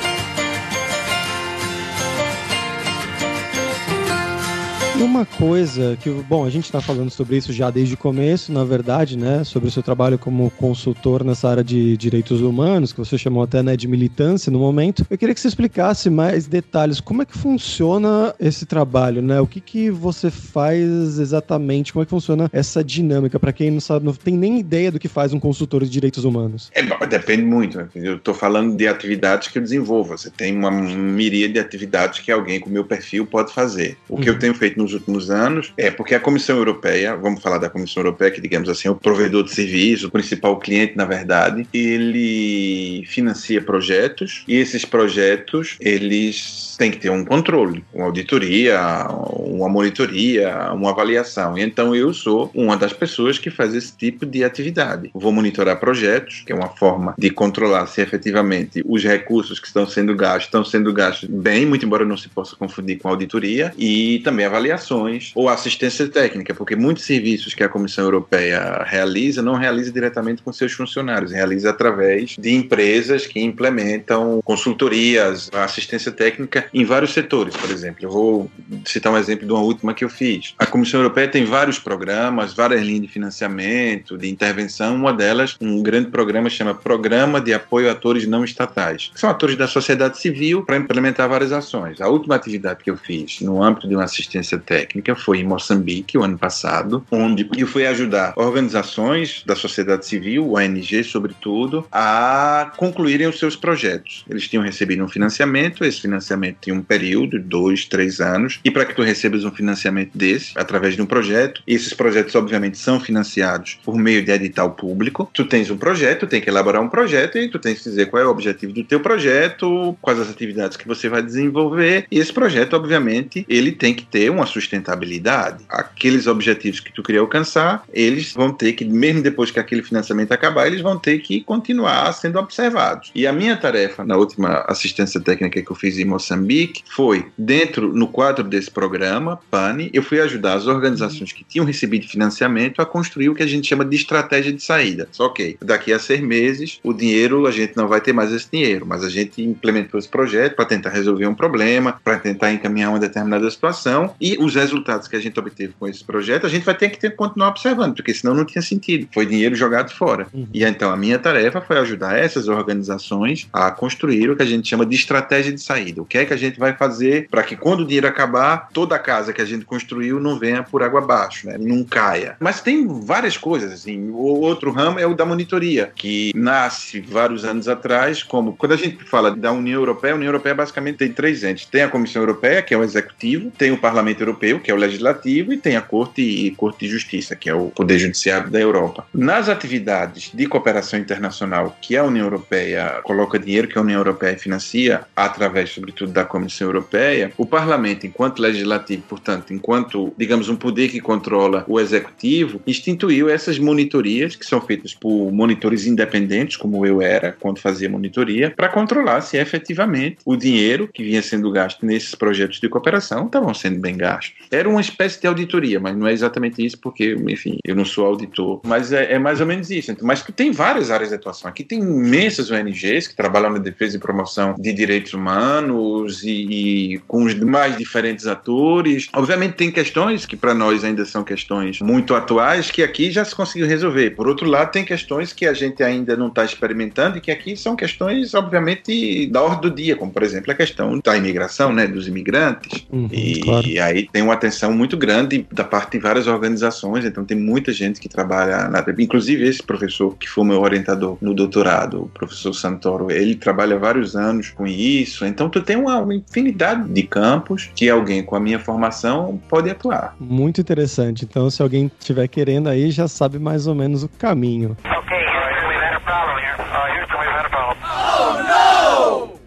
E 4.98 5.04
uma 5.04 5.28
coisa 5.28 5.96
que, 6.02 6.10
bom, 6.10 6.44
a 6.44 6.50
gente 6.50 6.66
está 6.66 6.82
falando 6.82 7.12
sobre 7.12 7.38
isso 7.38 7.54
já 7.54 7.70
desde 7.70 7.94
o 7.94 7.98
começo, 7.98 8.52
na 8.52 8.64
verdade, 8.64 9.16
né? 9.16 9.44
Sobre 9.44 9.70
o 9.70 9.72
seu 9.72 9.84
trabalho 9.84 10.18
como 10.18 10.50
consultor 10.50 11.24
nessa 11.24 11.48
área 11.48 11.64
de 11.64 11.96
direitos 11.96 12.42
humanos, 12.42 12.92
que 12.92 12.98
você 12.98 13.16
chamou 13.16 13.44
até 13.44 13.62
né, 13.62 13.78
de 13.78 13.88
militância 13.88 14.52
no 14.52 14.58
momento. 14.58 15.06
Eu 15.08 15.16
queria 15.16 15.36
que 15.36 15.40
você 15.40 15.50
explicasse 15.50 16.10
mais 16.10 16.48
detalhes. 16.48 17.00
Como 17.00 17.22
é 17.22 17.26
que 17.26 17.38
funciona 17.38 18.34
esse 18.40 18.66
trabalho, 18.66 19.22
né? 19.22 19.40
O 19.40 19.46
que, 19.46 19.62
que 19.62 19.92
você 19.92 20.32
faz 20.32 21.20
exatamente? 21.20 21.94
Como 21.94 22.02
é 22.02 22.06
que 22.08 22.10
funciona 22.10 22.50
essa 22.52 22.84
dinâmica? 22.84 23.40
Para 23.40 23.54
quem 23.54 23.70
não 23.70 23.80
sabe, 23.80 24.04
não 24.04 24.14
tem 24.14 24.36
nem 24.36 24.58
ideia 24.58 24.92
do 24.92 24.98
que 24.98 25.08
faz 25.08 25.32
um 25.32 25.40
consultor 25.40 25.84
de 25.84 25.92
direitos 25.92 26.26
humanos. 26.26 26.72
É, 26.74 26.82
depende 27.06 27.44
muito. 27.44 27.78
Né? 27.78 27.88
Eu 27.94 28.16
estou 28.16 28.34
falando 28.34 28.76
de 28.76 28.88
atividades 28.88 29.50
que 29.50 29.60
eu 29.60 29.62
desenvolvo. 29.62 30.18
Você 30.18 30.32
tem 30.32 30.58
uma 30.58 30.72
miríade 30.72 31.54
de 31.54 31.60
atividades 31.60 32.20
que 32.20 32.32
alguém 32.32 32.60
com 32.60 32.68
o 32.68 32.74
meu 32.74 32.84
perfil 32.84 33.28
pode 33.28 33.54
fazer. 33.54 33.96
O 34.10 34.18
que 34.18 34.28
uhum. 34.28 34.36
eu 34.36 34.40
tenho 34.40 34.56
feito 34.56 34.80
no 34.80 34.87
nos 34.88 34.94
últimos 34.94 35.30
anos 35.30 35.74
é 35.78 35.92
porque 35.92 36.16
a 36.16 36.20
Comissão 36.20 36.58
Europeia, 36.58 37.16
vamos 37.16 37.42
falar 37.42 37.58
da 37.58 37.70
Comissão 37.70 38.02
Europeia, 38.02 38.32
que 38.32 38.40
digamos 38.40 38.70
assim 38.70 38.88
é 38.88 38.92
o 38.92 38.96
provedor 38.96 39.44
de 39.44 39.54
serviço, 39.54 40.08
o 40.08 40.12
principal 40.12 40.58
cliente, 40.58 40.96
na 40.96 41.06
verdade, 41.06 41.68
ele 41.74 43.04
financia 43.08 43.62
projetos 43.62 44.44
e 44.48 44.56
esses 44.56 44.86
projetos 44.86 45.76
eles 45.80 46.76
têm 46.78 46.92
que 46.92 46.98
ter 46.98 47.10
um 47.10 47.26
controle, 47.26 47.84
uma 47.94 48.06
auditoria, 48.06 48.80
uma 49.10 49.68
monitoria, 49.68 50.72
uma 50.74 50.92
avaliação. 50.92 51.58
E 51.58 51.62
então 51.62 51.94
eu 51.96 52.14
sou 52.14 52.50
uma 52.54 52.78
das 52.78 52.94
pessoas 52.94 53.38
que 53.38 53.50
faz 53.50 53.74
esse 53.74 53.96
tipo 53.98 54.26
de 54.26 54.44
atividade. 54.44 55.10
Vou 55.14 55.32
monitorar 55.32 55.80
projetos, 55.80 56.44
que 56.46 56.54
é 56.54 56.56
uma 56.56 56.70
forma 56.70 57.16
de 57.18 57.30
controlar 57.30 57.88
se 57.88 58.02
efetivamente 58.02 58.84
os 58.86 59.04
recursos 59.04 59.60
que 59.60 59.68
estão 59.68 59.88
sendo 59.88 60.16
gastos 60.16 60.46
estão 60.46 60.64
sendo 60.64 60.94
gastos 60.94 61.28
bem, 61.28 61.66
muito 61.66 61.86
embora 61.86 62.06
não 62.06 62.16
se 62.16 62.30
possa 62.30 62.56
confundir 62.56 63.00
com 63.00 63.10
auditoria, 63.10 63.74
e 63.78 64.20
também 64.24 64.46
avaliar 64.46 64.77
avaliações 64.78 65.32
ou 65.36 65.50
assistência 65.50 66.08
técnica, 66.08 66.54
porque 66.54 66.76
muitos 66.76 67.04
serviços 67.04 67.54
que 67.54 67.64
a 67.64 67.70
Comissão 67.70 68.04
Europeia 68.04 68.84
realiza 68.86 69.42
não 69.42 69.56
realiza 69.56 69.92
diretamente 69.92 70.42
com 70.42 70.54
seus 70.54 70.72
funcionários, 70.72 71.32
realiza 71.32 71.72
através 71.72 72.36
de 72.38 72.54
empresas 72.54 73.26
que 73.26 73.40
implementam 73.40 74.40
consultorias, 74.44 75.50
assistência 75.54 76.12
técnica 76.12 76.66
em 76.74 76.86
vários 76.86 77.14
setores, 77.14 77.56
por 77.56 77.70
exemplo. 77.70 77.98
Eu 78.02 78.12
vou 78.12 78.52
citar 78.86 79.12
um 79.12 79.18
exemplo 79.18 79.46
de 79.46 79.52
uma 79.52 79.62
última 79.62 79.94
que 79.94 80.04
eu 80.04 80.10
fiz. 80.10 80.54
A 80.58 80.66
Comissão 80.66 81.00
Europeia 81.00 81.28
tem 81.28 81.44
vários 81.44 81.80
programas, 81.80 82.54
várias 82.54 82.82
linhas 82.82 83.02
de 83.02 83.08
financiamento, 83.08 84.18
de 84.18 84.30
intervenção. 84.30 84.96
Uma 84.96 85.14
delas, 85.14 85.58
um 85.60 85.82
grande 85.82 86.10
programa 86.10 86.50
chama 86.50 86.74
Programa 86.74 87.42
de 87.42 87.54
Apoio 87.54 87.90
a 87.90 87.94
Atores 87.94 88.28
Não 88.28 88.44
Estatais, 88.44 89.10
que 89.14 89.20
são 89.20 89.30
atores 89.30 89.56
da 89.56 89.68
sociedade 89.68 90.20
civil 90.20 90.64
para 90.64 90.78
implementar 90.78 91.28
várias 91.28 91.52
ações. 91.52 92.00
A 92.00 92.08
última 92.08 92.36
atividade 92.36 92.84
que 92.84 92.92
eu 92.92 92.98
fiz 92.98 93.42
no 93.42 93.64
âmbito 93.64 93.88
de 93.88 93.96
uma 93.96 94.04
assistência 94.04 94.58
técnica 94.68 95.16
foi 95.16 95.40
em 95.40 95.44
Moçambique, 95.46 96.18
o 96.18 96.24
ano 96.24 96.38
passado, 96.38 97.04
onde 97.10 97.50
eu 97.58 97.66
fui 97.66 97.88
ajudar 97.88 98.34
organizações 98.36 99.42
da 99.46 99.56
sociedade 99.56 100.06
civil, 100.06 100.54
ONG 100.54 101.04
sobretudo, 101.04 101.88
a 101.92 102.72
concluírem 102.76 103.28
os 103.28 103.40
seus 103.40 103.56
projetos. 103.56 104.26
Eles 104.30 104.48
tinham 104.48 104.64
recebido 104.64 105.04
um 105.04 105.08
financiamento, 105.08 105.86
esse 105.86 106.02
financiamento 106.02 106.58
tinha 106.62 106.76
um 106.76 106.82
período, 106.82 107.40
dois, 107.40 107.86
três 107.86 108.20
anos, 108.20 108.60
e 108.64 108.70
para 108.70 108.86
que 108.86 108.94
tu 108.94 109.02
recebas 109.02 109.46
um 109.46 109.52
financiamento 109.52 110.18
desse, 110.18 110.52
através 110.56 110.96
de 110.96 111.02
um 111.02 111.06
projeto, 111.06 111.64
esses 111.66 111.94
projetos 111.94 112.36
obviamente 112.36 112.78
são 112.78 113.00
financiados 113.00 113.80
por 113.84 113.98
meio 113.98 114.24
de 114.24 114.32
edital 114.32 114.72
público, 114.72 115.30
tu 115.34 115.46
tens 115.46 115.72
um 115.72 115.78
projeto, 115.78 116.28
tem 116.28 116.42
que 116.42 116.50
elaborar 116.50 116.82
um 116.82 116.90
projeto 116.90 117.38
e 117.38 117.48
tu 117.48 117.58
tens 117.58 117.78
que 117.78 117.90
dizer 117.90 118.08
qual 118.08 118.22
é 118.22 118.26
o 118.26 118.30
objetivo 118.30 118.74
do 118.74 118.84
teu 118.84 119.00
projeto, 119.00 119.98
quais 120.02 120.20
as 120.20 120.30
atividades 120.30 120.76
que 120.76 120.88
você 120.88 121.08
vai 121.08 121.22
desenvolver, 121.22 122.06
e 122.12 122.20
esse 122.20 122.34
projeto, 122.34 122.76
obviamente, 122.76 123.46
ele 123.48 123.72
tem 123.72 123.94
que 123.94 124.06
ter 124.06 124.30
uma 124.30 124.46
sustentabilidade, 124.58 125.64
aqueles 125.70 126.28
objetivos 126.28 126.80
que 126.80 126.92
tu 126.92 127.04
queria 127.04 127.22
alcançar, 127.22 127.84
eles 127.94 128.34
vão 128.34 128.52
ter 128.52 128.74
que, 128.74 128.84
mesmo 128.86 129.22
depois 129.22 129.52
que 129.52 129.60
aquele 129.60 129.84
financiamento 129.84 130.32
acabar, 130.32 130.68
eles 130.68 130.82
vão 130.82 130.98
ter 130.98 131.20
que 131.20 131.42
continuar 131.42 132.12
sendo 132.14 132.40
observados. 132.40 133.12
E 133.14 133.28
a 133.28 133.34
minha 133.34 133.56
tarefa 133.56 134.04
na 134.04 134.18
última 134.18 134.66
assistência 134.68 135.20
técnica 135.20 135.62
que 135.62 135.72
eu 135.72 135.76
fiz 135.76 135.98
em 135.98 136.06
Moçambique 136.06 136.84
foi, 136.90 137.28
dentro, 137.38 137.94
no 137.94 138.08
quadro 138.08 138.44
desse 138.44 138.72
programa, 138.72 139.40
PANI, 139.52 139.90
eu 139.94 140.04
fui 140.04 140.20
ajudar 140.20 140.54
as 140.54 140.68
organizações 140.68 141.32
que 141.32 141.44
tinham 141.44 141.66
recebido 141.66 142.08
financiamento 142.08 142.82
a 142.82 142.86
construir 142.86 143.30
o 143.30 143.36
que 143.36 143.44
a 143.44 143.48
gente 143.48 143.68
chama 143.68 143.86
de 143.86 143.96
estratégia 143.96 144.52
de 144.52 144.64
saída. 144.64 145.08
Só 145.12 145.30
que 145.30 145.58
daqui 145.62 145.94
a 145.94 146.00
seis 146.00 146.22
meses, 146.22 146.80
o 146.84 146.94
dinheiro, 146.94 147.46
a 147.46 147.52
gente 147.52 147.76
não 147.76 147.88
vai 147.88 148.02
ter 148.02 148.14
mais 148.14 148.32
esse 148.32 148.48
dinheiro, 148.52 148.86
mas 148.86 149.04
a 149.04 149.10
gente 149.10 149.42
implementou 149.42 150.00
esse 150.00 150.10
projeto 150.10 150.56
para 150.56 150.66
tentar 150.66 150.90
resolver 150.90 151.28
um 151.28 151.36
problema, 151.36 152.00
para 152.04 152.18
tentar 152.18 152.52
encaminhar 152.52 152.90
uma 152.90 153.00
determinada 153.00 153.50
situação 153.50 154.14
e 154.20 154.38
os 154.48 154.56
resultados 154.56 155.08
que 155.08 155.16
a 155.16 155.20
gente 155.20 155.40
obteve 155.40 155.74
com 155.80 155.88
esse 155.88 156.04
projeto, 156.04 156.46
a 156.46 156.50
gente 156.50 156.66
vai 156.66 156.76
ter 156.76 156.90
que 156.90 157.00
ter, 157.00 157.16
continuar 157.16 157.50
observando, 157.50 157.96
porque 157.96 158.14
senão 158.14 158.34
não 158.34 158.46
tinha 158.46 158.62
sentido. 158.62 159.08
Foi 159.14 159.26
dinheiro 159.26 159.56
jogado 159.56 159.92
fora. 159.92 160.28
Uhum. 160.34 160.48
E 160.54 160.64
então 160.64 160.92
a 160.92 160.98
minha 160.98 161.20
tarefa 161.20 161.62
foi 161.62 161.78
ajudar 161.78 162.18
essas 162.18 162.48
organizações 162.48 163.48
a 163.54 163.72
construir 163.72 164.30
o 164.30 164.36
que 164.36 164.44
a 164.44 164.46
gente 164.46 164.68
chama 164.68 164.86
de 164.86 164.96
estratégia 164.96 165.52
de 165.52 165.62
saída. 165.62 166.02
O 166.02 166.06
que 166.06 166.18
é 166.18 166.26
que 166.26 166.34
a 166.34 166.38
gente 166.38 166.60
vai 166.60 166.74
fazer 166.74 167.28
para 167.30 167.44
que 167.44 167.56
quando 167.56 167.82
o 167.82 167.86
dinheiro 167.86 168.08
acabar, 168.08 168.70
toda 168.74 168.96
a 168.96 169.00
casa 169.00 169.34
que 169.34 169.42
a 169.42 169.46
gente 169.46 169.66
construiu 169.66 170.20
não 170.20 170.40
venha 170.40 170.64
por 170.64 170.84
água 170.84 171.02
abaixo, 171.02 171.48
né? 171.48 171.58
não 171.60 171.84
caia. 171.84 172.36
Mas 172.40 172.62
tem 172.62 172.88
várias 172.88 173.38
coisas, 173.38 173.72
assim. 173.72 174.10
O 174.10 174.40
outro 174.42 174.72
ramo 174.72 175.00
é 175.00 175.06
o 175.06 175.14
da 175.14 175.26
monitoria, 175.26 175.92
que 175.96 176.32
nasce 176.36 177.00
vários 177.00 177.44
anos 177.44 177.68
atrás, 177.68 178.24
como 178.24 178.56
quando 178.56 178.74
a 178.74 178.78
gente 178.78 179.04
fala 179.04 179.36
da 179.36 179.52
União 179.52 179.80
Europeia, 179.80 180.14
a 180.14 180.16
União 180.16 180.30
Europeia 180.30 180.56
basicamente 180.56 180.98
tem 180.98 181.12
três 181.12 181.44
entes. 181.44 181.66
Tem 181.66 181.82
a 181.82 181.90
Comissão 181.90 182.22
Europeia, 182.22 182.62
que 182.62 182.74
é 182.74 182.78
o 182.78 182.84
executivo, 182.84 183.52
tem 183.52 183.72
o 183.72 183.78
Parlamento 183.78 184.22
Europeu, 184.22 184.37
que 184.38 184.72
é 184.72 184.74
o 184.74 184.78
legislativo, 184.78 185.52
e 185.52 185.58
tem 185.58 185.76
a 185.76 185.82
Corte 185.82 186.22
e 186.22 186.52
Corte 186.52 186.86
de 186.86 186.92
Justiça, 186.92 187.36
que 187.36 187.50
é 187.50 187.54
o 187.54 187.68
Poder 187.68 188.00
Judiciário 188.00 188.50
da 188.50 188.60
Europa. 188.60 189.06
Nas 189.14 189.50
atividades 189.50 190.32
de 190.34 190.46
cooperação 190.46 191.00
internacional 191.00 191.76
que 191.82 191.98
a 191.98 192.04
União 192.04 192.26
Europeia 192.26 193.00
coloca 193.04 193.40
dinheiro, 193.40 193.68
que 193.68 193.78
a 193.78 193.82
União 193.82 194.00
Europeia 194.00 194.38
financia, 194.38 195.02
através, 195.16 195.72
sobretudo, 195.72 196.12
da 196.12 196.24
Comissão 196.24 196.68
Europeia, 196.68 197.32
o 197.38 197.46
Parlamento, 197.46 198.06
enquanto 198.06 198.42
legislativo, 198.42 199.04
portanto, 199.04 199.54
enquanto, 199.54 200.14
digamos, 200.18 200.50
um 200.50 200.56
poder 200.56 200.90
que 200.90 201.02
controla 201.02 201.66
o 201.68 201.80
executivo, 201.80 202.62
instituiu 202.68 203.30
essas 203.30 203.58
monitorias, 203.58 204.36
que 204.36 204.46
são 204.46 204.62
feitas 204.62 204.94
por 204.94 205.32
monitores 205.32 205.86
independentes, 205.86 206.58
como 206.58 206.86
eu 206.86 207.02
era 207.02 207.36
quando 207.40 207.60
fazia 207.60 207.90
monitoria, 207.90 208.54
para 208.56 208.70
controlar 208.70 209.22
se 209.22 209.38
efetivamente 209.38 210.18
o 210.26 210.36
dinheiro 210.36 210.90
que 210.94 211.04
vinha 211.04 211.22
sendo 211.22 211.52
gasto 211.52 211.86
nesses 211.86 212.14
projetos 212.16 212.60
de 212.60 212.70
cooperação 212.70 213.26
estavam 213.26 213.54
sendo 213.54 213.80
bem 213.80 213.98
gastos 213.98 214.27
gastos. 214.28 214.48
Era 214.52 214.70
uma 214.70 214.82
espécie 214.82 215.20
de 215.20 215.28
auditoria, 215.28 215.80
mas 215.80 215.96
não 215.96 216.08
é 216.08 216.14
exatamente 216.14 216.66
isso, 216.66 216.78
porque, 216.80 217.16
enfim, 217.28 217.58
eu 217.64 217.76
não 217.76 217.86
sou 217.86 218.06
auditor. 218.06 218.62
Mas 218.66 218.92
é, 218.92 219.14
é 219.14 219.20
mais 219.20 219.42
ou 219.42 219.48
menos 219.48 219.70
isso. 219.70 219.96
Mas 220.02 220.24
tem 220.36 220.52
várias 220.52 220.90
áreas 220.90 221.10
de 221.10 221.16
atuação. 221.16 221.50
Aqui 221.50 221.64
tem 221.64 221.80
imensas 221.80 222.50
ONGs 222.50 223.08
que 223.08 223.16
trabalham 223.16 223.52
na 223.52 223.60
defesa 223.60 223.98
e 223.98 224.00
promoção 224.00 224.56
de 224.58 224.74
direitos 224.74 225.14
humanos 225.14 226.24
e, 226.24 226.94
e 226.94 226.98
com 227.08 227.24
os 227.24 227.34
mais 227.36 227.78
diferentes 227.78 228.28
atores. 228.28 229.10
Obviamente 229.14 229.56
tem 229.56 229.72
questões 229.72 230.26
que 230.26 230.38
para 230.38 230.54
nós 230.54 230.84
ainda 230.84 231.06
são 231.06 231.24
questões 231.24 231.82
muito 231.82 232.16
atuais 232.16 232.72
que 232.72 232.84
aqui 232.84 233.12
já 233.12 233.26
se 233.26 233.36
conseguiu 233.36 233.68
resolver. 233.68 234.12
Por 234.12 234.28
outro 234.28 234.50
lado, 234.50 234.72
tem 234.72 234.86
questões 234.86 235.34
que 235.34 235.46
a 235.46 235.54
gente 235.54 235.84
ainda 235.84 236.16
não 236.16 236.28
está 236.28 236.46
experimentando 236.46 237.18
e 237.18 237.22
que 237.22 237.32
aqui 237.32 237.58
são 237.58 237.76
questões, 237.76 238.34
obviamente, 238.34 239.28
da 239.28 239.42
ordem 239.42 239.70
do 239.70 239.76
dia, 239.76 239.96
como 239.96 240.12
por 240.12 240.24
exemplo 240.24 240.52
a 240.52 240.56
questão 240.56 241.00
da 241.04 241.18
imigração, 241.18 241.74
né, 241.74 241.88
dos 241.88 242.08
imigrantes. 242.08 242.86
Uhum, 242.92 243.10
e, 243.12 243.40
claro. 243.42 243.68
e 243.68 243.80
aí 243.80 244.07
tem 244.12 244.22
uma 244.22 244.34
atenção 244.34 244.74
muito 244.74 244.98
grande 244.98 245.48
da 245.52 245.64
parte 245.64 245.94
de 245.94 246.00
várias 246.00 246.28
organizações, 246.28 247.06
então 247.06 247.26
tem 247.26 247.38
muita 247.38 247.72
gente 247.72 248.00
que 248.00 248.10
trabalha 248.10 248.68
na 248.68 248.84
inclusive 249.00 249.48
esse 249.48 249.62
professor 249.62 250.16
que 250.18 250.28
foi 250.28 250.46
meu 250.46 250.62
orientador 250.62 251.18
no 251.22 251.34
doutorado, 251.34 252.04
o 252.04 252.08
professor 252.10 252.54
Santoro, 252.54 253.12
ele 253.12 253.36
trabalha 253.36 253.78
vários 253.78 254.16
anos 254.16 254.50
com 254.50 254.66
isso, 254.66 255.26
então 255.26 255.50
tu 255.50 255.62
tem 255.62 255.76
uma, 255.76 256.00
uma 256.00 256.16
infinidade 256.16 256.90
de 256.90 257.04
campos 257.04 257.70
que 257.76 257.90
alguém 257.90 258.24
com 258.24 258.36
a 258.36 258.40
minha 258.40 258.60
formação 258.60 259.40
pode 259.50 259.70
atuar. 259.70 260.16
Muito 260.20 260.62
interessante, 260.62 261.26
então 261.26 261.50
se 261.50 261.62
alguém 261.62 261.92
estiver 262.00 262.28
querendo 262.28 262.70
aí 262.70 262.90
já 262.92 263.08
sabe 263.08 263.38
mais 263.40 263.68
ou 263.68 263.76
menos 263.76 264.04
o 264.04 264.10
caminho. 264.10 264.78
Okay, 264.86 265.17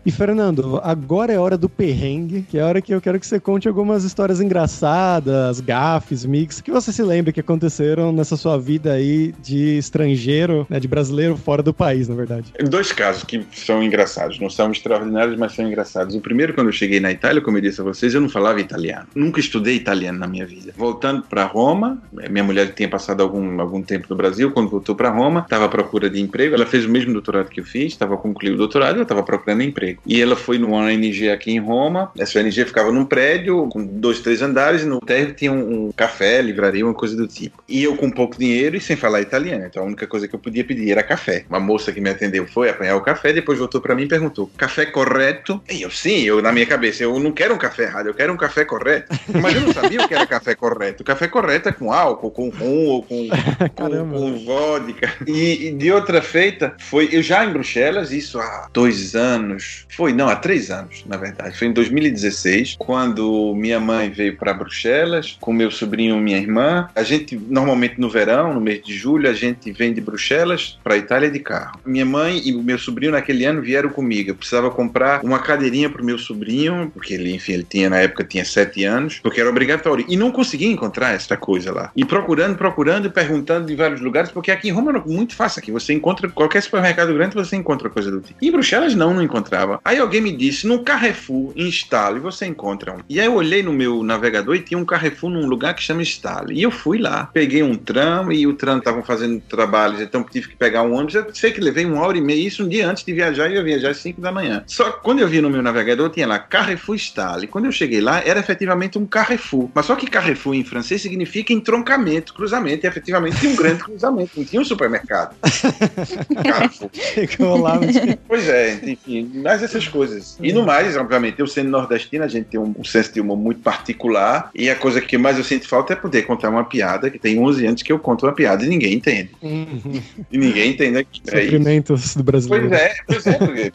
E 0.04 0.10
Fernando, 0.10 0.80
agora 0.82 1.30
é 1.30 1.38
hora 1.38 1.58
do 1.58 1.68
perrengue, 1.68 2.42
que 2.42 2.56
é 2.56 2.62
a 2.62 2.66
hora 2.66 2.80
que 2.80 2.92
eu 2.92 3.00
quero 3.02 3.20
que 3.20 3.26
você 3.26 3.38
conte 3.38 3.68
algumas 3.68 4.02
histórias 4.02 4.40
engraçadas, 4.40 5.60
gafes, 5.60 6.24
mix, 6.24 6.60
que 6.60 6.70
você 6.70 6.90
se 6.90 7.02
lembre 7.02 7.32
que 7.34 7.40
aconteceram 7.40 8.10
nessa 8.10 8.34
sua 8.34 8.58
vida 8.58 8.94
aí 8.94 9.34
de 9.42 9.76
estrangeiro, 9.76 10.66
né, 10.70 10.80
de 10.80 10.88
brasileiro 10.88 11.36
fora 11.36 11.62
do 11.62 11.74
país, 11.74 12.08
na 12.08 12.14
verdade. 12.14 12.50
Dois 12.62 12.92
casos 12.92 13.24
que 13.24 13.44
são 13.52 13.82
engraçados, 13.82 14.40
não 14.40 14.48
são 14.48 14.72
extraordinários, 14.72 15.38
mas 15.38 15.52
são 15.52 15.66
engraçados. 15.66 16.14
O 16.14 16.20
primeiro, 16.20 16.54
quando 16.54 16.68
eu 16.68 16.72
cheguei 16.72 16.98
na 16.98 17.12
Itália, 17.12 17.42
como 17.42 17.58
eu 17.58 17.60
disse 17.60 17.82
a 17.82 17.84
vocês, 17.84 18.14
eu 18.14 18.22
não 18.22 18.28
falava 18.30 18.58
italiano. 18.58 19.06
Nunca 19.14 19.38
estudei 19.38 19.76
italiano 19.76 20.18
na 20.18 20.26
minha 20.26 20.46
vida. 20.46 20.72
Voltando 20.76 21.22
para 21.24 21.44
Roma, 21.44 22.02
minha 22.30 22.44
mulher 22.44 22.72
tinha 22.74 22.88
passado 22.88 23.22
algum, 23.22 23.60
algum 23.60 23.82
tempo 23.82 24.06
no 24.08 24.16
Brasil, 24.16 24.50
quando 24.50 24.70
voltou 24.70 24.94
para 24.94 25.10
Roma, 25.10 25.40
estava 25.40 25.66
à 25.66 25.68
procura 25.68 26.08
de 26.08 26.20
emprego. 26.20 26.54
Ela 26.54 26.64
fez 26.64 26.86
o 26.86 26.88
mesmo 26.88 27.12
doutorado 27.12 27.50
que 27.50 27.60
eu 27.60 27.64
fiz, 27.64 27.92
estava 27.92 28.16
concluindo 28.16 28.54
o 28.54 28.58
doutorado, 28.58 28.94
ela 28.94 29.02
estava 29.02 29.22
procurando 29.22 29.62
emprego. 29.62 29.89
E 30.06 30.20
ela 30.20 30.36
foi 30.36 30.58
numa 30.58 30.78
ONG 30.78 31.30
aqui 31.30 31.52
em 31.52 31.58
Roma. 31.58 32.10
Essa 32.18 32.38
ONG 32.38 32.64
ficava 32.64 32.90
num 32.92 33.04
prédio 33.04 33.68
com 33.68 33.84
dois, 33.84 34.20
três 34.20 34.42
andares, 34.42 34.82
e 34.82 34.86
no 34.86 35.00
térreo 35.00 35.34
tinha 35.34 35.52
um, 35.52 35.88
um 35.88 35.92
café, 35.92 36.40
livraria, 36.42 36.84
uma 36.84 36.94
coisa 36.94 37.16
do 37.16 37.26
tipo. 37.26 37.62
E 37.68 37.82
eu 37.82 37.96
com 37.96 38.10
pouco 38.10 38.38
dinheiro 38.38 38.76
e 38.76 38.80
sem 38.80 38.96
falar 38.96 39.20
italiano. 39.20 39.64
Então 39.66 39.82
a 39.82 39.86
única 39.86 40.06
coisa 40.06 40.26
que 40.26 40.34
eu 40.34 40.38
podia 40.38 40.64
pedir 40.64 40.90
era 40.90 41.02
café. 41.02 41.44
Uma 41.48 41.60
moça 41.60 41.92
que 41.92 42.00
me 42.00 42.10
atendeu 42.10 42.46
foi 42.46 42.68
apanhar 42.68 42.96
o 42.96 43.00
café, 43.00 43.32
depois 43.32 43.58
voltou 43.58 43.80
para 43.80 43.94
mim 43.94 44.04
e 44.04 44.08
perguntou: 44.08 44.50
café 44.56 44.86
correto? 44.86 45.60
E 45.70 45.82
eu, 45.82 45.90
sim, 45.90 46.22
eu 46.22 46.42
na 46.42 46.52
minha 46.52 46.66
cabeça, 46.66 47.02
eu 47.02 47.18
não 47.18 47.32
quero 47.32 47.54
um 47.54 47.58
café 47.58 47.84
errado, 47.84 48.06
eu 48.06 48.14
quero 48.14 48.32
um 48.32 48.36
café 48.36 48.64
correto. 48.64 49.14
Mas 49.40 49.54
eu 49.54 49.62
não 49.62 49.72
sabia 49.72 50.02
o 50.02 50.08
que 50.08 50.14
era 50.14 50.26
café 50.26 50.54
correto. 50.54 51.02
O 51.02 51.06
café 51.06 51.28
correto 51.28 51.68
é 51.68 51.72
com 51.72 51.92
álcool, 51.92 52.30
com 52.30 52.48
rum 52.48 52.86
ou 52.86 53.02
com, 53.02 53.28
com, 53.74 54.10
com 54.10 54.44
vodka. 54.44 55.12
E, 55.26 55.68
e, 55.68 55.72
de 55.72 55.92
outra 55.92 56.22
feita, 56.22 56.74
foi 56.78 57.08
eu 57.12 57.22
já 57.22 57.44
em 57.44 57.52
Bruxelas, 57.52 58.12
isso 58.12 58.38
há 58.38 58.68
dois 58.72 59.14
anos. 59.14 59.79
Foi, 59.88 60.12
não, 60.12 60.28
há 60.28 60.36
três 60.36 60.70
anos, 60.70 61.04
na 61.06 61.16
verdade. 61.16 61.58
Foi 61.58 61.68
em 61.68 61.72
2016, 61.72 62.76
quando 62.78 63.54
minha 63.54 63.80
mãe 63.80 64.10
veio 64.10 64.36
para 64.36 64.54
Bruxelas 64.54 65.36
com 65.40 65.52
meu 65.52 65.70
sobrinho 65.70 66.16
e 66.16 66.20
minha 66.20 66.38
irmã. 66.38 66.88
A 66.94 67.02
gente, 67.02 67.36
normalmente 67.36 68.00
no 68.00 68.08
verão, 68.08 68.54
no 68.54 68.60
mês 68.60 68.82
de 68.82 68.96
julho, 68.96 69.28
a 69.28 69.32
gente 69.32 69.70
vem 69.72 69.92
de 69.92 70.00
Bruxelas 70.00 70.78
para 70.82 70.94
a 70.94 70.96
Itália 70.98 71.30
de 71.30 71.38
carro. 71.38 71.78
Minha 71.84 72.06
mãe 72.06 72.40
e 72.44 72.52
meu 72.52 72.78
sobrinho 72.78 73.12
naquele 73.12 73.44
ano 73.44 73.62
vieram 73.62 73.90
comigo. 73.90 74.30
Eu 74.30 74.34
precisava 74.34 74.70
comprar 74.70 75.22
uma 75.24 75.38
cadeirinha 75.38 75.90
para 75.90 76.02
o 76.02 76.04
meu 76.04 76.18
sobrinho, 76.18 76.90
porque 76.92 77.14
ele, 77.14 77.34
enfim, 77.34 77.52
ele 77.52 77.66
tinha 77.68 77.90
na 77.90 77.98
época 77.98 78.24
tinha 78.24 78.44
sete 78.44 78.84
anos, 78.84 79.18
porque 79.22 79.40
era 79.40 79.50
obrigatório. 79.50 80.04
E 80.08 80.16
não 80.16 80.30
consegui 80.30 80.66
encontrar 80.66 81.14
esta 81.14 81.36
coisa 81.36 81.72
lá. 81.72 81.90
E 81.96 82.04
procurando, 82.04 82.56
procurando 82.56 83.10
perguntando 83.10 83.70
em 83.70 83.76
vários 83.76 84.00
lugares, 84.00 84.30
porque 84.30 84.50
aqui 84.50 84.68
em 84.68 84.72
Roma 84.72 84.92
é 84.92 85.08
muito 85.08 85.34
fácil. 85.34 85.60
Aqui 85.60 85.70
você 85.70 85.92
encontra 85.92 86.28
qualquer 86.28 86.62
supermercado 86.62 87.12
grande, 87.12 87.34
você 87.34 87.56
encontra 87.56 87.90
coisa 87.90 88.10
do 88.10 88.20
tipo. 88.20 88.38
E 88.42 88.48
em 88.48 88.52
Bruxelas 88.52 88.94
não, 88.94 89.12
não 89.12 89.22
encontrava. 89.22 89.69
Aí 89.84 89.98
alguém 89.98 90.20
me 90.20 90.32
disse, 90.32 90.66
no 90.66 90.82
Carrefour, 90.82 91.52
em 91.54 91.68
Stale, 91.68 92.18
você 92.18 92.46
encontra 92.46 92.92
um. 92.92 93.00
E 93.08 93.20
aí 93.20 93.26
eu 93.26 93.34
olhei 93.34 93.62
no 93.62 93.72
meu 93.72 94.02
navegador 94.02 94.54
e 94.54 94.60
tinha 94.60 94.78
um 94.78 94.84
Carrefour 94.84 95.30
num 95.30 95.46
lugar 95.46 95.74
que 95.74 95.82
chama 95.82 96.02
Stale. 96.02 96.54
E 96.54 96.62
eu 96.62 96.70
fui 96.70 96.98
lá, 96.98 97.28
peguei 97.32 97.62
um 97.62 97.74
tram 97.74 98.32
e 98.32 98.46
o 98.46 98.54
tram 98.54 98.78
estavam 98.78 99.02
fazendo 99.02 99.40
trabalhos, 99.40 100.00
então 100.00 100.22
tive 100.22 100.48
que 100.48 100.56
pegar 100.56 100.82
um 100.82 100.94
ônibus. 100.94 101.14
Eu 101.14 101.34
sei 101.34 101.52
que 101.52 101.60
levei 101.60 101.84
uma 101.84 102.00
hora 102.00 102.16
e 102.16 102.20
meia, 102.20 102.46
isso 102.46 102.64
um 102.64 102.68
dia 102.68 102.88
antes 102.88 103.04
de 103.04 103.12
viajar, 103.12 103.48
e 103.48 103.54
eu 103.54 103.58
ia 103.58 103.64
viajar 103.64 103.90
às 103.90 103.98
5 103.98 104.20
da 104.20 104.32
manhã. 104.32 104.64
Só 104.66 104.90
que 104.90 105.02
quando 105.02 105.20
eu 105.20 105.28
vi 105.28 105.40
no 105.40 105.50
meu 105.50 105.62
navegador, 105.62 106.10
tinha 106.10 106.26
lá 106.26 106.38
Carrefour 106.38 106.96
Stale. 106.96 107.46
Quando 107.46 107.66
eu 107.66 107.72
cheguei 107.72 108.00
lá, 108.00 108.22
era 108.24 108.40
efetivamente 108.40 108.98
um 108.98 109.06
Carrefour. 109.06 109.68
Mas 109.74 109.86
só 109.86 109.94
que 109.94 110.06
Carrefour 110.06 110.54
em 110.54 110.64
francês 110.64 111.02
significa 111.02 111.52
entroncamento, 111.52 112.34
cruzamento, 112.34 112.86
e 112.86 112.88
efetivamente 112.88 113.38
tinha 113.38 113.52
um 113.52 113.56
grande 113.56 113.82
cruzamento, 113.82 114.32
não 114.36 114.44
tinha 114.44 114.60
um 114.60 114.64
supermercado. 114.64 115.34
Carrefour. 116.42 116.90
Ficou 116.92 117.60
lá. 117.60 117.78
Pois 118.26 118.48
é, 118.48 118.80
enfim, 118.82 119.30
mais 119.60 119.62
essas 119.62 119.86
coisas. 119.86 120.36
E 120.40 120.52
no 120.52 120.64
mais, 120.64 120.96
obviamente, 120.96 121.38
eu 121.38 121.46
sendo 121.46 121.70
nordestino, 121.70 122.24
a 122.24 122.28
gente 122.28 122.46
tem 122.46 122.58
um, 122.58 122.74
um 122.78 122.84
senso 122.84 123.12
de 123.12 123.20
humor 123.20 123.36
muito 123.36 123.60
particular, 123.60 124.50
e 124.54 124.70
a 124.70 124.74
coisa 124.74 125.00
que 125.00 125.18
mais 125.18 125.36
eu 125.36 125.44
sinto 125.44 125.68
falta 125.68 125.92
é 125.92 125.96
poder 125.96 126.22
contar 126.22 126.48
uma 126.48 126.64
piada, 126.64 127.10
que 127.10 127.18
tem 127.18 127.38
11 127.38 127.66
anos 127.66 127.82
que 127.82 127.92
eu 127.92 127.98
conto 127.98 128.26
uma 128.26 128.32
piada 128.32 128.64
e 128.64 128.68
ninguém 128.68 128.94
entende. 128.94 129.30
Uhum. 129.42 130.00
E 130.30 130.38
ninguém 130.38 130.70
entende 130.70 130.98
aqui. 130.98 131.20
É 131.28 131.40
isso. 131.40 131.52
Sofrimentos 131.52 132.14
do 132.16 132.22
brasileiro. 132.22 132.68
Pois 132.68 132.80
é, 132.80 132.94
pois 133.06 133.26
é, 133.26 133.32
porque 133.32 133.72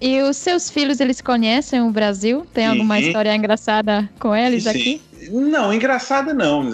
E 0.00 0.20
os 0.22 0.36
seus 0.36 0.70
filhos, 0.70 1.00
eles 1.00 1.20
conhecem 1.20 1.80
o 1.80 1.90
Brasil? 1.90 2.46
Tem 2.52 2.66
alguma 2.66 2.98
Sim. 2.98 3.06
história 3.06 3.34
engraçada 3.34 4.08
com 4.18 4.34
eles 4.34 4.64
Sim. 4.64 4.70
aqui? 4.70 5.02
Não, 5.30 5.72
engraçada 5.72 6.34
não. 6.34 6.70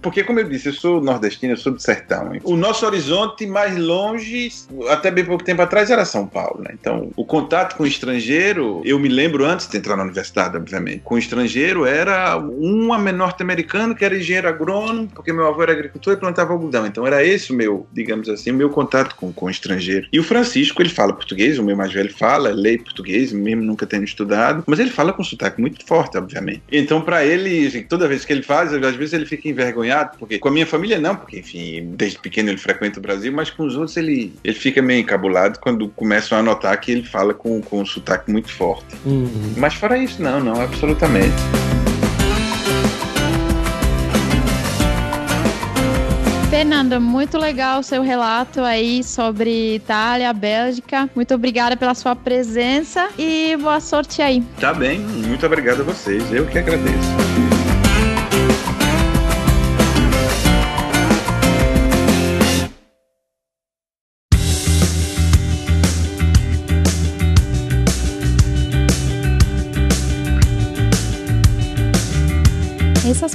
Porque, 0.00 0.24
como 0.24 0.40
eu 0.40 0.48
disse, 0.48 0.68
eu 0.68 0.72
sou 0.72 1.00
nordestino, 1.00 1.52
eu 1.52 1.56
sou 1.56 1.72
do 1.72 1.80
sertão. 1.80 2.32
O 2.42 2.56
nosso 2.56 2.86
horizonte 2.86 3.46
mais 3.46 3.76
longe, 3.76 4.50
até 4.88 5.10
bem 5.10 5.24
pouco 5.24 5.44
tempo 5.44 5.62
atrás, 5.62 5.90
era 5.90 6.04
São 6.04 6.26
Paulo. 6.26 6.62
Né? 6.62 6.70
Então, 6.72 7.10
o 7.16 7.24
contato 7.24 7.76
com 7.76 7.82
o 7.82 7.86
estrangeiro, 7.86 8.80
eu 8.84 8.98
me 8.98 9.08
lembro 9.08 9.44
antes 9.44 9.66
de 9.66 9.76
entrar 9.76 9.96
na 9.96 10.04
universidade, 10.04 10.56
obviamente, 10.56 11.00
com 11.00 11.16
o 11.16 11.18
estrangeiro 11.18 11.84
era 11.84 12.38
um 12.38 12.90
norte-americano 13.12 13.94
que 13.94 14.04
era 14.04 14.16
engenheiro 14.16 14.48
agrônomo, 14.48 15.08
porque 15.08 15.32
meu 15.32 15.46
avô 15.46 15.62
era 15.62 15.72
agricultor 15.72 16.14
e 16.14 16.16
plantava 16.16 16.52
algodão. 16.52 16.86
Então, 16.86 17.06
era 17.06 17.24
esse 17.24 17.52
o 17.52 17.54
meu, 17.54 17.86
digamos 17.92 18.28
assim, 18.28 18.50
o 18.50 18.54
meu 18.54 18.70
contato 18.70 19.14
com, 19.16 19.32
com 19.32 19.46
o 19.46 19.50
estrangeiro. 19.50 20.06
E 20.12 20.18
o 20.18 20.24
Francisco, 20.24 20.80
ele 20.80 20.88
fala 20.88 21.12
português, 21.12 21.58
o 21.58 21.62
meu 21.62 21.76
mais 21.76 21.92
velho 21.92 22.12
fala, 22.12 22.50
lê 22.50 22.78
português, 22.78 23.32
mesmo 23.32 23.62
nunca 23.62 23.86
tendo 23.86 24.04
estudado, 24.04 24.64
mas 24.66 24.78
ele 24.78 24.90
fala 24.90 25.12
com 25.12 25.22
sotaque 25.22 25.60
muito 25.60 25.84
forte, 25.86 26.16
obviamente. 26.16 26.62
Então, 26.70 27.00
para 27.00 27.24
ele, 27.24 27.68
toda 27.90 28.06
vez 28.06 28.24
que 28.24 28.32
ele 28.32 28.42
faz, 28.42 28.72
às 28.72 28.94
vezes 28.94 29.12
ele 29.12 29.26
fica 29.26 29.48
envergonhado, 29.48 30.16
porque 30.16 30.38
com 30.38 30.48
a 30.48 30.52
minha 30.52 30.66
família 30.66 30.98
não, 30.98 31.16
porque, 31.16 31.40
enfim, 31.40 31.92
desde 31.96 32.18
pequeno 32.20 32.48
ele 32.48 32.56
frequenta 32.56 33.00
o 33.00 33.02
Brasil, 33.02 33.32
mas 33.32 33.50
com 33.50 33.64
os 33.64 33.76
outros 33.76 33.96
ele, 33.96 34.32
ele 34.44 34.54
fica 34.54 34.80
meio 34.80 35.00
encabulado 35.00 35.58
quando 35.58 35.88
começam 35.88 36.38
a 36.38 36.42
notar 36.42 36.80
que 36.80 36.92
ele 36.92 37.02
fala 37.02 37.34
com, 37.34 37.60
com 37.60 37.80
um 37.80 37.84
sotaque 37.84 38.30
muito 38.30 38.50
forte. 38.52 38.94
Uhum. 39.04 39.54
Mas 39.56 39.74
fora 39.74 39.98
isso, 39.98 40.22
não, 40.22 40.38
não, 40.38 40.60
absolutamente. 40.60 41.34
Fernanda, 46.48 47.00
muito 47.00 47.38
legal 47.38 47.80
o 47.80 47.82
seu 47.82 48.02
relato 48.02 48.60
aí 48.60 49.02
sobre 49.02 49.76
Itália, 49.76 50.32
Bélgica. 50.32 51.08
Muito 51.14 51.34
obrigada 51.34 51.76
pela 51.76 51.94
sua 51.94 52.14
presença 52.14 53.08
e 53.18 53.56
boa 53.56 53.80
sorte 53.80 54.22
aí. 54.22 54.42
Tá 54.60 54.72
bem, 54.72 55.00
muito 55.00 55.44
obrigado 55.44 55.80
a 55.80 55.84
vocês, 55.84 56.32
eu 56.32 56.46
que 56.46 56.58
agradeço. 56.58 57.49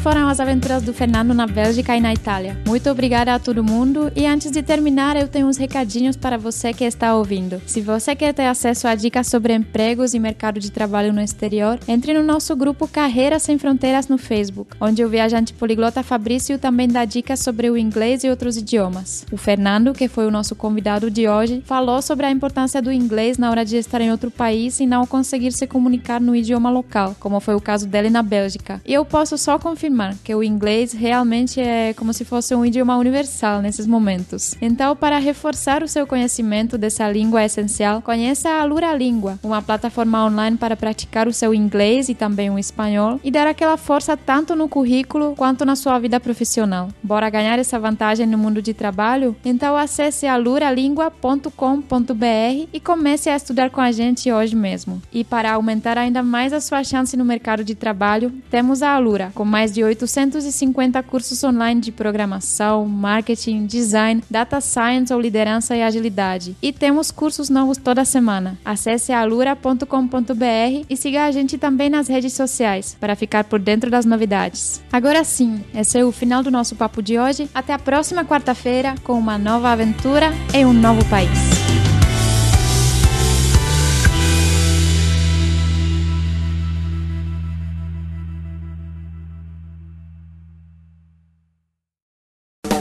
Foram 0.05 0.27
as 0.27 0.39
aventuras 0.39 0.83
do 0.83 0.93
Fernando 0.93 1.33
na 1.33 1.47
Bélgica 1.47 1.97
e 1.97 1.99
na 1.99 2.13
Itália. 2.13 2.55
Muito 2.67 2.87
obrigada 2.91 3.33
a 3.33 3.39
todo 3.39 3.63
mundo 3.63 4.11
e 4.15 4.27
antes 4.27 4.51
de 4.51 4.61
terminar 4.61 5.15
eu 5.15 5.27
tenho 5.27 5.47
uns 5.47 5.57
recadinhos 5.57 6.15
para 6.15 6.37
você 6.37 6.71
que 6.71 6.83
está 6.83 7.15
ouvindo. 7.15 7.59
Se 7.65 7.81
você 7.81 8.15
quer 8.15 8.31
ter 8.31 8.45
acesso 8.45 8.87
a 8.87 8.93
dicas 8.93 9.25
sobre 9.25 9.55
empregos 9.55 10.13
e 10.13 10.19
mercado 10.19 10.59
de 10.59 10.71
trabalho 10.71 11.11
no 11.11 11.19
exterior, 11.19 11.79
entre 11.87 12.13
no 12.13 12.21
nosso 12.21 12.55
grupo 12.55 12.87
Carreiras 12.87 13.41
Sem 13.41 13.57
Fronteiras 13.57 14.07
no 14.07 14.19
Facebook, 14.19 14.75
onde 14.79 15.03
o 15.03 15.09
viajante 15.09 15.53
poliglota 15.53 16.03
Fabrício 16.03 16.59
também 16.59 16.87
dá 16.87 17.03
dicas 17.03 17.39
sobre 17.39 17.67
o 17.71 17.75
inglês 17.75 18.23
e 18.23 18.29
outros 18.29 18.57
idiomas. 18.57 19.25
O 19.31 19.37
Fernando, 19.37 19.91
que 19.91 20.07
foi 20.07 20.27
o 20.27 20.31
nosso 20.31 20.55
convidado 20.55 21.09
de 21.09 21.27
hoje, 21.27 21.63
falou 21.65 21.99
sobre 21.99 22.27
a 22.27 22.31
importância 22.31 22.79
do 22.79 22.91
inglês 22.91 23.39
na 23.39 23.49
hora 23.49 23.65
de 23.65 23.77
estar 23.77 24.01
em 24.01 24.11
outro 24.11 24.29
país 24.29 24.79
e 24.79 24.85
não 24.85 25.07
conseguir 25.07 25.51
se 25.51 25.65
comunicar 25.65 26.21
no 26.21 26.35
idioma 26.35 26.69
local, 26.69 27.15
como 27.19 27.39
foi 27.39 27.55
o 27.55 27.59
caso 27.59 27.87
dele 27.87 28.11
na 28.11 28.21
Bélgica. 28.21 28.79
E 28.85 28.93
eu 28.93 29.03
posso 29.03 29.35
só 29.35 29.57
confirmar 29.57 29.94
que 30.23 30.33
o 30.33 30.43
inglês 30.43 30.93
realmente 30.93 31.59
é 31.59 31.93
como 31.93 32.13
se 32.13 32.25
fosse 32.25 32.53
um 32.53 32.65
idioma 32.65 32.97
universal 32.97 33.61
nesses 33.61 33.87
momentos. 33.87 34.55
Então, 34.61 34.95
para 34.95 35.17
reforçar 35.17 35.83
o 35.83 35.87
seu 35.87 36.05
conhecimento 36.05 36.77
dessa 36.77 37.09
língua 37.09 37.43
essencial, 37.43 38.01
conheça 38.01 38.49
a 38.49 38.65
Lura 38.65 38.93
Língua, 38.93 39.39
uma 39.43 39.61
plataforma 39.61 40.25
online 40.25 40.57
para 40.57 40.75
praticar 40.75 41.27
o 41.27 41.33
seu 41.33 41.53
inglês 41.53 42.09
e 42.09 42.15
também 42.15 42.49
o 42.49 42.59
espanhol 42.59 43.19
e 43.23 43.31
dar 43.31 43.47
aquela 43.47 43.77
força 43.77 44.17
tanto 44.17 44.55
no 44.55 44.67
currículo 44.67 45.35
quanto 45.35 45.65
na 45.65 45.75
sua 45.75 45.97
vida 45.99 46.19
profissional. 46.19 46.89
Bora 47.01 47.29
ganhar 47.29 47.59
essa 47.59 47.79
vantagem 47.79 48.25
no 48.25 48.37
mundo 48.37 48.61
de 48.61 48.73
trabalho? 48.73 49.35
Então 49.45 49.77
acesse 49.77 50.27
aluralingua.com.br 50.27 52.67
e 52.73 52.79
comece 52.79 53.29
a 53.29 53.35
estudar 53.35 53.69
com 53.69 53.81
a 53.81 53.91
gente 53.91 54.31
hoje 54.31 54.55
mesmo. 54.55 55.01
E 55.13 55.23
para 55.23 55.53
aumentar 55.53 55.97
ainda 55.97 56.21
mais 56.21 56.51
a 56.51 56.59
sua 56.59 56.83
chance 56.83 57.15
no 57.15 57.23
mercado 57.23 57.63
de 57.63 57.75
trabalho, 57.75 58.33
temos 58.49 58.81
a 58.81 58.91
Alura, 58.91 59.31
com 59.33 59.45
mais 59.45 59.71
de 59.71 59.83
850 59.85 61.01
cursos 61.03 61.43
online 61.43 61.81
de 61.81 61.91
programação, 61.91 62.85
marketing, 62.85 63.65
design, 63.65 64.23
data 64.29 64.59
science 64.61 65.13
ou 65.13 65.19
liderança 65.19 65.75
e 65.75 65.81
agilidade. 65.81 66.55
E 66.61 66.71
temos 66.71 67.11
cursos 67.11 67.49
novos 67.49 67.77
toda 67.77 68.05
semana. 68.05 68.57
Acesse 68.63 69.11
alura.com.br 69.11 70.85
e 70.89 70.97
siga 70.97 71.25
a 71.25 71.31
gente 71.31 71.57
também 71.57 71.89
nas 71.89 72.07
redes 72.07 72.33
sociais 72.33 72.95
para 72.99 73.15
ficar 73.15 73.43
por 73.45 73.59
dentro 73.59 73.89
das 73.89 74.05
novidades. 74.05 74.81
Agora 74.91 75.23
sim, 75.23 75.63
esse 75.73 75.97
é 75.97 76.05
o 76.05 76.11
final 76.11 76.43
do 76.43 76.51
nosso 76.51 76.75
papo 76.75 77.01
de 77.01 77.17
hoje. 77.19 77.49
Até 77.53 77.73
a 77.73 77.79
próxima 77.79 78.25
quarta-feira 78.25 78.95
com 79.03 79.13
uma 79.13 79.37
nova 79.37 79.69
aventura 79.71 80.31
em 80.53 80.65
um 80.65 80.73
novo 80.73 81.03
país. 81.05 81.64